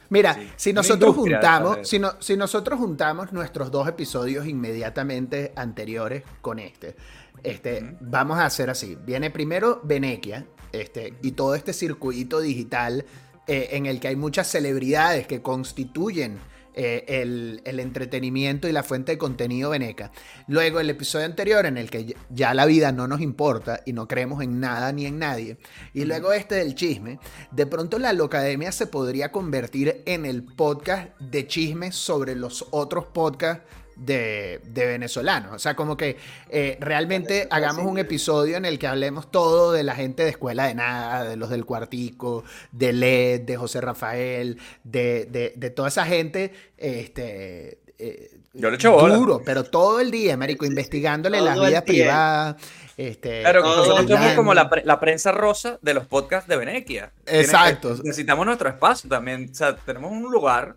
Mira, 0.09 0.33
Sí, 0.33 0.49
si 0.55 0.73
nosotros 0.73 1.15
juntamos, 1.15 1.87
si, 1.87 1.99
no- 1.99 2.13
si 2.19 2.35
nosotros 2.35 2.79
juntamos 2.79 3.31
nuestros 3.31 3.71
dos 3.71 3.87
episodios 3.87 4.47
inmediatamente 4.47 5.53
anteriores 5.55 6.23
con 6.41 6.59
este, 6.59 6.95
este, 7.43 7.95
vamos 8.01 8.37
a 8.39 8.45
hacer 8.45 8.69
así. 8.69 8.97
Viene 9.05 9.29
primero 9.31 9.81
Venequia, 9.83 10.45
este, 10.71 11.13
y 11.21 11.31
todo 11.33 11.55
este 11.55 11.73
circuito 11.73 12.39
digital 12.39 13.05
eh, 13.47 13.69
en 13.71 13.85
el 13.85 13.99
que 13.99 14.07
hay 14.09 14.15
muchas 14.15 14.47
celebridades 14.47 15.25
que 15.27 15.41
constituyen 15.41 16.37
eh, 16.75 17.03
el, 17.07 17.61
el 17.65 17.79
entretenimiento 17.79 18.67
y 18.67 18.71
la 18.71 18.83
fuente 18.83 19.13
de 19.13 19.17
contenido 19.17 19.69
veneca. 19.71 20.11
Luego 20.47 20.79
el 20.79 20.89
episodio 20.89 21.25
anterior 21.25 21.65
en 21.65 21.77
el 21.77 21.89
que 21.89 22.05
ya- 22.05 22.15
ya 22.29 22.53
la 22.53 22.65
vida 22.65 22.91
no 22.91 23.07
nos 23.07 23.21
importa 23.21 23.81
y 23.85 23.93
no 23.93 24.07
creemos 24.07 24.43
en 24.43 24.59
nada 24.59 24.91
ni 24.91 25.05
en 25.05 25.19
nadie. 25.19 25.57
Y 25.93 26.05
luego 26.05 26.33
este 26.33 26.55
del 26.55 26.75
chisme. 26.75 27.19
De 27.51 27.65
pronto 27.65 27.99
la 27.99 28.13
Locademia 28.13 28.71
se 28.71 28.87
podría 28.87 29.31
convertir 29.31 30.03
en 30.05 30.25
el 30.25 30.43
podcast 30.43 31.19
de 31.19 31.47
chismes 31.47 31.95
sobre 31.95 32.35
los 32.35 32.67
otros 32.71 33.05
podcasts 33.05 33.63
de, 33.99 34.61
de 34.63 34.85
venezolanos. 34.85 35.51
O 35.53 35.59
sea, 35.59 35.75
como 35.75 35.97
que 35.97 36.17
eh, 36.49 36.77
realmente 36.79 37.47
hagamos 37.51 37.85
un 37.85 37.97
episodio 37.99 38.57
en 38.57 38.65
el 38.65 38.79
que 38.79 38.87
hablemos 38.87 39.29
todo 39.29 39.71
de 39.71 39.83
la 39.83 39.95
gente 39.95 40.23
de 40.23 40.29
Escuela 40.29 40.67
de 40.67 40.75
Nada, 40.75 41.23
de 41.25 41.35
los 41.35 41.49
del 41.49 41.65
Cuartico, 41.65 42.43
de 42.71 42.93
LED, 42.93 43.41
de 43.41 43.57
José 43.57 43.81
Rafael, 43.81 44.57
de, 44.83 45.25
de- 45.25 45.53
de 45.55 45.69
toda 45.69 45.89
esa 45.89 46.05
gente. 46.05 46.53
Este, 46.77 47.79
eh, 47.97 48.31
Yo 48.53 48.69
le 48.69 48.75
echo 48.77 48.91
bola. 48.93 49.15
Duro, 49.15 49.41
pero 49.45 49.63
todo 49.63 49.99
el 49.99 50.09
día, 50.11 50.37
marico, 50.37 50.63
Sí, 50.65 50.69
sí, 50.69 50.73
investigándole 50.73 51.37
todo 51.37 51.47
las 51.47 51.67
vidas 51.67 51.83
privadas. 51.83 52.55
Este, 52.97 53.41
Claro, 53.41 53.61
nosotros 53.61 53.99
el 54.01 54.07
somos 54.07 54.33
como 54.33 54.53
la, 54.53 54.69
pre- 54.69 54.83
la 54.85 54.99
prensa 54.99 55.31
rosa 55.31 55.79
de 55.81 55.93
los 55.93 56.05
podcasts 56.05 56.49
de 56.49 56.57
Venequia. 56.57 57.11
Exacto. 57.25 57.95
que- 57.95 58.03
necesitamos 58.03 58.45
nuestro 58.45 58.67
espacio 58.69 59.09
también. 59.09 59.49
O 59.51 59.55
sea, 59.55 59.75
tenemos 59.75 60.11
un 60.11 60.31
lugar. 60.31 60.75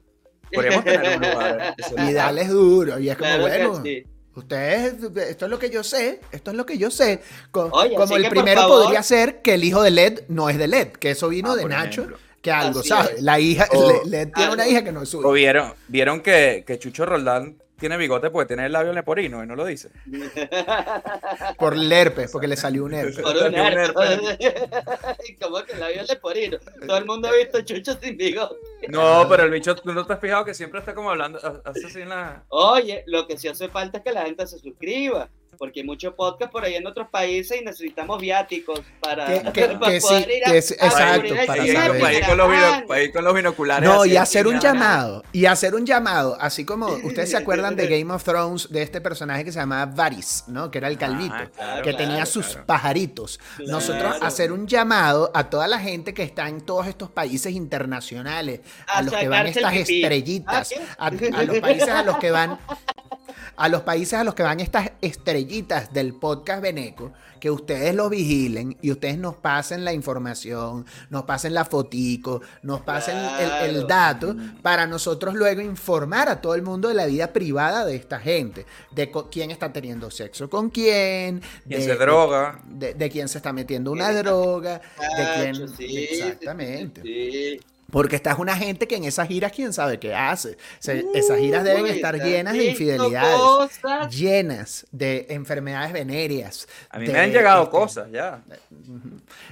Podríamos 0.53 0.84
tener 0.84 1.16
un 1.18 1.30
lugar. 1.30 1.74
Y 2.09 2.12
darles 2.12 2.48
duro. 2.48 2.98
Y 2.98 3.09
es 3.11 3.16
como, 3.16 3.28
Claro 3.28 3.42
bueno, 3.42 3.82
sí. 3.84 4.05
ustedes, 4.34 4.94
esto 5.28 5.44
es 5.46 5.50
lo 5.50 5.59
que 5.59 5.70
yo 5.70 5.82
sé, 5.84 6.20
esto 6.32 6.50
es 6.50 6.57
lo 6.57 6.66
que 6.66 6.78
yo 6.78 6.90
sé. 6.90 7.20
Co- 7.50 7.68
Oye, 7.72 7.94
como 7.96 8.16
el 8.16 8.28
primero 8.28 8.61
favor- 8.62 8.82
podría 8.84 9.03
ser 9.03 9.42
que 9.42 9.55
el 9.55 9.64
hijo 9.64 9.82
de 9.82 9.90
LED 9.90 10.20
no 10.28 10.48
es 10.48 10.59
de 10.59 10.68
LED, 10.68 10.88
que 10.92 11.11
eso 11.11 11.28
vino 11.28 11.53
Ah, 11.53 11.57
de 11.57 11.64
Nacho, 11.66 12.03
ejemplo. 12.03 12.18
que 12.40 12.50
algo, 12.50 12.80
Así 12.80 12.88
¿sabes? 12.88 13.12
es. 13.16 13.22
La 13.22 13.38
hija, 13.38 13.68
O- 13.72 14.03
Le- 14.05 14.11
LED 14.11 14.32
tiene 14.34 14.53
una 14.53 14.66
hija 14.68 14.82
que 14.84 14.92
no 14.92 15.03
es 15.03 15.09
O 15.14 15.22
suya. 15.22 15.32
vieron, 15.34 15.74
vieron 15.88 16.20
que, 16.20 16.64
que 16.66 16.78
Chucho 16.78 17.07
Roldán 17.07 17.61
tiene 17.82 17.96
bigote 17.96 18.30
porque 18.30 18.46
tiene 18.46 18.66
el 18.66 18.72
labio 18.72 18.92
leporino 18.92 19.42
y 19.42 19.46
no 19.46 19.56
lo 19.56 19.64
dice. 19.64 19.90
Por 21.58 21.74
el 21.74 21.92
herpes, 21.92 22.30
porque 22.30 22.46
le 22.46 22.56
salió 22.56 22.84
un 22.84 22.94
herpes. 22.94 23.18
Por 23.18 23.36
un 23.36 23.54
herpes. 23.54 23.92
¿Cómo 25.42 25.64
que 25.64 25.76
la 25.76 25.88
vio 25.88 26.04
leporino? 26.04 26.58
Todo 26.86 26.96
el 26.96 27.04
mundo 27.04 27.28
ha 27.28 27.32
visto 27.32 27.60
Chucho 27.62 27.98
sin 28.00 28.16
bigote. 28.16 28.54
No, 28.88 29.26
pero 29.28 29.42
el 29.42 29.50
bicho, 29.50 29.74
¿tú 29.74 29.92
no 29.92 30.06
te 30.06 30.12
has 30.12 30.20
fijado 30.20 30.44
que 30.44 30.54
siempre 30.54 30.78
está 30.78 30.94
como 30.94 31.10
hablando, 31.10 31.38
hace 31.64 31.86
así 31.86 32.00
en 32.00 32.10
la... 32.10 32.44
Oye, 32.48 33.02
lo 33.06 33.26
que 33.26 33.36
sí 33.36 33.48
hace 33.48 33.68
falta 33.68 33.98
es 33.98 34.04
que 34.04 34.12
la 34.12 34.22
gente 34.22 34.46
se 34.46 34.58
suscriba, 34.60 35.28
porque 35.59 35.80
hay 35.80 35.86
muchos 35.86 36.14
podcasts 36.14 36.50
por 36.53 36.64
ahí 36.64 36.74
en 36.74 36.86
otros 36.86 37.09
países 37.09 37.61
y 37.61 37.64
necesitamos 37.64 38.20
viáticos 38.20 38.80
para, 39.00 39.26
Que- 39.26 39.53
que- 39.53 39.68
para 39.78 39.92
que 39.92 40.00
sí, 40.00 40.07
poder 40.09 40.30
ir 40.30 40.46
a- 40.46 40.50
que 40.53 40.62
sí, 40.62 40.74
a 40.80 40.86
exacto, 40.86 41.34
para 41.34 41.46
saber. 41.46 42.00
para 42.00 42.12
ir 42.14 42.26
con 42.26 42.36
los, 42.38 42.48
bino- 42.48 42.57
venezolano. 42.61 42.86
para 42.86 43.03
ir 43.03 43.12
con 43.12 43.24
los 43.24 43.34
binoculares. 43.34 43.88
No, 43.88 44.05
y 44.07 44.16
hacer 44.16 44.46
un 44.46 44.59
llamado, 44.61 45.22
y 45.32 45.46
hacer 45.46 45.74
un 45.74 45.86
llamado, 45.86 46.36
así 46.40 46.64
como 46.64 46.86
ustedes 47.05 47.30
se 47.30 47.36
acuerdan 47.36 47.76
de 47.76 47.86
Game 47.86 48.12
of 48.12 48.24
Thrones, 48.24 48.68
de 48.70 48.82
este 48.82 49.00
personaje 49.00 49.44
que 49.44 49.53
se 49.53 49.59
llamaba 49.61 49.86
Varys, 49.86 50.44
¿no? 50.48 50.70
Que 50.70 50.78
era 50.78 50.88
el 50.88 50.98
calvito, 50.98 51.34
Ah, 51.34 51.48
claro, 51.55 51.82
que 51.82 51.90
claro, 51.90 51.96
tenía 52.09 52.26
sus 52.26 52.46
claro. 52.48 52.66
pajaritos. 52.66 53.38
Nosotros 53.66 54.16
hacer 54.22 54.53
un 54.53 54.66
llamado 54.66 55.30
a 55.34 55.48
toda 55.50 55.68
la 55.68 55.78
gente 55.78 56.14
que 56.14 56.22
está 56.22 56.48
en 56.48 56.61
todos 56.61 56.86
estos 56.86 57.11
países 57.11 57.53
internacionales, 57.53 58.61
a, 58.86 58.98
A 58.98 59.03
los 59.03 59.14
que 59.14 59.28
van 59.28 59.46
estas 59.46 59.74
estrellitas, 59.74 60.72
¿Ah, 60.98 61.07
a, 61.07 61.07
a 61.09 61.42
los 61.44 61.59
países 61.61 61.88
a 61.88 62.03
los 62.03 62.16
que 62.18 62.30
van 62.30 62.59
a 63.57 63.68
los 63.68 63.82
países 63.82 64.14
a 64.14 64.24
los 64.24 64.34
que 64.34 64.42
van 64.42 64.61
estas 64.61 64.92
estrellitas 65.00 65.92
del 65.92 66.14
podcast 66.14 66.62
Beneco, 66.62 67.12
que 67.40 67.50
ustedes 67.50 67.94
lo 67.94 68.09
vigilen 68.09 68.76
y 68.82 68.92
ustedes 68.92 69.18
nos 69.18 69.34
pasen 69.34 69.84
la 69.84 69.92
información, 69.92 70.86
nos 71.11 71.24
pasen 71.24 71.55
la 71.55 71.64
fotico, 71.64 72.40
nos 72.62 72.82
pasen 72.82 73.16
el, 73.62 73.86
dato 73.86 74.36
para 74.62 74.86
nosotros 74.86 75.34
luego 75.34 75.61
informar 75.61 76.28
a 76.28 76.40
todo 76.40 76.55
el 76.55 76.62
mundo 76.62 76.88
de 76.88 76.94
la 76.94 77.07
vida 77.07 77.32
privada 77.32 77.84
de 77.84 77.96
esta 77.96 78.20
gente, 78.20 78.64
de 78.92 79.11
quién 79.30 79.50
está 79.50 79.72
teniendo 79.72 80.11
sexo 80.11 80.48
con 80.48 80.70
quién, 80.70 81.42
de, 81.64 81.82
se 81.82 81.96
droga. 81.96 82.62
de, 82.64 82.94
de 82.94 83.11
quién 83.11 83.28
se 83.28 83.38
está 83.38 83.53
metiendo 83.53 83.90
una 83.90 84.12
droga, 84.12 84.80
de 85.16 85.34
quién... 85.34 85.68
Sí, 85.68 85.86
sí, 85.88 85.96
exactamente. 85.96 87.03
sí, 87.03 87.32
sí. 87.32 87.61
Porque 87.93 88.16
esta 88.16 88.32
es 88.32 88.38
una 88.38 88.57
gente 88.57 88.88
que 88.88 88.97
en 88.97 89.05
esas 89.05 89.28
giras, 89.28 89.53
quién 89.53 89.72
sabe 89.74 90.01
qué 90.01 90.14
hace. 90.14 90.57
Se- 90.78 91.05
esas 91.14 91.38
giras 91.38 91.62
deben 91.62 91.86
estar 91.86 92.16
llenas 92.18 92.55
de 92.55 92.64
infidelidades, 92.70 93.36
cosas. 93.36 94.16
llenas 94.16 94.86
de 94.93 95.26
enfermedades 95.28 95.93
venéreas. 95.93 96.66
A 96.88 96.99
mí 96.99 97.07
de, 97.07 97.12
me 97.12 97.18
han 97.20 97.30
llegado 97.32 97.64
este, 97.64 97.70
cosas 97.76 98.11
ya. 98.11 98.43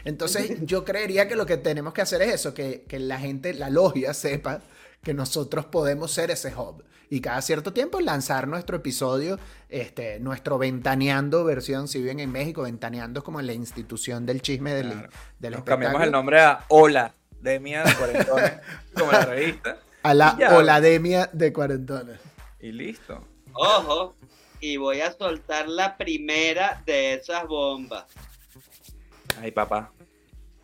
Entonces, 0.05 0.57
yo 0.63 0.85
creería 0.85 1.29
que 1.29 1.37
lo 1.37 1.47
que 1.47 1.57
tenemos 1.59 1.93
que 1.93 2.01
hacer 2.03 2.23
es 2.23 2.33
eso, 2.35 2.55
que, 2.55 2.85
que 2.89 2.99
la 2.99 3.19
gente, 3.19 3.53
la 3.55 3.69
logia, 3.71 4.15
sepa 4.15 4.61
que 5.03 5.15
nosotros 5.15 5.67
podemos 5.67 6.11
ser 6.11 6.31
ese 6.31 6.55
hub. 6.55 6.83
Y 7.13 7.21
cada 7.21 7.43
cierto 7.43 7.73
tiempo 7.73 8.01
lanzar 8.01 8.47
nuestro 8.47 8.77
episodio, 8.77 9.39
este, 9.69 10.21
nuestro 10.21 10.59
Ventaneando 10.59 11.45
versión, 11.45 11.89
si 11.89 11.99
viven 11.99 12.21
en 12.21 12.31
México, 12.31 12.63
Ventaneando 12.63 13.21
es 13.21 13.25
como 13.25 13.43
la 13.43 13.53
institución 13.53 14.25
del 14.27 14.41
chisme 14.41 14.73
del, 14.75 14.93
Claro. 14.93 15.09
del 15.41 15.53
Nos 15.55 15.65
cambiamos 15.65 16.03
el 16.03 16.13
nombre 16.13 16.41
a 16.41 16.65
Hola, 16.69 17.13
Demia 17.41 17.85
de 17.85 17.95
Cuarentones, 17.95 18.53
como 18.95 19.13
la 19.13 19.25
revista. 19.25 19.79
A 20.03 20.15
la. 20.15 20.37
Olademia 20.57 21.29
de 21.33 21.53
cuarentones. 21.53 22.21
Y 22.61 22.73
listo. 22.73 23.23
Ojo, 23.53 24.15
y 24.61 24.77
voy 24.77 25.01
a 25.01 25.13
soltar 25.13 25.69
la 25.69 25.97
primera 25.97 26.83
de 26.87 27.15
esas 27.15 27.47
bombas. 27.47 28.05
Ay, 29.41 29.51
papá. 29.51 29.93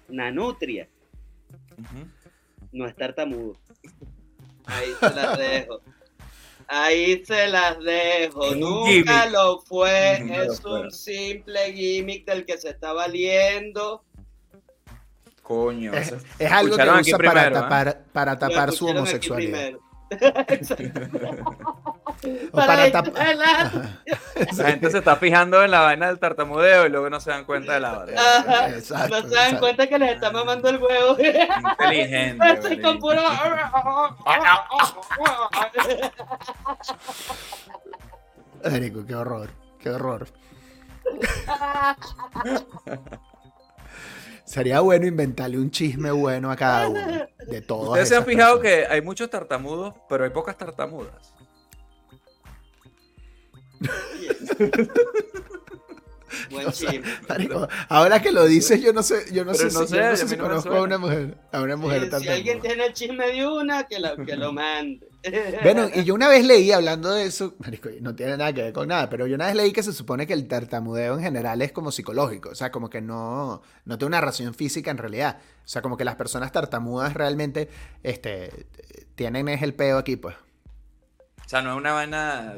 Nanutria, 0.09 0.89
Ujú. 1.73 2.09
no 2.73 2.87
es 2.87 2.95
tartamudo. 2.97 3.55
Ahí 4.67 4.93
se 5.01 5.11
las 5.15 5.39
dejo. 5.39 5.81
Ahí 6.69 7.25
se 7.25 7.47
las 7.49 7.79
dejo. 7.79 8.55
Nunca 8.55 8.91
gimmick. 8.91 9.33
lo 9.33 9.61
fue. 9.61 10.45
Es 10.45 10.65
un 10.65 10.91
simple 10.91 11.73
gimmick 11.73 12.27
del 12.27 12.45
que 12.45 12.59
se 12.59 12.71
está 12.71 12.93
valiendo 12.93 14.05
Coño. 15.47 15.95
Es, 15.95 16.09
eso- 16.09 16.17
es 16.41 16.51
algo 16.51 16.77
que 16.77 16.83
usa 16.91 17.19
para 17.19 17.47
¿eh? 17.47 17.51
tapar, 17.53 18.05
para 18.13 18.37
tapar 18.37 18.73
su 18.73 18.89
homosexualidad. 18.89 19.75
O 22.53 22.57
para 22.57 22.91
Para 22.91 22.93
tapar. 22.93 23.37
La 23.37 24.65
gente 24.71 24.91
se 24.91 24.99
está 24.99 25.17
fijando 25.17 25.63
en 25.63 25.71
la 25.71 25.81
vaina 25.81 26.07
del 26.09 26.19
tartamudeo 26.19 26.87
y 26.87 26.89
luego 26.89 27.11
no 27.11 27.21
se 27.21 27.31
dan 27.31 27.45
cuenta 27.45 27.75
de 27.75 27.81
la 27.81 27.99
vaina. 27.99 28.69
Exacto, 28.69 29.21
No 29.21 29.29
se 29.29 29.35
dan 29.35 29.45
exacto. 29.45 29.61
cuenta 29.61 29.87
que 29.87 29.99
les 29.99 30.15
está 30.15 30.31
mamando 30.31 30.69
el 30.69 30.79
huevo. 30.79 31.17
Inteligente. 31.19 32.81
Con 32.83 32.99
puro. 32.99 33.21
Qué 39.07 39.15
horror, 39.15 39.51
qué 39.79 39.91
horror. 39.91 40.27
Sería 44.47 44.81
bueno 44.81 45.07
inventarle 45.07 45.59
un 45.59 45.71
chisme 45.71 46.11
bueno 46.13 46.51
a 46.51 46.57
cada 46.57 46.89
uno. 46.89 47.27
De 47.47 47.61
todos. 47.61 47.89
Ustedes 47.89 48.09
se 48.09 48.17
han 48.17 48.25
fijado 48.25 48.61
que 48.61 48.87
hay 48.87 49.03
muchos 49.03 49.29
tartamudos, 49.29 49.95
pero 50.09 50.25
hay 50.25 50.31
pocas 50.31 50.57
tartamudas. 50.57 51.35
Buen 56.51 56.71
chisme. 56.73 57.03
ahora 57.89 58.21
que 58.21 58.33
lo 58.33 58.45
dices, 58.47 58.81
yo 58.83 58.93
no 58.93 59.03
sé, 59.03 59.25
yo 59.33 59.45
no 59.45 59.53
Pero 59.53 59.71
sé, 59.71 59.71
no 59.71 59.87
si, 59.87 59.87
sé, 59.87 59.97
yo 59.97 60.05
no 60.05 60.17
sé 60.17 60.29
si 60.29 60.37
conozco 60.37 60.75
a 60.75 60.83
una 60.83 60.99
mujer, 60.99 61.39
a 61.53 61.61
una 61.63 61.77
mujer 61.77 62.05
si 62.05 62.11
tartamuda. 62.11 62.35
alguien 62.35 62.61
tiene 62.61 62.87
el 62.87 62.93
chisme 62.93 63.27
de 63.33 63.47
una, 63.47 63.85
que, 63.85 63.99
la, 63.99 64.17
que 64.17 64.37
lo 64.37 64.53
mande. 64.53 65.07
Bueno, 65.63 65.89
y 65.93 66.05
yo 66.05 66.15
una 66.15 66.29
vez 66.29 66.45
leí, 66.47 66.71
hablando 66.71 67.11
de 67.13 67.25
eso, 67.27 67.57
marico, 67.59 67.89
no 68.01 68.15
tiene 68.15 68.37
nada 68.37 68.53
que 68.53 68.63
ver 68.63 68.73
con 68.73 68.87
nada, 68.87 69.11
pero 69.11 69.27
yo 69.27 69.35
una 69.35 69.47
vez 69.47 69.57
leí 69.57 69.73
que 69.73 69.83
se 69.83 69.93
supone 69.93 70.25
que 70.27 70.33
el 70.35 70.47
tartamudeo 70.47 71.15
en 71.15 71.21
general 71.23 71.61
es 71.63 71.73
como 71.73 71.91
psicológico, 71.91 72.51
o 72.51 72.55
sea, 72.55 72.71
como 72.71 72.89
que 72.91 73.01
no, 73.01 73.61
no 73.85 73.99
tiene 73.99 74.07
una 74.09 74.21
razón 74.21 74.55
física 74.55 74.91
en 74.93 74.99
realidad. 74.99 75.39
O 75.65 75.69
sea, 75.69 75.83
como 75.83 75.97
que 75.97 76.05
las 76.05 76.15
personas 76.15 76.53
tartamudas 76.53 77.15
realmente 77.15 77.69
este, 78.05 78.67
tienen 79.17 79.49
es 79.49 79.63
el 79.63 79.75
peo 79.75 79.99
aquí, 79.99 80.15
pues. 80.15 80.37
O 81.45 81.49
sea, 81.49 81.63
no 81.63 81.73
es 81.73 81.77
una 81.77 81.93
vaina. 81.93 82.55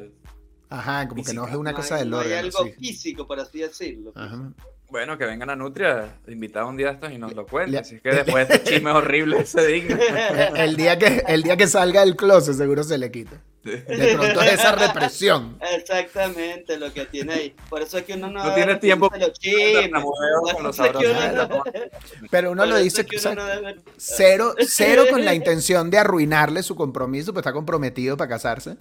Ajá, 0.71 1.09
como 1.09 1.25
que 1.25 1.33
no 1.33 1.47
es 1.49 1.55
una 1.55 1.71
No 1.73 1.77
cosa 1.77 1.95
hay- 1.97 2.01
del 2.03 2.11
no 2.11 2.21
hay 2.21 2.33
algo 2.33 2.65
sí. 2.65 2.73
físico, 2.73 3.27
por 3.27 3.41
así 3.41 3.59
decirlo. 3.61 4.13
Ajá. 4.15 4.53
Bueno, 4.91 5.19
que 5.19 5.27
vengan 5.27 5.51
a 5.51 5.57
Nutria, 5.57 6.17
invitado 6.29 6.67
un 6.69 6.77
día 6.79 6.89
a 6.89 6.93
estos 6.93 7.13
y 7.13 7.19
nos 7.19 7.35
lo 7.35 7.47
cuenten. 7.47 7.81
Así 7.81 7.97
es 7.97 8.01
que 8.03 8.09
después 8.11 8.49
de 8.49 8.55
este 8.55 8.71
chisme 8.77 8.91
horrible 8.91 9.45
se 9.45 9.67
digna. 9.67 9.99
El 10.57 10.77
día, 10.77 10.99
que, 10.99 11.25
el 11.29 11.43
día 11.43 11.57
que 11.59 11.67
salga 11.67 12.01
del 12.05 12.17
closet 12.17 12.55
seguro 12.55 12.83
se 12.83 12.97
le 12.97 13.11
quita. 13.11 13.43
De 13.65 14.15
pronto 14.17 14.41
es 14.41 14.53
esa 14.55 14.73
represión. 14.77 15.59
Exactamente 15.77 16.79
lo 16.79 16.91
que 16.93 17.05
tiene 17.05 17.35
ahí. 17.35 17.57
Por 17.69 17.83
eso 17.83 17.99
es 17.99 18.05
que 18.05 18.15
uno 18.15 18.31
no, 18.31 18.43
No 18.45 18.55
tiene 18.55 18.77
tiempo 18.77 19.11
de 19.13 19.19
los 19.19 19.33
chismes. 19.39 19.75
Tartamudeo 19.91 20.41
Por 20.43 20.55
con 20.55 20.63
los 20.65 20.77
eso 20.79 20.85
es 20.87 20.93
que 20.93 21.07
uno 21.07 21.21
sabrosos. 21.21 21.49
no- 21.51 21.65
Pero 22.31 22.53
uno 22.53 22.63
por 22.63 22.69
lo 22.71 22.77
dice 22.79 23.03
es 23.03 23.07
que 23.07 23.17
uno 23.17 23.23
¿sabes? 23.23 23.37
no 23.39 23.47
debe- 23.47 23.81
cero, 23.99 24.55
cero 24.67 25.05
con 25.11 25.23
la 25.25 25.35
intención 25.35 25.91
de 25.91 25.99
arruinarle 25.99 26.63
su 26.63 26.77
compromiso, 26.77 27.33
pues 27.35 27.43
está 27.43 27.53
comprometido 27.53 28.17
para 28.17 28.29
casarse. 28.31 28.77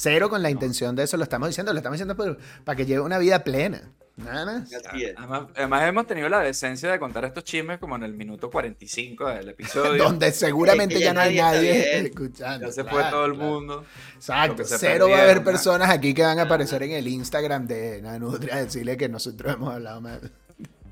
Cero 0.00 0.30
con 0.30 0.42
la 0.44 0.48
intención 0.50 0.94
de 0.94 1.02
eso, 1.02 1.16
lo 1.16 1.24
estamos 1.24 1.48
diciendo, 1.48 1.72
lo 1.72 1.78
estamos 1.78 1.94
diciendo 1.96 2.14
por- 2.14 2.38
para 2.64 2.76
que 2.76 2.86
lleve 2.86 3.00
una 3.00 3.18
vida 3.18 3.42
plena. 3.42 3.90
Nada 4.16 4.44
más. 4.44 4.70
Además, 5.16 5.46
además 5.56 5.88
hemos 5.88 6.06
tenido 6.06 6.28
la 6.28 6.38
decencia 6.40 6.90
de 6.90 6.98
contar 7.00 7.24
estos 7.24 7.42
chismes 7.42 7.78
como 7.78 7.96
en 7.96 8.04
el 8.04 8.14
minuto 8.14 8.48
45 8.48 9.28
del 9.28 9.48
episodio. 9.50 10.02
Donde 10.04 10.30
seguramente 10.30 10.94
Es 10.94 11.00
que 11.00 11.04
ya 11.04 11.10
ya 11.10 11.14
no 11.14 11.20
hay 11.20 11.36
nadie 11.36 11.98
escuchando. 12.06 12.66
ya 12.68 12.72
se 12.72 12.84
fue 12.84 12.92
claro, 13.00 13.10
todo 13.16 13.26
el 13.26 13.34
claro. 13.34 13.50
mundo. 13.50 13.84
Exacto, 14.14 14.62
cero 14.64 15.08
va 15.10 15.18
a 15.18 15.22
haber 15.22 15.42
personas 15.42 15.90
aquí 15.90 16.14
que 16.14 16.22
van 16.22 16.38
a 16.38 16.42
aparecer 16.42 16.82
en 16.84 16.92
el 16.92 17.08
Instagram 17.08 17.66
de 17.66 18.00
Nanutria 18.00 18.54
a 18.54 18.64
decirle 18.64 18.96
que 18.96 19.08
nosotros 19.08 19.52
hemos 19.54 19.74
hablado 19.74 20.00
mal. 20.00 20.30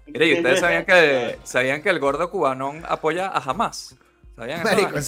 Mire, 0.06 0.26
y 0.26 0.34
ustedes 0.34 0.58
sabían 0.60 0.84
que, 0.84 1.38
sabían 1.44 1.80
que 1.82 1.90
el 1.90 1.98
gordo 2.00 2.28
cubanón 2.30 2.82
apoya 2.88 3.28
a 3.28 3.38
Hamas. 3.38 3.94
Marico, 4.64 4.98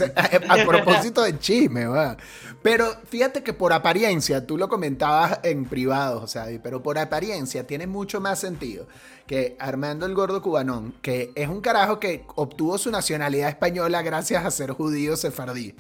a, 0.48 0.64
propósito 0.66 1.22
de 1.22 1.38
chisme, 1.38 1.86
va. 1.86 2.16
Pero 2.62 2.86
fíjate 3.08 3.42
que 3.42 3.52
por 3.52 3.72
apariencia, 3.74 4.46
tú 4.46 4.56
lo 4.56 4.68
comentabas 4.68 5.40
en 5.42 5.66
privado, 5.66 6.26
sea, 6.26 6.46
pero 6.62 6.82
por 6.82 6.98
apariencia 6.98 7.66
tiene 7.66 7.86
mucho 7.86 8.20
más 8.20 8.38
sentido 8.40 8.86
que 9.26 9.56
Armando 9.60 10.06
el 10.06 10.14
Gordo 10.14 10.40
Cubanón, 10.40 10.94
que 11.02 11.32
es 11.34 11.48
un 11.48 11.60
carajo 11.60 12.00
que 12.00 12.24
obtuvo 12.36 12.78
su 12.78 12.90
nacionalidad 12.90 13.50
española 13.50 14.00
gracias 14.00 14.46
a 14.46 14.50
ser 14.50 14.70
judío 14.72 15.16
sefardí. 15.16 15.76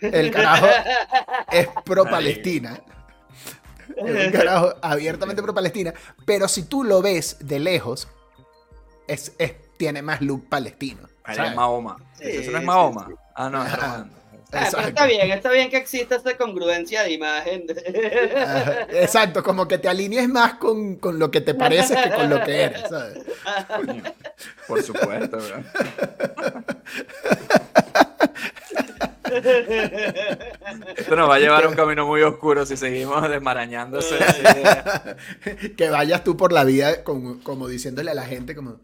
El 0.00 0.30
carajo 0.32 0.66
es 1.52 1.68
pro-Palestina. 1.84 2.80
Es 3.96 4.26
un 4.26 4.32
carajo 4.32 4.74
abiertamente 4.82 5.42
pro-Palestina. 5.42 5.94
Pero 6.24 6.48
si 6.48 6.64
tú 6.64 6.82
lo 6.82 7.00
ves 7.02 7.36
de 7.40 7.60
lejos, 7.60 8.08
es- 9.06 9.32
tiene 9.76 10.02
más 10.02 10.20
look 10.20 10.48
palestino. 10.48 11.11
Ahí 11.24 11.36
¿sabes? 11.36 11.50
es 11.50 11.56
Mahoma. 11.56 11.96
Sí, 12.18 12.24
¿Eso 12.28 12.50
no 12.50 12.58
es 12.58 12.64
Mahoma? 12.64 13.06
sí. 13.08 13.14
Ah, 13.34 13.48
no, 13.50 13.64
es. 13.64 13.72
Román. 13.72 14.10
Ah, 14.54 14.68
pero 14.70 14.86
está 14.86 15.06
bien, 15.06 15.30
está 15.30 15.50
bien 15.50 15.70
que 15.70 15.78
exista 15.78 16.16
esa 16.16 16.36
congruencia 16.36 17.04
de 17.04 17.12
imagen. 17.12 17.64
Exacto, 18.90 19.42
como 19.42 19.66
que 19.66 19.78
te 19.78 19.88
alinees 19.88 20.28
más 20.28 20.54
con, 20.54 20.96
con 20.96 21.18
lo 21.18 21.30
que 21.30 21.40
te 21.40 21.54
pareces 21.54 21.96
que 21.96 22.10
con 22.10 22.28
lo 22.28 22.42
que 22.44 22.64
eres, 22.64 22.82
¿sabes? 22.88 23.18
Coño, 23.74 24.02
Por 24.68 24.82
supuesto, 24.82 25.38
bro. 25.38 25.64
Esto 30.96 31.16
nos 31.16 31.30
va 31.30 31.36
a 31.36 31.38
llevar 31.38 31.64
a 31.64 31.68
un 31.68 31.74
camino 31.74 32.06
muy 32.06 32.20
oscuro 32.22 32.66
si 32.66 32.76
seguimos 32.76 33.26
desmarañándose. 33.28 34.16
idea. 34.16 35.16
Que 35.76 35.88
vayas 35.88 36.24
tú 36.24 36.36
por 36.36 36.52
la 36.52 36.64
vida 36.64 37.02
como, 37.04 37.42
como 37.42 37.68
diciéndole 37.68 38.10
a 38.10 38.14
la 38.14 38.24
gente 38.24 38.54
como, 38.54 38.80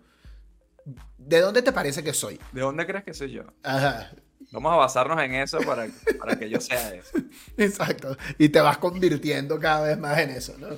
¿de 1.29 1.41
dónde 1.41 1.63
te 1.63 1.73
parece 1.73 2.03
que 2.03 2.13
soy? 2.15 2.41
¿De 2.53 2.61
dónde 2.61 2.87
crees 2.87 3.05
que 3.05 3.15
soy 3.15 3.33
yo? 3.33 3.43
Ajá, 3.63 4.11
Vamos 4.51 4.73
a 4.73 4.77
basarnos 4.77 5.21
en 5.23 5.35
eso 5.35 5.59
para, 5.59 5.87
para 6.19 6.39
que 6.39 6.49
yo 6.49 6.59
sea 6.59 6.95
eso. 6.95 7.19
exacto. 7.59 8.17
Y 8.39 8.49
te 8.49 8.61
vas 8.63 8.79
convirtiendo 8.79 9.59
cada 9.61 9.83
vez 9.89 9.99
más 9.99 10.19
en 10.19 10.31
eso, 10.31 10.57
¿no? 10.59 10.69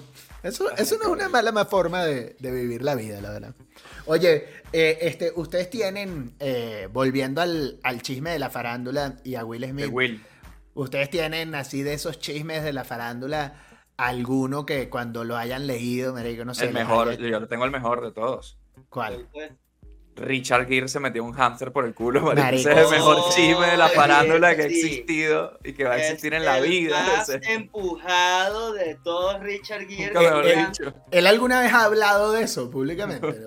Eso, 0.42 0.68
eso 0.76 0.96
no 0.96 1.02
es 1.02 1.08
una 1.08 1.28
mala 1.28 1.52
forma 1.66 2.04
de, 2.04 2.36
de 2.40 2.50
vivir 2.50 2.82
la 2.82 2.96
vida, 2.96 3.20
la 3.20 3.30
verdad. 3.30 3.54
Oye, 4.06 4.46
eh, 4.72 4.98
este, 5.02 5.32
ustedes 5.36 5.70
tienen, 5.70 6.34
eh, 6.40 6.88
volviendo 6.92 7.42
al, 7.42 7.78
al 7.84 8.02
chisme 8.02 8.30
de 8.30 8.40
la 8.40 8.50
farándula 8.50 9.16
y 9.22 9.36
a 9.36 9.44
Will 9.44 9.60
De 9.60 9.68
Smith, 9.70 9.88
Will. 9.92 10.24
¿Ustedes 10.74 11.08
tienen 11.10 11.54
así 11.54 11.82
de 11.82 11.92
esos 11.94 12.18
chismes 12.18 12.64
de 12.64 12.72
la 12.72 12.82
farándula 12.84 13.54
alguno 13.96 14.66
que 14.66 14.88
cuando 14.88 15.22
lo 15.24 15.36
hayan 15.36 15.66
leído, 15.66 16.14
marico, 16.14 16.44
no 16.44 16.54
sé, 16.54 16.66
El 16.68 16.72
mejor, 16.74 17.10
haya- 17.10 17.20
yo 17.28 17.46
tengo 17.46 17.66
el 17.66 17.70
mejor 17.70 18.02
de 18.02 18.10
todos. 18.12 18.58
¿Cuál? 18.88 19.28
Richard 20.20 20.66
Gere 20.66 20.88
se 20.88 21.00
metió 21.00 21.24
un 21.24 21.32
hámster 21.32 21.72
por 21.72 21.84
el 21.84 21.94
culo. 21.94 22.20
marico. 22.34 22.68
Ese 22.68 22.72
es 22.72 22.78
el 22.78 22.90
mejor 22.90 23.30
chisme 23.34 23.66
de 23.66 23.76
la 23.76 23.88
sí, 23.88 23.94
farándula 23.94 24.54
que 24.54 24.62
ha 24.62 24.68
sí. 24.68 24.80
existido 24.80 25.58
y 25.64 25.72
que 25.72 25.84
va 25.84 25.94
a 25.94 25.98
existir 25.98 26.34
en 26.34 26.44
la 26.44 26.58
el 26.58 26.68
vida. 26.68 27.02
Más 27.02 27.28
empujado 27.42 28.72
de 28.72 28.96
todos 29.02 29.40
Richard 29.40 29.86
Gere. 29.86 30.06
Nunca 30.06 30.20
mejor 30.20 30.44
Oye, 30.44 30.66
dicho. 30.66 30.94
¿Él 31.10 31.26
alguna 31.26 31.60
vez 31.60 31.72
ha 31.72 31.84
hablado 31.84 32.32
de 32.32 32.42
eso 32.42 32.70
públicamente? 32.70 33.26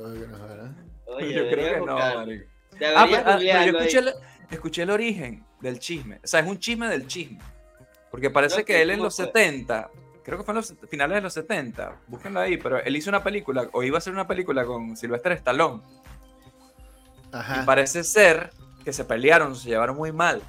Yo 1.19 1.49
creo 1.49 1.73
que 1.73 1.85
no, 1.85 1.95
marico. 1.95 2.45
Debería 2.71 3.01
Ah, 3.01 3.07
pero, 3.07 3.23
ah, 3.25 3.37
pero 3.39 3.71
yo 3.71 3.77
escuché 3.77 3.99
el, 3.99 4.13
escuché 4.49 4.81
el 4.81 4.89
origen 4.89 5.45
del 5.61 5.79
chisme. 5.79 6.19
O 6.23 6.27
sea, 6.27 6.39
es 6.39 6.47
un 6.47 6.57
chisme 6.57 6.87
del 6.87 7.05
chisme. 7.07 7.37
Porque 8.09 8.29
parece 8.29 8.65
que 8.65 8.81
él 8.81 8.89
en 8.89 8.97
¿cómo 8.97 9.05
los 9.05 9.15
fue? 9.15 9.25
70, 9.25 9.89
creo 10.23 10.37
que 10.37 10.43
fue 10.43 10.53
en 10.53 10.57
los 10.57 10.73
finales 10.87 11.15
de 11.15 11.21
los 11.21 11.33
70, 11.33 12.01
búsquenlo 12.07 12.39
ahí, 12.39 12.57
pero 12.57 12.77
él 12.81 12.95
hizo 12.95 13.09
una 13.09 13.23
película, 13.23 13.69
o 13.71 13.83
iba 13.83 13.97
a 13.97 13.99
hacer 13.99 14.13
una 14.13 14.27
película 14.27 14.65
con 14.65 14.95
Sylvester 14.95 15.33
Stallone. 15.33 15.81
Y 17.33 17.65
parece 17.65 18.03
ser 18.03 18.51
que 18.83 18.93
se 18.93 19.05
pelearon, 19.05 19.55
se 19.55 19.69
llevaron 19.69 19.95
muy 19.95 20.11
mal. 20.11 20.41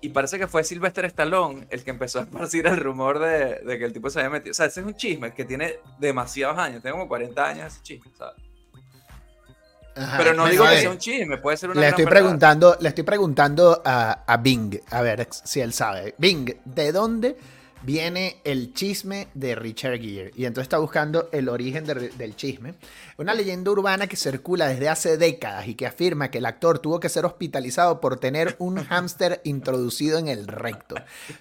Y 0.00 0.08
parece 0.08 0.38
que 0.38 0.48
fue 0.48 0.64
Sylvester 0.64 1.04
Stallone 1.04 1.66
el 1.70 1.84
que 1.84 1.90
empezó 1.90 2.18
a 2.18 2.22
esparcir 2.22 2.66
el 2.66 2.78
rumor 2.78 3.18
de, 3.20 3.60
de 3.60 3.78
que 3.78 3.84
el 3.84 3.92
tipo 3.92 4.10
se 4.10 4.18
había 4.18 4.30
metido. 4.30 4.50
O 4.50 4.54
sea, 4.54 4.66
ese 4.66 4.80
es 4.80 4.86
un 4.86 4.96
chisme 4.96 5.32
que 5.32 5.44
tiene 5.44 5.76
demasiados 5.98 6.58
años. 6.58 6.82
Tengo 6.82 6.96
como 6.96 7.08
40 7.08 7.46
años 7.46 7.72
ese 7.72 7.82
chisme, 7.82 8.10
¿sabes? 8.18 8.34
Ajá. 9.94 10.16
Pero 10.18 10.34
no 10.34 10.46
digo 10.46 10.64
que 10.64 10.78
sea 10.78 10.90
un 10.90 10.98
chisme, 10.98 11.36
puede 11.36 11.56
ser 11.56 11.68
una 11.70 11.74
Le 11.80 11.86
gran 11.86 11.90
estoy 11.90 12.04
verdad. 12.06 12.20
preguntando, 12.20 12.76
le 12.80 12.88
estoy 12.88 13.04
preguntando 13.04 13.82
a, 13.84 14.24
a 14.26 14.36
Bing, 14.38 14.80
a 14.90 15.02
ver 15.02 15.28
si 15.30 15.60
él 15.60 15.72
sabe. 15.72 16.14
Bing, 16.16 16.50
¿de 16.64 16.92
dónde 16.92 17.36
viene 17.82 18.36
el 18.44 18.72
chisme 18.74 19.28
de 19.34 19.54
Richard 19.54 19.98
Gere? 20.00 20.30
Y 20.36 20.44
entonces 20.46 20.64
está 20.66 20.78
buscando 20.78 21.28
el 21.32 21.48
origen 21.48 21.84
de- 21.84 22.10
del 22.10 22.36
chisme. 22.36 22.74
Una 23.18 23.34
leyenda 23.34 23.70
urbana 23.70 24.06
que 24.06 24.16
circula 24.16 24.68
desde 24.68 24.88
hace 24.88 25.16
décadas 25.16 25.66
y 25.68 25.74
que 25.74 25.86
afirma 25.86 26.30
que 26.30 26.38
el 26.38 26.46
actor 26.46 26.78
tuvo 26.78 27.00
que 27.00 27.08
ser 27.08 27.24
hospitalizado 27.24 28.00
por 28.00 28.18
tener 28.18 28.56
un 28.58 28.76
hámster 28.84 29.40
introducido 29.44 30.18
en 30.18 30.28
el 30.28 30.46
recto. 30.46 30.94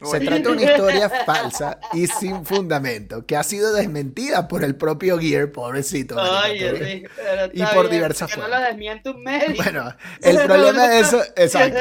Se 0.04 0.20
trata 0.20 0.42
de 0.42 0.50
una 0.50 0.64
historia 0.64 1.10
falsa 1.26 1.80
y 1.94 2.08
sin 2.08 2.46
fundamento, 2.46 3.26
que 3.26 3.36
ha 3.38 3.44
sido 3.44 3.74
desmentida 3.74 4.48
por 4.48 4.64
el 4.64 4.76
propio 4.76 5.18
Gere, 5.20 5.48
pobrecito. 5.48 6.16
Oye, 6.16 7.04
sí, 7.04 7.04
y 7.54 7.64
por 7.66 7.88
bien, 7.90 7.92
diversas 8.02 8.30
que 8.32 8.38
no 8.38 8.44
fuentes. 8.48 8.60
lo 8.62 8.68
desmiente 8.68 9.10
un 9.10 9.24
medio. 9.24 9.56
Bueno, 9.58 9.96
el 10.22 10.38
problema 10.44 10.88
de 10.88 11.00
eso, 11.00 11.22
exacto. 11.36 11.80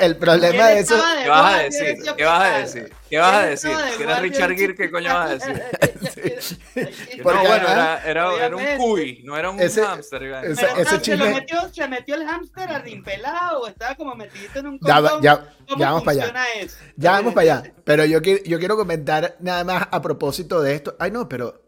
El 0.00 0.16
problema 0.16 0.68
de 0.68 0.80
eso, 0.80 0.94
¿Qué 1.22 1.28
vas 1.28 1.54
a 1.54 1.58
decir? 1.62 1.96
¿Qué 2.16 2.24
vas 2.24 2.42
a 2.52 2.58
decir? 2.58 2.92
¿Qué 3.10 3.18
vas 3.18 3.34
a 3.34 3.42
decir? 3.46 3.70
Si 3.70 3.76
eres 3.76 3.96
guardia 3.98 4.20
Richard 4.20 4.54
Gere, 4.56 4.74
¿qué 4.74 4.90
coño 4.90 5.12
vas 5.14 5.30
a 5.30 5.34
decir? 5.34 5.62
Sí. 6.44 7.18
No, 7.18 7.22
Porque 7.22 7.46
bueno, 7.46 7.68
era, 7.68 8.02
era, 8.04 8.46
era 8.46 8.56
un 8.56 8.64
cuy, 8.76 9.22
no 9.24 9.36
era 9.36 9.50
un 9.50 9.60
Ese- 9.60 9.82
hámster. 9.84 10.22
ese- 10.22 10.66
Pero, 10.66 10.80
ese 10.82 11.00
¿se, 11.04 11.16
lo 11.16 11.24
metió, 11.26 11.72
¿Se 11.72 11.88
metió 11.88 12.14
el 12.14 12.26
hámster 12.26 12.70
arrimpelado 12.70 13.60
o 13.62 13.66
estaba 13.68 13.94
como 13.94 14.14
metido 14.14 14.48
en 14.56 14.66
un 14.66 14.78
condón? 14.78 15.22
ya, 15.22 15.36
¿Cómo 15.68 15.78
ya 15.80 15.86
vamos 15.86 16.02
para 16.04 16.24
allá. 16.24 16.44
eso? 16.60 16.76
Ya 16.96 17.10
vamos 17.12 17.34
para 17.34 17.58
allá. 17.58 17.72
Pero 17.84 18.04
yo, 18.04 18.20
yo 18.20 18.58
quiero 18.58 18.76
comentar 18.76 19.36
nada 19.40 19.64
más 19.64 19.88
a 19.90 20.02
propósito 20.02 20.60
de 20.60 20.74
esto. 20.74 20.96
Ay, 20.98 21.10
no, 21.10 21.28
pero. 21.28 21.62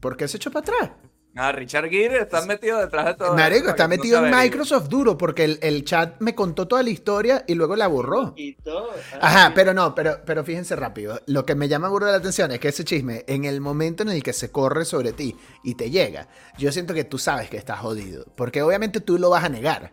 ¿Por 0.00 0.16
qué 0.16 0.26
se 0.28 0.36
echó 0.38 0.50
para 0.50 0.62
atrás? 0.64 0.90
Ah, 1.34 1.50
Richard 1.50 1.88
Gere 1.88 2.18
está 2.20 2.44
metido 2.44 2.78
detrás 2.78 3.06
de 3.06 3.14
todo. 3.14 3.34
Marico, 3.34 3.70
está 3.70 3.84
no 3.84 3.88
metido 3.88 4.24
en. 4.26 4.30
Microsoft 4.30 4.88
duro 4.88 5.16
porque 5.16 5.44
el, 5.44 5.58
el 5.62 5.82
chat 5.84 6.20
me 6.20 6.34
contó 6.34 6.68
toda 6.68 6.82
la 6.82 6.90
historia 6.90 7.42
y 7.46 7.54
luego 7.54 7.74
la 7.74 7.86
borró. 7.86 8.34
Y 8.36 8.54
todo. 8.56 8.90
Ajá, 9.18 9.52
pero 9.54 9.72
no, 9.72 9.94
pero, 9.94 10.18
pero 10.26 10.44
fíjense 10.44 10.76
rápido. 10.76 11.18
Lo 11.26 11.46
que 11.46 11.54
me 11.54 11.68
llama 11.68 11.88
burda 11.88 12.10
la 12.10 12.18
atención 12.18 12.52
es 12.52 12.60
que 12.60 12.68
ese 12.68 12.84
chisme, 12.84 13.24
en 13.26 13.46
el 13.46 13.62
momento 13.62 14.02
en 14.02 14.10
el 14.10 14.22
que 14.22 14.34
se 14.34 14.50
corre 14.50 14.84
sobre 14.84 15.12
ti 15.12 15.34
y 15.64 15.74
te 15.74 15.90
llega, 15.90 16.28
yo 16.58 16.70
siento 16.70 16.92
que 16.92 17.04
tú 17.04 17.16
sabes 17.18 17.48
que 17.48 17.56
estás 17.56 17.78
jodido. 17.80 18.26
Porque 18.36 18.60
obviamente 18.60 19.00
tú 19.00 19.18
lo 19.18 19.30
vas 19.30 19.44
a 19.44 19.48
negar. 19.48 19.92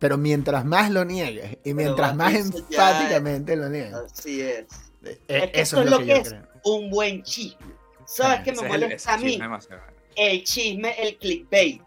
Pero 0.00 0.18
mientras 0.18 0.64
más 0.64 0.90
lo 0.90 1.04
niegues 1.04 1.58
y 1.62 1.74
mientras 1.74 2.16
más 2.16 2.34
enfáticamente 2.34 3.54
lo 3.54 3.68
niegues, 3.68 3.94
Así 3.94 4.40
es. 4.40 4.64
eh, 5.04 5.20
Es 5.28 5.50
que 5.52 5.60
eso 5.60 5.80
es 5.82 5.90
lo 5.90 5.98
que, 5.98 6.06
yo 6.06 6.14
es 6.16 6.28
creo. 6.28 6.42
un 6.64 6.90
buen 6.90 7.22
chisme. 7.22 7.66
¿Sabes 8.04 8.40
Ah, 8.40 8.42
qué 8.42 8.52
me 8.52 8.66
molesta 8.68 9.14
a 9.14 9.18
mí? 9.18 9.30
chisme 9.30 9.48
más 9.48 9.68
grande. 9.68 9.91
El 10.16 10.44
chisme, 10.44 10.94
el 10.98 11.16
clickbait. 11.18 11.80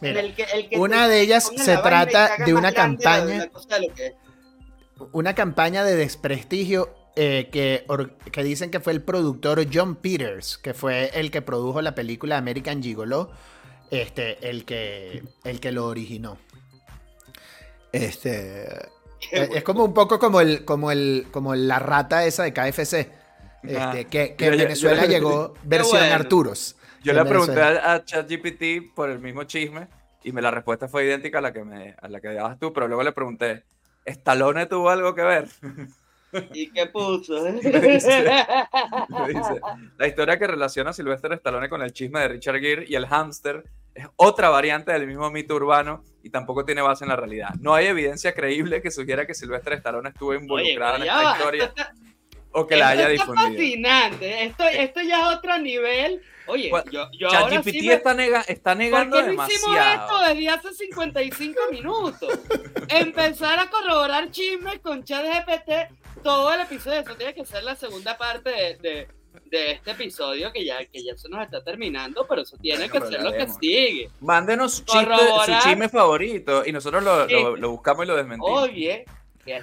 Mira, 0.00 0.20
En 0.20 0.26
el 0.26 0.34
que- 0.34 0.42
el 0.52 0.68
que 0.68 0.78
una 0.78 1.06
de 1.08 1.20
ellas 1.20 1.50
se 1.56 1.76
trata 1.76 2.36
de 2.44 2.54
una 2.54 2.72
campaña. 2.72 3.46
de 3.46 3.50
una 5.12 5.34
campaña 5.34 5.84
de 5.84 5.96
desprestigio 5.96 6.94
eh, 7.14 7.50
que, 7.52 7.84
que 8.32 8.42
dicen 8.42 8.70
que 8.70 8.80
fue 8.80 8.92
el 8.94 9.02
productor 9.02 9.66
John 9.72 9.96
Peters, 9.96 10.56
que 10.58 10.72
fue 10.74 11.10
el 11.14 11.30
que 11.30 11.42
produjo 11.42 11.82
la 11.82 11.94
película 11.94 12.38
American 12.38 12.82
Gigolo, 12.82 13.30
este, 13.90 14.48
el 14.48 14.64
que, 14.64 15.22
el 15.44 15.60
que 15.60 15.72
lo 15.72 15.86
originó. 15.86 16.38
Este, 17.92 18.66
Qué 19.30 19.42
es, 19.42 19.50
es 19.56 19.62
como 19.64 19.84
un 19.84 19.92
poco 19.94 20.18
como 20.18 20.40
el, 20.40 20.64
como 20.64 20.90
el, 20.90 21.26
como 21.30 21.54
la 21.54 21.78
rata 21.78 22.24
esa 22.24 22.44
de 22.44 22.52
KFC, 22.52 22.94
este, 23.62 23.76
Ah, 23.78 23.92
que, 24.10 24.34
que 24.34 24.46
yo- 24.46 24.52
en 24.52 24.58
yo- 24.58 24.64
Venezuela 24.64 25.04
yo- 25.04 25.10
llegó 25.10 25.54
versión 25.64 25.98
bueno. 26.00 26.14
Arturos. 26.14 26.76
Yo 27.04 27.12
le 27.12 27.24
pregunté 27.24 27.60
a, 27.60 27.94
a 27.94 28.04
ChatGPT 28.04 28.94
por 28.94 29.10
el 29.10 29.18
mismo 29.18 29.44
chisme 29.44 29.88
y 30.24 30.32
me 30.32 30.42
la 30.42 30.50
respuesta 30.50 30.88
fue 30.88 31.04
idéntica 31.04 31.38
a 31.38 31.40
la 31.40 31.52
que 31.52 31.64
me 31.64 31.96
a 32.00 32.08
la 32.08 32.20
que 32.20 32.28
dabas 32.28 32.58
tú, 32.58 32.72
pero 32.72 32.88
luego 32.88 33.02
le 33.02 33.12
pregunté, 33.12 33.64
¿Stallone 34.04 34.66
tuvo 34.66 34.90
algo 34.90 35.14
que 35.14 35.22
ver? 35.22 35.48
¿Y 36.54 36.70
qué 36.70 36.86
puso? 36.86 37.42
Me 37.62 37.70
dice, 37.70 38.24
la 39.98 40.06
historia 40.06 40.38
que 40.38 40.46
relaciona 40.46 40.90
a 40.90 40.92
Sylvester 40.94 41.32
Stallone 41.34 41.68
con 41.68 41.82
el 41.82 41.92
chisme 41.92 42.20
de 42.20 42.28
Richard 42.28 42.58
Gere 42.58 42.86
y 42.88 42.94
el 42.94 43.06
hámster 43.06 43.64
es 43.94 44.06
otra 44.16 44.48
variante 44.48 44.92
del 44.92 45.06
mismo 45.06 45.30
mito 45.30 45.54
urbano 45.54 46.02
y 46.22 46.30
tampoco 46.30 46.64
tiene 46.64 46.80
base 46.80 47.04
en 47.04 47.10
la 47.10 47.16
realidad. 47.16 47.50
No 47.60 47.74
hay 47.74 47.86
evidencia 47.86 48.32
creíble 48.32 48.80
que 48.80 48.90
sugiera 48.90 49.26
que 49.26 49.34
Sylvester 49.34 49.74
Stallone 49.74 50.08
estuvo 50.08 50.30
Oye, 50.30 50.40
involucrado 50.40 50.94
pero 50.94 51.04
en 51.04 51.10
esta 51.10 51.22
va, 51.22 51.36
historia 51.36 51.74
o 52.52 52.66
que 52.66 52.76
la 52.76 52.88
haya 52.88 53.10
está 53.10 53.12
difundido. 53.12 53.48
fascinante. 53.48 54.44
Esto, 54.44 54.64
esto 54.68 55.00
ya 55.02 55.20
es 55.20 55.36
otro 55.36 55.58
nivel. 55.58 56.22
Oye, 56.52 56.70
yo, 56.90 57.08
yo 57.12 57.28
ahora 57.28 57.62
sí 57.62 57.80
me- 57.82 57.94
está, 57.94 58.14
nega- 58.14 58.44
está 58.46 58.70
¿Por 58.70 58.78
negando 58.78 59.16
qué 59.16 59.22
no 59.24 59.32
hicimos 59.32 59.72
demasiado. 59.74 60.06
esto 60.06 60.34
desde 60.34 60.48
hace 60.48 60.72
55 60.74 61.60
minutos? 61.70 62.38
Empezar 62.88 63.58
a 63.58 63.70
corroborar 63.70 64.30
chismes 64.30 64.78
con 64.80 65.02
ChatGPT 65.04 65.70
todo 66.22 66.52
el 66.52 66.60
episodio. 66.60 67.00
Eso 67.00 67.14
tiene 67.16 67.34
que 67.34 67.44
ser 67.44 67.62
la 67.64 67.74
segunda 67.76 68.16
parte 68.16 68.50
de, 68.50 68.76
de- 68.76 69.08
de 69.46 69.72
este 69.72 69.90
episodio 69.92 70.52
que 70.52 70.64
ya, 70.64 70.84
que 70.84 71.02
ya 71.02 71.16
se 71.16 71.28
nos 71.28 71.42
está 71.42 71.62
terminando, 71.64 72.26
pero 72.28 72.42
eso 72.42 72.56
tiene 72.58 72.88
que 72.88 73.00
ser 73.00 73.22
lo 73.22 73.32
que 73.32 73.46
sigue. 73.60 74.10
Mándenos 74.20 74.74
su, 74.74 74.84
chiste, 74.84 75.14
su 75.46 75.52
chisme 75.68 75.88
favorito 75.88 76.62
y 76.66 76.72
nosotros 76.72 77.02
lo- 77.02 77.56
lo 77.56 77.70
buscamos 77.70 78.04
y 78.04 78.08
lo 78.08 78.16
desmentimos. 78.16 78.62
Oye, 78.62 79.04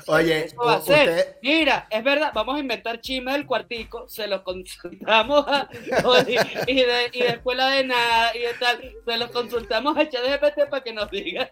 Oye, 0.07 0.45
eso 0.45 0.55
va 0.57 0.73
a 0.73 0.80
u- 0.80 0.82
ser. 0.86 1.09
usted- 1.09 1.36
Mira, 1.41 1.88
es 1.89 2.03
verdad, 2.03 2.32
vamos 2.34 2.57
a 2.57 2.59
inventar 2.59 2.99
chismes 2.99 3.34
del 3.36 3.45
cuartico, 3.45 4.07
se 4.09 4.27
los 4.27 4.41
consultamos 4.41 5.45
a, 5.47 5.69
y, 6.67 6.75
de, 6.75 7.09
y 7.13 7.19
de 7.21 7.27
escuela 7.30 7.69
de 7.69 7.86
nada 7.86 8.36
y 8.36 8.39
de 8.39 8.53
tal, 8.59 8.82
se 9.05 9.17
los 9.17 9.32
consultamos 9.32 9.97
a 9.97 10.09
ChatGPT 10.09 10.69
para 10.69 10.84
que 10.84 10.93
nos 10.93 11.09
diga. 11.09 11.49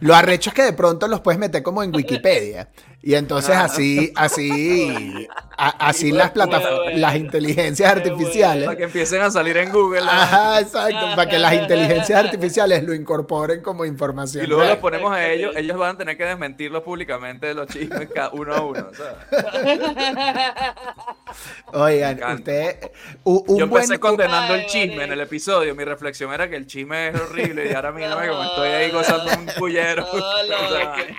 Lo 0.00 0.14
arrecho 0.14 0.50
es 0.50 0.54
que 0.54 0.62
de 0.62 0.72
pronto 0.72 1.08
los 1.08 1.20
puedes 1.20 1.38
meter 1.38 1.62
como 1.62 1.82
en 1.82 1.94
Wikipedia. 1.94 2.70
Y 3.00 3.14
entonces 3.14 3.54
Ah. 3.54 3.64
así, 3.64 4.12
así, 4.16 5.28
a- 5.56 5.88
así 5.88 6.10
las 6.10 6.34
bueno, 6.34 6.50
plataformas, 6.50 6.96
las 6.98 7.14
inteligencias 7.16 7.90
artificiales. 7.92 8.64
Para 8.64 8.76
que 8.76 8.82
empiecen 8.84 9.22
a 9.22 9.30
salir 9.30 9.56
en 9.56 9.70
Google. 9.70 10.00
¿no? 10.00 10.10
Ajá, 10.10 10.60
exacto, 10.60 11.06
para 11.14 11.30
que 11.30 11.38
las 11.38 11.54
inteligencias 11.54 12.24
artificiales 12.24 12.82
lo 12.82 12.92
incorporen 12.94 13.62
como 13.62 13.84
información. 13.84 14.44
Y 14.44 14.48
luego 14.48 14.62
real. 14.62 14.74
los 14.74 14.80
ponemos 14.82 15.12
a 15.12 15.26
ellos, 15.28 15.54
ellos 15.56 15.78
van 15.78 15.94
a 15.94 15.98
tener 15.98 16.16
que 16.16 16.24
desmentirlos 16.24 16.82
públicamente 16.82 17.54
los 17.54 17.68
chismes 17.68 18.08
cada 18.12 18.30
uno 18.30 18.52
a 18.54 18.60
uno. 18.62 18.86
¿sabes? 18.92 19.78
Oigan, 21.72 22.20
usted, 22.34 22.90
u- 23.24 23.44
un 23.46 23.58
Yo 23.58 23.64
empecé 23.64 23.86
buen, 23.88 24.00
condenando 24.00 24.54
Ay, 24.54 24.60
el 24.60 24.66
chisme 24.66 25.04
en 25.04 25.12
el 25.12 25.20
episodio. 25.20 25.74
Mi 25.74 25.84
reflexión 25.84 26.32
era 26.32 26.48
que 26.50 26.56
el 26.56 26.66
chisme 26.66 27.08
es 27.08 27.14
horrible 27.20 27.70
y 27.70 27.74
ahora 27.74 27.92
mismo 27.92 28.16
como 28.16 28.42
estoy 28.44 28.68
ahí 28.70 28.90
gozando 28.90 29.30
un 29.38 29.46
pullero. 29.58 30.04
Todo 30.06 30.42
lo 30.44 30.56
O 30.56 30.68
sea, 30.72 30.94
que- 30.94 31.14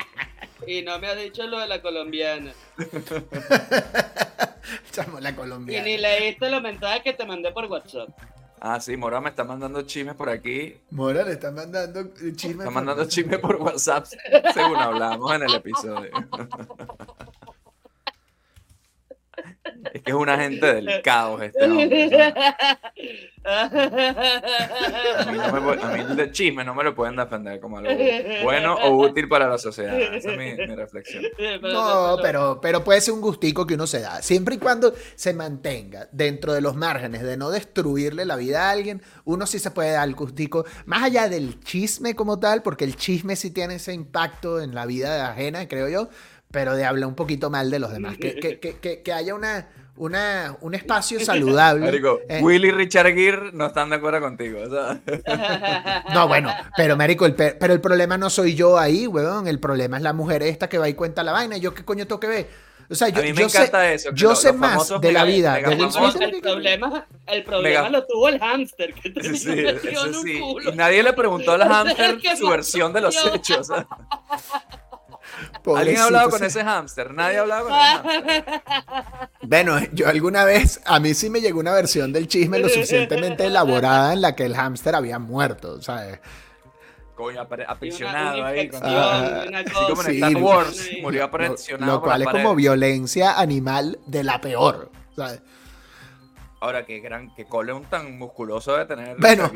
Y 0.69 0.83
no 0.83 0.99
me 0.99 1.07
has 1.07 1.17
dicho 1.17 1.47
lo 1.47 1.59
de 1.59 1.65
la 1.65 1.81
colombiana. 1.81 2.53
chamo, 4.91 5.19
la 5.19 5.31
Y 5.31 5.33
colombiana. 5.33 5.83
ni 5.83 5.97
leíste 5.97 6.47
los 6.47 6.61
mensajes 6.61 7.01
que 7.01 7.13
te 7.13 7.25
mandé 7.25 7.51
por 7.51 7.65
WhatsApp. 7.65 8.09
Ah, 8.59 8.79
sí, 8.79 8.95
Mora 8.95 9.19
me 9.19 9.29
está 9.29 9.43
mandando 9.43 9.81
chismes 9.81 10.13
por 10.13 10.29
aquí. 10.29 10.77
Mora 10.91 11.23
le 11.23 11.31
está 11.31 11.49
mandando 11.49 12.11
chisme. 12.35 12.65
Está 12.65 12.69
mandando 12.69 13.05
chismes 13.07 13.39
por 13.39 13.55
WhatsApp, 13.55 14.05
según 14.53 14.77
hablamos 14.77 15.33
en 15.33 15.41
el 15.41 15.55
episodio. 15.55 16.11
Es 19.93 20.01
que 20.01 20.11
es 20.11 20.15
un 20.17 20.29
agente 20.29 20.73
del 20.73 21.01
caos 21.03 21.41
este 21.41 21.63
hombre. 21.65 22.09
¿sabes? 22.09 22.33
A 23.45 25.31
mí, 25.31 25.37
no 25.37 25.51
me 25.53 25.59
pu- 25.61 25.83
a 25.83 25.91
mí 25.93 25.99
el 26.01 26.15
de 26.15 26.31
chisme 26.31 26.63
no 26.63 26.73
me 26.75 26.83
lo 26.83 26.93
pueden 26.93 27.15
defender 27.15 27.59
como 27.59 27.77
algo 27.77 27.89
bueno 28.43 28.75
o 28.75 28.97
útil 28.97 29.27
para 29.27 29.47
la 29.47 29.57
sociedad. 29.57 29.97
Esa 29.99 30.31
es 30.31 30.37
mi, 30.37 30.53
mi 30.67 30.75
reflexión. 30.75 31.23
No, 31.61 32.17
pero, 32.21 32.59
pero 32.61 32.83
puede 32.83 33.01
ser 33.01 33.13
un 33.13 33.21
gustico 33.21 33.65
que 33.65 33.73
uno 33.75 33.87
se 33.87 34.01
da. 34.01 34.21
Siempre 34.21 34.55
y 34.55 34.57
cuando 34.57 34.93
se 35.15 35.33
mantenga 35.33 36.07
dentro 36.11 36.53
de 36.53 36.61
los 36.61 36.75
márgenes 36.75 37.21
de 37.23 37.37
no 37.37 37.49
destruirle 37.49 38.25
la 38.25 38.35
vida 38.35 38.67
a 38.67 38.71
alguien, 38.71 39.01
uno 39.25 39.45
sí 39.47 39.59
se 39.59 39.71
puede 39.71 39.91
dar 39.91 40.07
el 40.07 40.15
gustico. 40.15 40.65
Más 40.85 41.03
allá 41.03 41.29
del 41.29 41.59
chisme 41.61 42.15
como 42.15 42.39
tal, 42.39 42.61
porque 42.61 42.85
el 42.85 42.95
chisme 42.95 43.35
sí 43.35 43.51
tiene 43.51 43.75
ese 43.75 43.93
impacto 43.93 44.61
en 44.61 44.75
la 44.75 44.85
vida 44.85 45.29
ajena, 45.31 45.67
creo 45.67 45.87
yo, 45.89 46.09
pero 46.51 46.75
de 46.75 46.85
hablar 46.85 47.07
un 47.07 47.15
poquito 47.15 47.49
mal 47.49 47.69
de 47.69 47.79
los 47.79 47.91
demás. 47.91 48.17
Que, 48.17 48.35
que, 48.39 48.59
que, 48.59 48.77
que, 48.77 49.01
que 49.03 49.13
haya 49.13 49.35
una, 49.35 49.67
una, 49.95 50.57
un 50.61 50.73
espacio 50.75 51.19
saludable. 51.19 51.85
Marico, 51.85 52.19
Eh, 52.27 52.39
Will 52.41 52.65
y 52.65 52.71
Richard 52.71 53.13
Gere 53.13 53.51
no 53.53 53.67
están 53.67 53.89
de 53.91 53.97
acuerdo 53.97 54.19
contigo. 54.19 54.59
¿sabes? 54.69 54.99
No, 56.13 56.27
bueno, 56.27 56.51
pero 56.75 56.97
Marico, 56.97 57.25
el, 57.27 57.35
pe- 57.35 57.53
pero 57.59 57.73
el 57.73 57.81
problema 57.81 58.17
no 58.17 58.29
soy 58.31 58.55
yo 58.55 58.79
ahí, 58.79 59.05
weón. 59.05 59.47
El 59.47 59.59
problema 59.59 59.97
es 59.97 60.03
la 60.03 60.13
mujer 60.13 60.41
esta 60.43 60.67
que 60.67 60.77
va 60.79 60.89
y 60.89 60.95
cuenta 60.95 61.23
la 61.23 61.31
vaina. 61.33 61.57
¿Yo 61.57 61.73
qué 61.73 61.85
coño 61.85 62.07
tengo 62.07 62.19
que 62.19 62.27
ver? 62.27 62.47
O 62.91 62.95
sea, 62.95 63.09
yo, 63.09 63.19
a 63.19 63.21
mí 63.23 63.33
me 63.33 63.41
yo 63.43 63.49
sé, 63.49 63.57
encanta 63.59 63.91
eso. 63.91 64.09
que 64.09 64.15
yo 64.15 64.29
lo- 64.29 64.35
sé 64.35 64.51
más 64.51 64.89
de 64.99 65.11
la 65.11 65.23
vida 65.23 65.53
mega 65.53 65.69
de 65.69 65.75
Will 65.75 65.91
Smith 65.91 66.15
el 66.19 66.41
problema, 66.41 67.05
el 67.27 67.43
problema 67.43 67.81
Mega- 67.83 67.89
lo 67.91 68.05
tuvo 68.07 68.29
el 68.29 68.39
hámster 68.39 68.95
que 68.95 69.11
tenía 69.11 69.35
Sí, 69.37 69.63
eso 69.91 70.13
sí. 70.23 70.41
Y 70.65 70.71
nadie 70.75 71.03
le 71.03 71.13
preguntó 71.13 71.51
al 71.51 71.61
hámster 71.69 72.17
¿Qué 72.17 72.35
su 72.35 72.49
versión 72.49 72.91
de 72.91 73.01
los 73.01 73.15
hechos. 73.31 73.67
¿Alguien 75.75 75.97
ha 75.99 76.05
hablado 76.05 76.29
con 76.29 76.43
ese 76.43 76.63
hámster? 76.63 77.13
Nadie 77.13 77.37
ha 77.37 77.41
hablado 77.41 77.65
con 77.69 77.73
ese 77.73 78.41
hámster. 78.43 78.61
Bueno, 79.41 79.79
yo 79.93 80.07
alguna 80.07 80.43
vez, 80.45 80.81
a 80.85 80.99
mí 80.99 81.13
sí 81.13 81.29
me 81.29 81.41
llegó 81.41 81.59
una 81.59 81.73
versión 81.73 82.11
del 82.13 82.27
chisme 82.27 82.59
lo 82.59 82.69
suficientemente 82.69 83.45
elaborada 83.45 84.13
en 84.13 84.21
la 84.21 84.35
que 84.35 84.45
el 84.45 84.55
hámster 84.55 84.95
había 84.95 85.19
muerto, 85.19 85.81
¿sabes? 85.81 86.19
Coño, 87.15 87.31
Y 87.31 87.53
una- 87.53 87.65
aprisionado 87.67 88.45
ahí. 88.45 88.69
contra- 88.69 88.89
Ah, 88.91 89.43
una 89.47 89.59
Así 89.59 89.69
como 89.89 90.01
en 90.03 90.07
Sí, 90.07 90.15
Star 90.15 90.31
lo- 90.31 90.39
Wars, 90.39 90.75
Sí. 90.77 90.99
murió 91.01 91.19
Lo, 91.21 91.25
aprisionado. 91.25 91.91
lo 91.93 91.99
por 91.99 92.09
cual 92.09 92.21
es 92.21 92.27
como 92.29 92.55
violencia 92.55 93.37
animal 93.39 93.99
de 94.05 94.23
la 94.23 94.39
peor, 94.39 94.89
¿sabes? 95.15 95.41
Ahora, 96.61 96.85
que 96.85 96.99
gran, 96.99 97.33
que 97.35 97.45
Coleon 97.45 97.83
tan 97.85 98.17
musculoso 98.17 98.75
de 98.75 98.85
tener. 98.85 99.15
Bueno, 99.17 99.49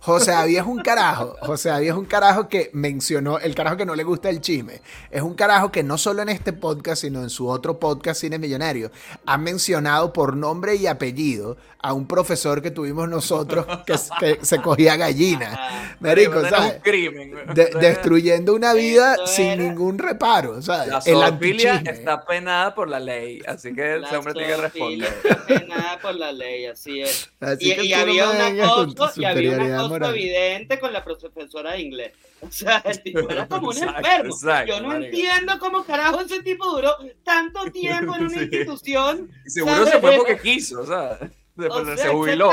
José 0.00 0.30
David 0.30 0.58
es 0.58 0.64
un 0.64 0.78
carajo. 0.80 1.36
José 1.42 1.68
David 1.68 1.88
es 1.90 1.94
un 1.94 2.06
carajo 2.06 2.48
que 2.48 2.70
mencionó, 2.72 3.38
el 3.38 3.54
carajo 3.54 3.76
que 3.76 3.84
no 3.84 3.94
le 3.94 4.02
gusta 4.02 4.30
el 4.30 4.40
chisme. 4.40 4.80
Es 5.10 5.20
un 5.22 5.34
carajo 5.34 5.70
que 5.70 5.82
no 5.82 5.98
solo 5.98 6.22
en 6.22 6.30
este 6.30 6.54
podcast, 6.54 7.02
sino 7.02 7.22
en 7.22 7.28
su 7.28 7.48
otro 7.48 7.78
podcast, 7.78 8.20
Cine 8.22 8.38
Millonario, 8.38 8.90
ha 9.26 9.36
mencionado 9.36 10.12
por 10.12 10.36
nombre 10.36 10.74
y 10.76 10.86
apellido 10.86 11.58
a 11.80 11.92
un 11.92 12.08
profesor 12.08 12.60
que 12.60 12.70
tuvimos 12.72 13.08
nosotros 13.08 13.64
que, 13.86 13.94
que 14.18 14.44
se 14.44 14.60
cogía 14.62 14.96
gallina. 14.96 15.96
Marico, 16.00 16.40
¿sabes? 16.48 16.76
un 16.76 16.80
crimen. 16.80 17.34
De- 17.54 17.70
destruyendo 17.78 18.54
una 18.54 18.72
vida 18.72 19.14
Eso 19.14 19.26
sin 19.26 19.46
era- 19.48 19.62
ningún 19.64 19.98
reparo, 19.98 20.60
¿sabes? 20.62 20.88
La 20.88 20.98
El 21.04 21.14
zoofilia 21.30 21.74
está 21.84 22.24
penada 22.24 22.74
por 22.74 22.88
la 22.88 22.98
ley, 22.98 23.42
así 23.46 23.74
que 23.74 23.98
la 23.98 24.06
ese 24.08 24.16
hombre 24.16 24.32
tiene 24.32 24.48
que 24.48 24.56
responder. 24.56 25.14
está 25.22 25.46
penada 25.46 25.98
por 26.00 26.14
la 26.14 26.32
ley, 26.32 26.37
así 26.72 27.00
es. 27.00 27.30
Así 27.40 27.72
Y, 27.72 27.90
no 27.90 27.96
había 27.96 28.26
me 28.26 28.32
un 28.32 28.38
vengas 28.38 28.70
con 28.72 28.94
tu 28.94 29.02
acoso, 29.04 29.20
y 29.20 29.24
había 29.24 29.50
un 29.50 29.56
superioridad 29.56 29.78
acoso 29.78 29.88
moral. 29.90 30.14
evidente 30.14 30.78
con 30.80 30.92
la 30.92 31.04
profesora 31.04 31.72
de 31.72 31.80
inglés. 31.80 32.12
O 32.40 32.52
sea, 32.52 32.78
el 32.86 33.02
tipo 33.02 33.28
era 33.28 33.46
como 33.48 33.68
un 33.70 33.76
Exacto, 33.76 33.98
enfermo. 33.98 34.34
exacto, 34.34 34.72
Yo 34.72 34.80
no 34.82 34.94
entiendo 34.94 35.58
cómo 35.58 35.84
carajo 35.84 36.20
ese 36.20 36.40
tipo 36.42 36.66
duró 36.70 36.94
tanto 37.24 37.64
tiempo 37.72 38.14
en 38.14 38.22
una 38.26 38.30
Sí. 38.30 38.40
institución. 38.44 39.30
Y 39.44 39.50
seguro 39.50 39.74
¿sabes? 39.74 39.90
se 39.90 40.00
fue 40.00 40.16
porque 40.16 40.38
quiso, 40.38 40.80
o 40.82 40.86
sea, 40.86 41.18
después 41.56 41.82
O 41.82 41.84
sea, 41.86 41.96
se 41.96 42.08
jubiló. 42.10 42.50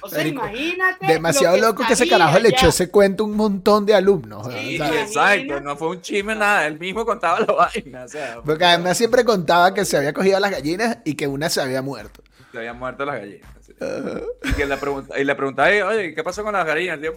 O 0.00 0.08
sea, 0.08 0.18
Marico, 0.18 0.40
imagínate. 0.48 1.06
Demasiado 1.06 1.56
lo 1.58 1.68
loco 1.68 1.84
que 1.86 1.92
ese 1.92 2.08
carajo 2.08 2.40
le 2.40 2.48
echó 2.48 2.70
ese 2.70 2.90
cuento 2.90 3.22
a 3.22 3.26
un 3.28 3.36
montón 3.36 3.86
de 3.86 3.94
alumnos. 3.94 4.48
Sí, 4.52 4.74
exacto, 4.82 5.60
no 5.60 5.76
fue 5.76 5.88
un 5.90 6.00
chisme 6.02 6.34
nada, 6.34 6.66
él 6.66 6.80
mismo 6.80 7.06
contaba 7.06 7.38
la 7.38 7.52
vaina, 7.52 8.02
o 8.04 8.08
sea, 8.08 8.40
Porque 8.44 8.64
además 8.64 8.98
siempre 8.98 9.24
contaba 9.24 9.72
que 9.72 9.84
se 9.84 9.96
había 9.96 10.12
cogido 10.12 10.38
a 10.38 10.40
las 10.40 10.50
gallinas 10.50 10.98
y 11.04 11.14
que 11.14 11.28
una 11.28 11.48
se 11.48 11.60
había 11.60 11.82
muerto. 11.82 12.20
Se 12.52 12.58
habían 12.58 12.78
muerto 12.78 13.04
las 13.04 13.16
gallinas. 13.20 13.50
sí. 13.60 13.72
Y, 14.44 14.52
que 14.52 14.66
le 14.66 14.76
pregunta, 14.76 15.18
y 15.18 15.24
le 15.24 15.34
preguntaba, 15.34 15.68
oye, 15.88 16.14
¿qué 16.14 16.22
pasó 16.22 16.44
con 16.44 16.52
las 16.52 16.64
gallinas? 16.66 17.00
Tío, 17.00 17.12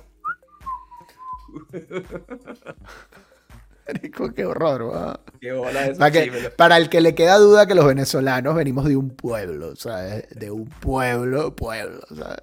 qué 4.35 4.45
horror, 4.45 4.93
¿va? 4.93 5.19
qué 5.39 5.51
bola 5.53 5.85
ese 5.87 5.99
Para, 5.99 6.11
que- 6.11 6.51
para 6.57 6.77
el 6.77 6.89
que 6.89 7.01
le 7.01 7.13
queda 7.15 7.37
duda 7.37 7.67
que 7.67 7.75
los 7.75 7.85
venezolanos 7.85 8.55
venimos 8.55 8.85
de 8.85 8.95
un 8.97 9.15
pueblo, 9.15 9.75
¿sabes? 9.75 10.27
De 10.31 10.49
un 10.51 10.65
pueblo, 10.67 11.55
pueblo, 11.55 12.01
¿sabes? 12.15 12.41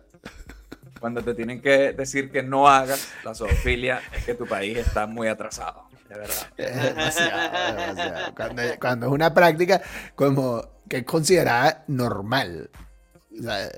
Cuando 1.01 1.21
te 1.23 1.35
tienen 1.35 1.61
que 1.61 1.93
decir 1.93 2.31
que 2.31 2.45
no 2.45 2.69
hagas 2.69 3.13
la 3.25 3.35
zoofilia, 3.35 4.01
es 4.17 4.25
que 4.25 4.35
tu 4.35 4.47
país 4.47 4.79
está 4.79 5.09
muy 5.09 5.27
atrasado, 5.27 5.89
de 6.09 6.17
verdad. 6.17 6.47
Es 6.57 6.83
demasiado, 6.83 7.77
demasiado. 7.77 8.35
Cuando, 8.37 8.63
cuando 8.81 9.07
es 9.07 9.13
una 9.13 9.35
práctica 9.35 9.83
como 10.15 10.63
que 10.93 10.99
es 10.99 11.05
considerada 11.07 11.85
normal. 11.87 12.69
O 13.39 13.43
sea, 13.43 13.71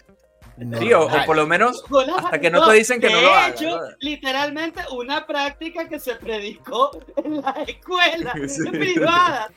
Sí, 0.81 0.93
o, 0.93 1.09
por 1.27 1.35
lo 1.37 1.47
menos 1.47 1.85
hasta 2.17 2.41
que 2.41 2.49
no 2.51 2.65
te 2.69 2.73
dicen 2.75 3.01
que 3.01 3.07
de 3.09 3.13
no 3.13 3.21
lo 3.23 3.29
hagas. 3.35 3.61
hecho, 3.61 3.71
¿no? 3.77 3.87
literalmente 4.01 4.81
una 4.93 5.25
práctica 5.27 5.89
que 5.89 5.99
se 6.01 6.15
predicó 6.17 6.91
en 7.17 7.41
la 7.41 7.51
escuela 7.67 8.33
Sí. 8.49 8.69
privada. 8.69 9.49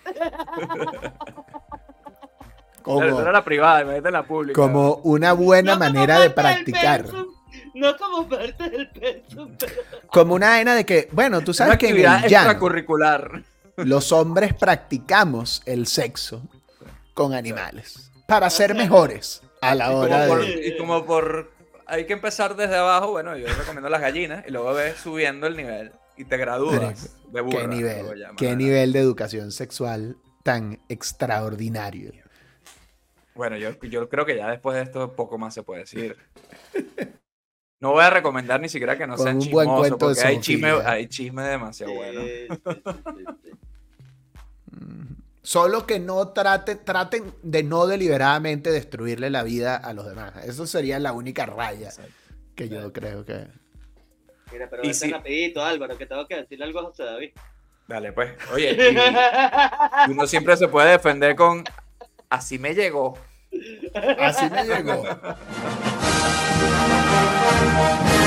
como, 2.84 3.00
Claro, 3.00 3.22
era 3.22 3.32
la 3.32 3.44
privada, 3.44 3.82
imagínate 3.82 4.12
la 4.12 4.24
pública. 4.24 4.60
como 4.62 4.96
una 4.98 5.34
buena 5.34 5.74
No 5.74 5.80
manera 5.80 6.20
de 6.20 6.30
practicar. 6.30 7.02
pensum, 7.04 7.26
no 7.74 7.98
como 7.98 8.28
parte 8.30 8.70
del 8.70 8.90
pensum, 8.90 9.52
pero 9.58 9.74
Como 10.08 10.36
una 10.36 10.50
vaina 10.50 10.76
de 10.76 10.86
que, 10.86 11.10
bueno, 11.12 11.42
tú 11.42 11.52
una 11.52 11.54
sabes 11.58 11.78
que 11.78 11.90
en 11.90 11.96
el 11.98 12.02
llano 12.04 12.26
extracurricular. 12.28 13.44
los 13.78 14.12
hombres 14.12 14.54
practicamos 14.54 15.62
el 15.66 15.86
sexo 15.88 16.42
con 17.18 17.34
animales 17.34 18.12
para 18.28 18.48
ser 18.52 18.76
mejores 18.76 19.42
a 19.60 19.74
la 19.74 19.86
Y 19.86 19.88
como, 19.90 20.00
hora 20.02 20.28
por, 20.28 20.46
de... 20.46 20.68
y 20.68 20.78
como 20.78 21.04
por- 21.04 21.52
Hay 21.88 22.06
que 22.06 22.14
empezar 22.14 22.56
desde 22.56 22.76
abajo. 22.76 23.10
Bueno, 23.10 23.36
yo 23.36 23.48
recomiendo 23.48 23.90
las 23.90 24.02
gallinas 24.02 24.46
y 24.48 24.52
luego 24.52 24.72
ves 24.76 24.98
subiendo 24.98 25.48
el 25.48 25.58
nivel 25.58 25.92
y 26.16 26.26
te 26.26 26.38
gradúas 26.38 27.16
de 27.32 27.42
burra. 27.42 27.62
¿Qué 27.62 27.68
nivel? 27.68 28.20
llaman 28.20 28.36
¿Qué 28.36 28.56
nivel 28.56 28.94
de 28.94 29.00
educación 29.00 29.52
sexual 29.52 30.18
tan 30.44 30.80
extraordinario? 30.90 32.12
Bueno, 33.34 33.58
yo, 33.58 33.72
yo 33.82 34.08
creo 34.10 34.26
que 34.26 34.36
ya 34.38 34.50
después 34.52 34.76
de 34.76 34.84
esto 34.84 35.16
poco 35.16 35.40
más 35.40 35.56
se 35.56 35.64
puede 35.64 35.82
decir. 35.82 36.16
No 37.80 37.92
voy 37.92 38.04
a 38.04 38.10
recomendar 38.10 38.60
ni 38.60 38.70
siquiera 38.70 38.98
que 38.98 39.06
no 39.06 39.16
Con 39.16 39.24
sean 39.24 39.38
un 39.38 39.52
buen 39.52 39.68
chismosos, 39.68 39.98
porque 40.00 40.22
hay 40.22 40.40
chisme, 40.40 40.72
hay 40.84 41.08
chisme 41.08 41.44
demasiado 41.44 41.94
bueno. 41.94 42.22
Solo 45.48 45.88
que 45.88 45.98
no 45.98 46.28
traten, 46.34 46.84
traten 46.84 47.34
de 47.42 47.64
no 47.64 47.88
deliberadamente 47.88 48.70
destruirle 48.70 49.30
la 49.30 49.44
vida 49.44 49.78
a 49.78 49.94
los 49.94 50.06
demás. 50.06 50.34
Eso 50.44 50.68
sería 50.68 51.00
la 51.00 51.14
única 51.14 51.46
raya 51.46 51.90
que 52.54 52.68
yo 52.68 52.92
creo 52.92 53.24
que... 53.24 53.48
Mira, 54.52 54.68
pero 54.70 54.82
vete 54.82 54.94
si- 54.94 55.10
rapidito, 55.10 55.64
Álvaro, 55.64 55.98
que 55.98 56.06
tengo 56.06 56.28
que 56.28 56.36
decirle 56.36 56.66
algo 56.66 56.82
a 56.82 56.84
José 56.84 57.06
David. 57.06 57.30
Dale, 57.88 58.12
pues. 58.12 58.34
Oye, 58.52 58.78
y 60.08 60.12
uno 60.12 60.28
siempre 60.28 60.58
se 60.58 60.68
puede 60.68 60.92
defender 60.92 61.34
con 61.38 61.64
así 62.30 62.60
me 62.60 62.76
llegó. 62.76 63.18
Así 64.20 64.50
me 64.50 64.66
llegó. 64.66 65.02